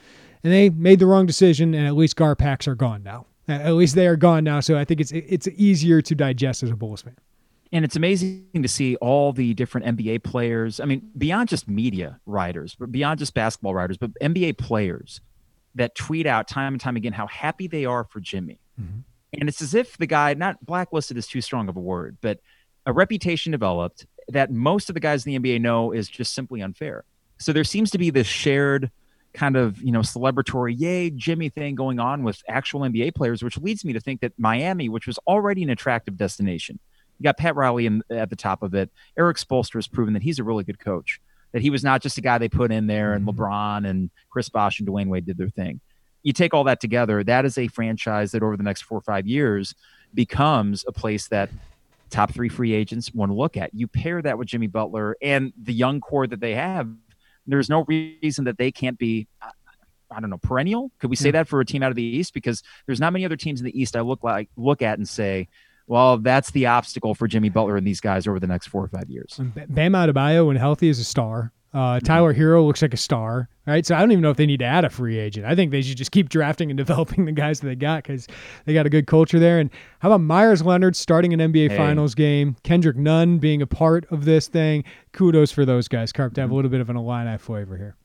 and 0.45 0.53
they 0.53 0.69
made 0.69 0.99
the 0.99 1.05
wrong 1.05 1.25
decision, 1.25 1.73
and 1.73 1.85
at 1.85 1.97
least 1.97 2.15
Garpax 2.15 2.69
are 2.69 2.75
gone 2.75 3.03
now. 3.03 3.25
At 3.49 3.73
least 3.73 3.95
they 3.95 4.07
are 4.07 4.15
gone 4.15 4.45
now, 4.45 4.61
so 4.61 4.77
I 4.77 4.85
think 4.85 5.01
it's 5.01 5.11
it's 5.11 5.49
easier 5.49 6.01
to 6.01 6.15
digest 6.15 6.63
as 6.63 6.69
a 6.69 6.75
Bulls 6.77 7.01
fan. 7.01 7.17
And 7.73 7.83
it's 7.83 7.97
amazing 7.97 8.47
to 8.61 8.67
see 8.69 8.95
all 8.97 9.33
the 9.33 9.53
different 9.55 9.97
NBA 9.97 10.23
players. 10.23 10.79
I 10.79 10.85
mean, 10.85 11.11
beyond 11.17 11.49
just 11.49 11.67
media 11.67 12.21
writers, 12.25 12.77
but 12.79 12.93
beyond 12.93 13.19
just 13.19 13.33
basketball 13.33 13.75
writers, 13.75 13.97
but 13.97 14.11
NBA 14.21 14.57
players 14.57 15.19
that 15.75 15.95
tweet 15.95 16.25
out 16.25 16.47
time 16.47 16.75
and 16.75 16.79
time 16.79 16.95
again 16.95 17.11
how 17.11 17.27
happy 17.27 17.67
they 17.67 17.83
are 17.83 18.05
for 18.05 18.21
Jimmy. 18.21 18.61
And 19.33 19.49
it's 19.49 19.61
as 19.61 19.73
if 19.73 19.97
the 19.97 20.07
guy, 20.07 20.33
not 20.33 20.65
blacklisted 20.65 21.17
is 21.17 21.27
too 21.27 21.41
strong 21.41 21.67
of 21.67 21.75
a 21.75 21.81
word, 21.81 22.17
but 22.21 22.39
a 22.85 22.93
reputation 22.93 23.51
developed 23.51 24.05
that 24.29 24.51
most 24.51 24.89
of 24.89 24.93
the 24.93 24.99
guys 24.99 25.25
in 25.25 25.41
the 25.41 25.55
NBA 25.55 25.61
know 25.61 25.91
is 25.91 26.07
just 26.07 26.33
simply 26.33 26.61
unfair. 26.61 27.03
So 27.39 27.53
there 27.53 27.63
seems 27.63 27.91
to 27.91 27.97
be 27.97 28.09
this 28.09 28.27
shared 28.27 28.91
kind 29.33 29.55
of, 29.55 29.81
you 29.81 29.91
know, 29.91 29.99
celebratory, 29.99 30.73
yay, 30.77 31.09
Jimmy 31.11 31.49
thing 31.49 31.75
going 31.75 31.99
on 31.99 32.23
with 32.23 32.41
actual 32.47 32.81
NBA 32.81 33.15
players, 33.15 33.43
which 33.43 33.57
leads 33.57 33.85
me 33.85 33.93
to 33.93 33.99
think 33.99 34.21
that 34.21 34.33
Miami, 34.37 34.89
which 34.89 35.05
was 35.05 35.19
already 35.27 35.63
an 35.63 35.69
attractive 35.69 36.17
destination, 36.17 36.79
you 37.19 37.23
got 37.23 37.37
Pat 37.37 37.55
Riley 37.55 37.85
in, 37.85 38.01
at 38.09 38.29
the 38.29 38.35
top 38.35 38.63
of 38.63 38.73
it. 38.73 38.89
Erik 39.17 39.37
Spoelstra 39.37 39.75
has 39.75 39.87
proven 39.87 40.13
that 40.13 40.23
he's 40.23 40.39
a 40.39 40.43
really 40.43 40.63
good 40.63 40.79
coach, 40.79 41.21
that 41.51 41.61
he 41.61 41.69
was 41.69 41.83
not 41.83 42.01
just 42.01 42.17
a 42.17 42.21
guy 42.21 42.37
they 42.37 42.49
put 42.49 42.71
in 42.71 42.87
there 42.87 43.13
and 43.13 43.25
mm-hmm. 43.25 43.39
LeBron 43.39 43.87
and 43.87 44.09
Chris 44.29 44.49
Bosh 44.49 44.79
and 44.79 44.87
Dwyane 44.87 45.07
Wade 45.07 45.25
did 45.25 45.37
their 45.37 45.49
thing. 45.49 45.79
You 46.23 46.33
take 46.33 46.53
all 46.53 46.65
that 46.65 46.81
together, 46.81 47.23
that 47.23 47.45
is 47.45 47.57
a 47.57 47.67
franchise 47.67 48.31
that 48.31 48.43
over 48.43 48.57
the 48.57 48.63
next 48.63 48.81
four 48.83 48.97
or 48.97 49.01
five 49.01 49.27
years 49.27 49.75
becomes 50.13 50.83
a 50.87 50.91
place 50.91 51.27
that 51.27 51.49
top 52.09 52.33
three 52.33 52.49
free 52.49 52.73
agents 52.73 53.13
want 53.13 53.29
to 53.31 53.35
look 53.35 53.57
at. 53.57 53.73
You 53.73 53.87
pair 53.87 54.21
that 54.21 54.37
with 54.37 54.47
Jimmy 54.47 54.67
Butler 54.67 55.15
and 55.21 55.53
the 55.61 55.73
young 55.73 55.99
core 55.99 56.27
that 56.27 56.39
they 56.39 56.55
have, 56.55 56.89
there's 57.45 57.69
no 57.69 57.85
reason 57.85 58.45
that 58.45 58.57
they 58.57 58.71
can't 58.71 58.97
be. 58.97 59.27
I- 59.41 59.51
don't 60.21 60.29
know, 60.29 60.37
perennial. 60.37 60.89
Could 60.99 61.09
we 61.09 61.17
say 61.17 61.31
that 61.31 61.49
for 61.49 61.59
a 61.59 61.65
team 61.65 61.83
out 61.83 61.89
of 61.89 61.97
the 61.97 62.01
East? 62.01 62.33
Because 62.33 62.63
there's 62.85 63.01
not 63.01 63.11
many 63.11 63.25
other 63.25 63.35
teams 63.35 63.59
in 63.59 63.65
the 63.65 63.77
East 63.77 63.93
I 63.93 63.99
look 63.99 64.23
like 64.23 64.49
look 64.55 64.81
at 64.81 64.97
and 64.97 65.07
say, 65.07 65.49
well, 65.85 66.17
that's 66.17 66.51
the 66.51 66.67
obstacle 66.67 67.15
for 67.15 67.27
Jimmy 67.27 67.49
Butler 67.49 67.77
and 67.77 67.85
these 67.85 68.01
guys 68.01 68.27
over 68.27 68.39
the 68.39 68.47
next 68.47 68.67
four 68.67 68.83
or 68.83 68.87
five 68.87 69.09
years. 69.09 69.39
Bam 69.69 69.93
Adebayo, 69.93 70.47
when 70.47 70.55
healthy, 70.55 70.89
is 70.89 70.99
a 70.99 71.03
star. 71.03 71.51
Uh, 71.73 71.99
Tyler 71.99 72.33
Herro 72.33 72.65
looks 72.65 72.81
like 72.81 72.93
a 72.93 72.97
star, 72.97 73.49
right? 73.67 73.85
So 73.85 73.93
I 73.95 73.99
don't 73.99 74.11
even 74.11 74.21
know 74.21 74.31
if 74.31 74.37
they 74.37 74.45
need 74.45 74.59
to 74.59 74.65
add 74.65 74.85
a 74.85 74.89
free 74.89 75.17
agent. 75.19 75.45
I 75.45 75.53
think 75.53 75.71
they 75.71 75.81
should 75.81 75.97
just 75.97 76.11
keep 76.11 76.29
drafting 76.29 76.71
and 76.71 76.77
developing 76.85 77.25
the 77.25 77.31
guys 77.33 77.59
that 77.59 77.67
they 77.67 77.75
got 77.75 78.03
because 78.03 78.25
they 78.65 78.73
got 78.73 78.85
a 78.85 78.89
good 78.89 79.05
culture 79.05 79.37
there. 79.37 79.59
And 79.59 79.69
how 79.99 80.09
about 80.09 80.21
Meyers 80.21 80.63
Leonard 80.63 80.95
starting 80.95 81.33
an 81.33 81.39
NBA 81.39 81.69
Hey. 81.71 81.77
Finals 81.77 82.15
game? 82.15 82.55
Kendrick 82.63 82.95
Nunn 82.97 83.37
being 83.37 83.61
a 83.61 83.67
part 83.67 84.05
of 84.11 84.25
this 84.25 84.47
thing. 84.47 84.85
Kudos 85.11 85.51
for 85.51 85.65
those 85.65 85.87
guys. 85.87 86.11
Carp 86.11 86.33
to 86.35 86.41
have 86.41 86.51
a 86.51 86.55
little 86.55 86.71
bit 86.71 86.81
of 86.81 86.89
an 86.89 86.95
Illini 86.95 87.37
flavor 87.37 87.77
here. 87.77 87.95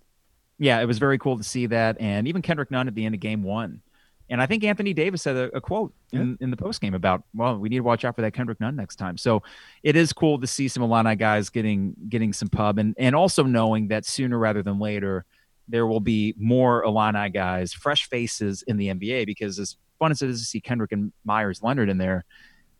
Yeah, 0.58 0.80
it 0.80 0.86
was 0.86 0.98
very 0.98 1.18
cool 1.18 1.38
to 1.38 1.44
see 1.44 1.66
that. 1.66 1.96
And 2.00 2.28
even 2.28 2.42
Kendrick 2.42 2.70
Nunn 2.70 2.88
at 2.88 2.94
the 2.94 3.04
end 3.06 3.14
of 3.14 3.20
game 3.20 3.42
one. 3.42 3.80
And 4.30 4.40
I 4.40 4.46
think 4.46 4.64
Anthony 4.64 4.94
Davis 4.94 5.24
had 5.24 5.36
a, 5.36 5.56
a 5.56 5.60
quote 5.60 5.92
in, 6.12 6.38
in 6.40 6.50
the 6.50 6.56
post 6.56 6.80
game 6.80 6.94
about, 6.94 7.22
well, 7.34 7.58
we 7.58 7.68
need 7.68 7.76
to 7.76 7.82
watch 7.82 8.04
out 8.04 8.14
for 8.14 8.22
that 8.22 8.32
Kendrick 8.32 8.60
Nunn 8.60 8.76
next 8.76 8.96
time. 8.96 9.18
So 9.18 9.42
it 9.82 9.94
is 9.96 10.12
cool 10.12 10.40
to 10.40 10.46
see 10.46 10.68
some 10.68 10.82
Illini 10.82 11.16
guys 11.16 11.50
getting 11.50 11.94
getting 12.08 12.32
some 12.32 12.48
pub 12.48 12.78
and, 12.78 12.94
and 12.98 13.14
also 13.14 13.42
knowing 13.42 13.88
that 13.88 14.06
sooner 14.06 14.38
rather 14.38 14.62
than 14.62 14.78
later, 14.78 15.24
there 15.68 15.86
will 15.86 16.00
be 16.00 16.34
more 16.38 16.82
Illini 16.84 17.30
guys, 17.30 17.72
fresh 17.72 18.08
faces 18.08 18.62
in 18.66 18.76
the 18.78 18.88
NBA 18.88 19.26
because 19.26 19.58
as 19.58 19.76
fun 19.98 20.10
as 20.10 20.22
it 20.22 20.30
is 20.30 20.40
to 20.40 20.46
see 20.46 20.60
Kendrick 20.60 20.92
and 20.92 21.12
Meyers 21.24 21.62
Leonard 21.62 21.88
in 21.88 21.98
there, 21.98 22.24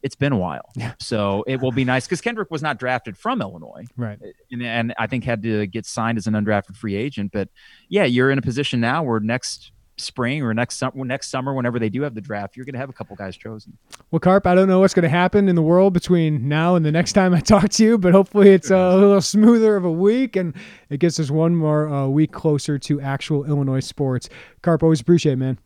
it's 0.03 0.17
been 0.17 0.33
a 0.33 0.37
while. 0.39 0.71
Yeah. 0.75 0.95
So 0.99 1.45
it 1.47 1.61
will 1.61 1.71
be 1.71 1.85
nice 1.85 2.07
because 2.07 2.21
Kendrick 2.21 2.51
was 2.51 2.61
not 2.63 2.79
drafted 2.79 3.17
from 3.17 3.41
Illinois 3.41 3.85
Right. 3.97 4.19
and, 4.51 4.63
and 4.63 4.95
I 4.99 5.07
think 5.07 5.23
had 5.25 5.43
to 5.45 5.67
get 5.69 5.87
signed 5.87 6.19
as 6.19 6.27
an 6.27 6.35
undrafted 6.35 6.77
free 6.77 6.97
agent. 6.97 7.31
But 7.33 7.49
yeah, 7.89 8.05
you're 8.05 8.31
in 8.31 8.39
a 8.39 8.43
position 8.43 8.81
now 8.81 9.05
where 9.05 9.21
next 9.21 9.71
spring 10.03 10.43
or 10.43 10.53
next 10.55 10.77
summer, 10.77 11.05
next 11.05 11.29
summer, 11.31 11.55
whenever 11.55 11.79
they 11.79 11.89
do 11.89 12.03
have 12.03 12.15
the 12.15 12.21
draft, 12.21 12.57
you're 12.57 12.65
going 12.67 12.75
to 12.75 12.79
have 12.79 12.89
a 12.91 12.93
couple 12.93 13.17
guys 13.17 13.37
chosen. 13.37 13.77
Well, 14.11 14.21
Carp, 14.21 14.47
I 14.47 14.55
don't 14.55 14.69
know 14.69 14.81
what's 14.81 14.95
going 14.95 15.03
to 15.05 15.09
happen 15.09 15.49
in 15.49 15.55
the 15.57 15.63
world 15.63 15.93
between 15.95 16.49
now 16.49 16.75
and 16.75 16.85
the 16.85 16.93
next 16.93 17.13
time 17.15 17.33
I 17.35 17.41
talk 17.41 17.69
to 17.71 17.83
you, 17.85 17.99
but 17.99 18.13
hopefully 18.13 18.51
it's 18.51 18.71
a 18.71 18.97
little 18.97 19.21
smoother 19.21 19.77
of 19.77 19.85
a 19.85 19.91
week 19.93 20.37
and 20.37 20.55
it 20.91 20.99
gets 21.01 21.19
us 21.19 21.31
one 21.31 21.57
more 21.57 21.89
uh, 21.89 22.07
week 22.09 22.33
closer 22.33 22.79
to 22.79 23.01
actual 23.01 23.45
Illinois 23.45 23.81
sports. 23.81 24.29
Carp, 24.63 24.83
always 24.83 25.01
appreciate 25.01 25.33
it, 25.33 25.37
man. 25.37 25.59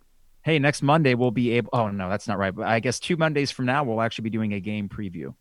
Hey, 0.42 0.58
next 0.60 0.80
Monday 0.82 1.14
we'll 1.14 1.32
be 1.32 1.50
able. 1.52 1.70
Oh 1.72 1.88
no, 1.90 2.08
that's 2.08 2.28
not 2.28 2.38
right. 2.38 2.54
But 2.54 2.66
I 2.68 2.78
guess 2.78 3.00
two 3.00 3.16
Mondays 3.16 3.50
from 3.50 3.66
now 3.66 3.82
we'll 3.82 4.00
actually 4.00 4.22
be 4.24 4.30
doing 4.30 4.52
a 4.52 4.60
game 4.60 4.88
preview 4.88 5.34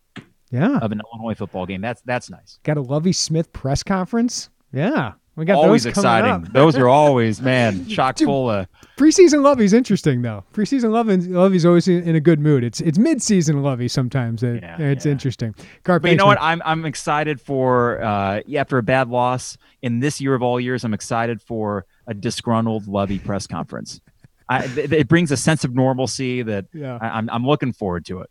Yeah. 0.50 0.78
of 0.78 0.90
an 0.90 1.00
Illinois 1.12 1.34
football 1.36 1.64
game. 1.64 1.80
That's 1.80 2.02
that's 2.02 2.28
nice. 2.28 2.58
Got 2.64 2.76
a 2.76 2.80
Lovie 2.80 3.12
Smith 3.12 3.52
press 3.52 3.84
conference. 3.84 4.50
Yeah. 4.72 5.12
We 5.36 5.44
got 5.44 5.56
always 5.56 5.84
those 5.84 5.90
exciting. 5.90 6.48
Those 6.52 6.76
are 6.76 6.88
always 6.88 7.40
man 7.42 7.86
chock 7.86 8.18
full 8.18 8.48
of. 8.50 8.66
Preseason 8.96 9.42
Lovie's 9.42 9.74
interesting 9.74 10.22
though. 10.22 10.44
Preseason 10.54 10.90
Lovie, 10.90 11.16
Lovie's 11.18 11.66
always 11.66 11.86
in, 11.88 12.16
a 12.16 12.20
good 12.20 12.40
mood. 12.40 12.64
It's 12.64 12.80
it's 12.80 12.96
mid-season 12.98 13.62
Lovie 13.62 13.88
sometimes. 13.88 14.42
It- 14.42 14.62
Yeah, 14.62 14.78
it's 14.78 15.04
yeah. 15.04 15.12
interesting. 15.12 15.54
Carp, 15.84 16.00
But 16.02 16.12
you 16.12 16.16
know 16.16 16.24
what? 16.26 16.38
I'm 16.40 16.62
I'm 16.64 16.86
excited 16.86 17.38
for 17.40 18.02
uh, 18.02 18.40
after 18.56 18.78
a 18.78 18.82
bad 18.82 19.08
loss 19.08 19.58
in 19.82 20.00
this 20.00 20.20
year 20.22 20.34
of 20.34 20.42
all 20.42 20.58
years. 20.58 20.84
I'm 20.84 20.94
excited 20.94 21.42
for 21.42 21.84
a 22.06 22.14
disgruntled 22.14 22.88
Lovie 22.88 23.18
press 23.18 23.46
conference. 23.46 24.00
I, 24.48 24.66
th- 24.66 24.90
it 24.92 25.08
brings 25.08 25.30
a 25.32 25.36
sense 25.36 25.64
of 25.64 25.74
normalcy 25.74 26.40
that 26.42 26.66
Yeah. 26.72 26.98
I, 27.00 27.08
I'm 27.18 27.28
I'm 27.28 27.44
looking 27.44 27.72
forward 27.74 28.06
to 28.06 28.20
it. 28.20 28.30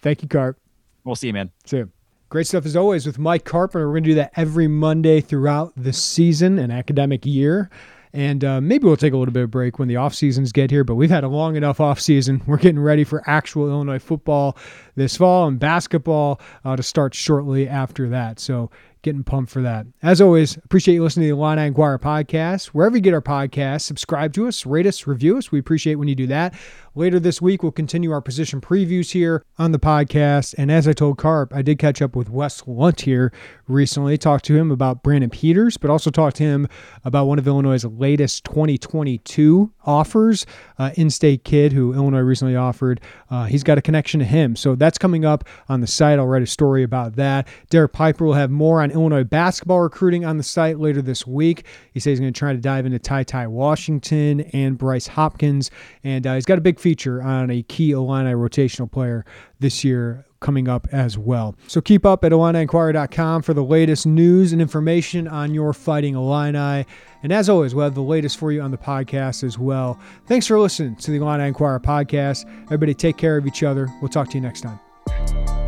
Thank 0.00 0.22
you, 0.22 0.28
Carp. 0.28 0.58
We'll 1.02 1.16
see 1.16 1.26
you, 1.28 1.32
man. 1.32 1.50
See 1.64 1.78
you. 1.78 1.90
Great 2.28 2.46
stuff 2.48 2.66
as 2.66 2.74
always 2.74 3.06
with 3.06 3.20
Mike 3.20 3.44
Carpenter. 3.44 3.86
We're 3.86 3.94
going 3.94 4.04
to 4.04 4.10
do 4.10 4.14
that 4.16 4.32
every 4.34 4.66
Monday 4.66 5.20
throughout 5.20 5.72
the 5.76 5.92
season 5.92 6.58
and 6.58 6.72
academic 6.72 7.24
year. 7.24 7.70
And 8.12 8.44
uh, 8.44 8.60
maybe 8.60 8.84
we'll 8.84 8.96
take 8.96 9.12
a 9.12 9.16
little 9.16 9.32
bit 9.32 9.44
of 9.44 9.50
break 9.50 9.78
when 9.78 9.86
the 9.86 9.96
off 9.96 10.12
seasons 10.14 10.50
get 10.50 10.70
here, 10.70 10.82
but 10.82 10.96
we've 10.96 11.10
had 11.10 11.22
a 11.22 11.28
long 11.28 11.54
enough 11.54 11.80
off 11.80 12.00
season. 12.00 12.42
We're 12.46 12.56
getting 12.56 12.80
ready 12.80 13.04
for 13.04 13.22
actual 13.28 13.68
Illinois 13.68 14.00
football 14.00 14.56
this 14.96 15.16
fall 15.16 15.46
and 15.46 15.58
basketball 15.58 16.40
uh, 16.64 16.74
to 16.74 16.82
start 16.82 17.14
shortly 17.14 17.68
after 17.68 18.08
that. 18.08 18.40
So 18.40 18.70
getting 19.06 19.22
pumped 19.22 19.52
for 19.52 19.62
that. 19.62 19.86
As 20.02 20.20
always, 20.20 20.56
appreciate 20.56 20.94
you 20.94 21.02
listening 21.04 21.28
to 21.28 21.34
the 21.34 21.40
Illini 21.40 21.68
Inquirer 21.68 21.98
podcast. 21.98 22.66
Wherever 22.66 22.96
you 22.96 23.00
get 23.00 23.14
our 23.14 23.22
podcast, 23.22 23.82
subscribe 23.82 24.32
to 24.32 24.48
us, 24.48 24.66
rate 24.66 24.84
us, 24.84 25.06
review 25.06 25.38
us. 25.38 25.52
We 25.52 25.60
appreciate 25.60 25.94
when 25.94 26.08
you 26.08 26.16
do 26.16 26.26
that. 26.26 26.54
Later 26.96 27.20
this 27.20 27.40
week, 27.40 27.62
we'll 27.62 27.72
continue 27.72 28.10
our 28.10 28.22
position 28.22 28.60
previews 28.60 29.12
here 29.12 29.44
on 29.58 29.70
the 29.70 29.78
podcast. 29.78 30.54
And 30.58 30.72
as 30.72 30.88
I 30.88 30.92
told 30.92 31.18
Carp, 31.18 31.52
I 31.54 31.62
did 31.62 31.78
catch 31.78 32.02
up 32.02 32.16
with 32.16 32.30
Wes 32.30 32.66
Lunt 32.66 33.02
here 33.02 33.32
recently, 33.68 34.18
talked 34.18 34.46
to 34.46 34.56
him 34.56 34.72
about 34.72 35.02
Brandon 35.02 35.30
Peters, 35.30 35.76
but 35.76 35.90
also 35.90 36.10
talked 36.10 36.36
to 36.36 36.42
him 36.42 36.66
about 37.04 37.26
one 37.26 37.38
of 37.38 37.46
Illinois' 37.46 37.84
latest 37.84 38.44
2022 38.44 39.72
offers, 39.84 40.46
uh, 40.78 40.90
in-state 40.94 41.44
kid 41.44 41.72
who 41.72 41.92
Illinois 41.92 42.20
recently 42.20 42.56
offered. 42.56 43.00
Uh, 43.30 43.44
he's 43.44 43.62
got 43.62 43.78
a 43.78 43.82
connection 43.82 44.18
to 44.18 44.26
him. 44.26 44.56
So 44.56 44.74
that's 44.86 44.98
coming 44.98 45.24
up 45.24 45.44
on 45.68 45.80
the 45.80 45.86
site. 45.86 46.18
I'll 46.18 46.26
write 46.26 46.42
a 46.42 46.46
story 46.46 46.84
about 46.84 47.16
that. 47.16 47.48
Derek 47.70 47.92
Piper 47.92 48.24
will 48.24 48.34
have 48.34 48.50
more 48.50 48.80
on 48.80 48.92
Illinois 48.92 49.24
basketball 49.24 49.80
recruiting 49.80 50.24
on 50.24 50.36
the 50.36 50.44
site 50.44 50.78
later 50.78 51.02
this 51.02 51.26
week. 51.26 51.66
He 51.92 51.98
says 51.98 52.12
he's 52.12 52.20
going 52.20 52.32
to 52.32 52.38
try 52.38 52.52
to 52.52 52.58
dive 52.58 52.86
into 52.86 53.00
Ty 53.00 53.24
Ty 53.24 53.48
Washington 53.48 54.42
and 54.52 54.78
Bryce 54.78 55.08
Hopkins. 55.08 55.72
And 56.04 56.24
uh, 56.24 56.34
he's 56.34 56.46
got 56.46 56.58
a 56.58 56.60
big 56.60 56.78
feature 56.78 57.20
on 57.20 57.50
a 57.50 57.62
key 57.64 57.90
Illini 57.90 58.32
rotational 58.32 58.90
player 58.90 59.24
this 59.58 59.82
year 59.82 60.24
coming 60.46 60.68
up 60.68 60.86
as 60.92 61.18
well. 61.18 61.56
So 61.66 61.80
keep 61.80 62.06
up 62.06 62.22
at 62.24 62.30
IlliniInquirer.com 62.30 63.42
for 63.42 63.52
the 63.52 63.64
latest 63.64 64.06
news 64.06 64.52
and 64.52 64.62
information 64.62 65.26
on 65.26 65.52
your 65.52 65.72
fighting 65.72 66.14
Illini. 66.14 66.86
And 67.24 67.32
as 67.32 67.48
always, 67.48 67.74
we'll 67.74 67.82
have 67.82 67.96
the 67.96 68.00
latest 68.00 68.38
for 68.38 68.52
you 68.52 68.60
on 68.60 68.70
the 68.70 68.78
podcast 68.78 69.42
as 69.42 69.58
well. 69.58 69.98
Thanks 70.26 70.46
for 70.46 70.60
listening 70.60 70.94
to 70.96 71.10
the 71.10 71.16
Illini 71.16 71.48
Inquirer 71.48 71.80
podcast. 71.80 72.48
Everybody 72.66 72.94
take 72.94 73.16
care 73.16 73.36
of 73.36 73.44
each 73.44 73.64
other. 73.64 73.88
We'll 74.00 74.08
talk 74.08 74.28
to 74.30 74.34
you 74.36 74.40
next 74.40 74.60
time. 74.60 75.65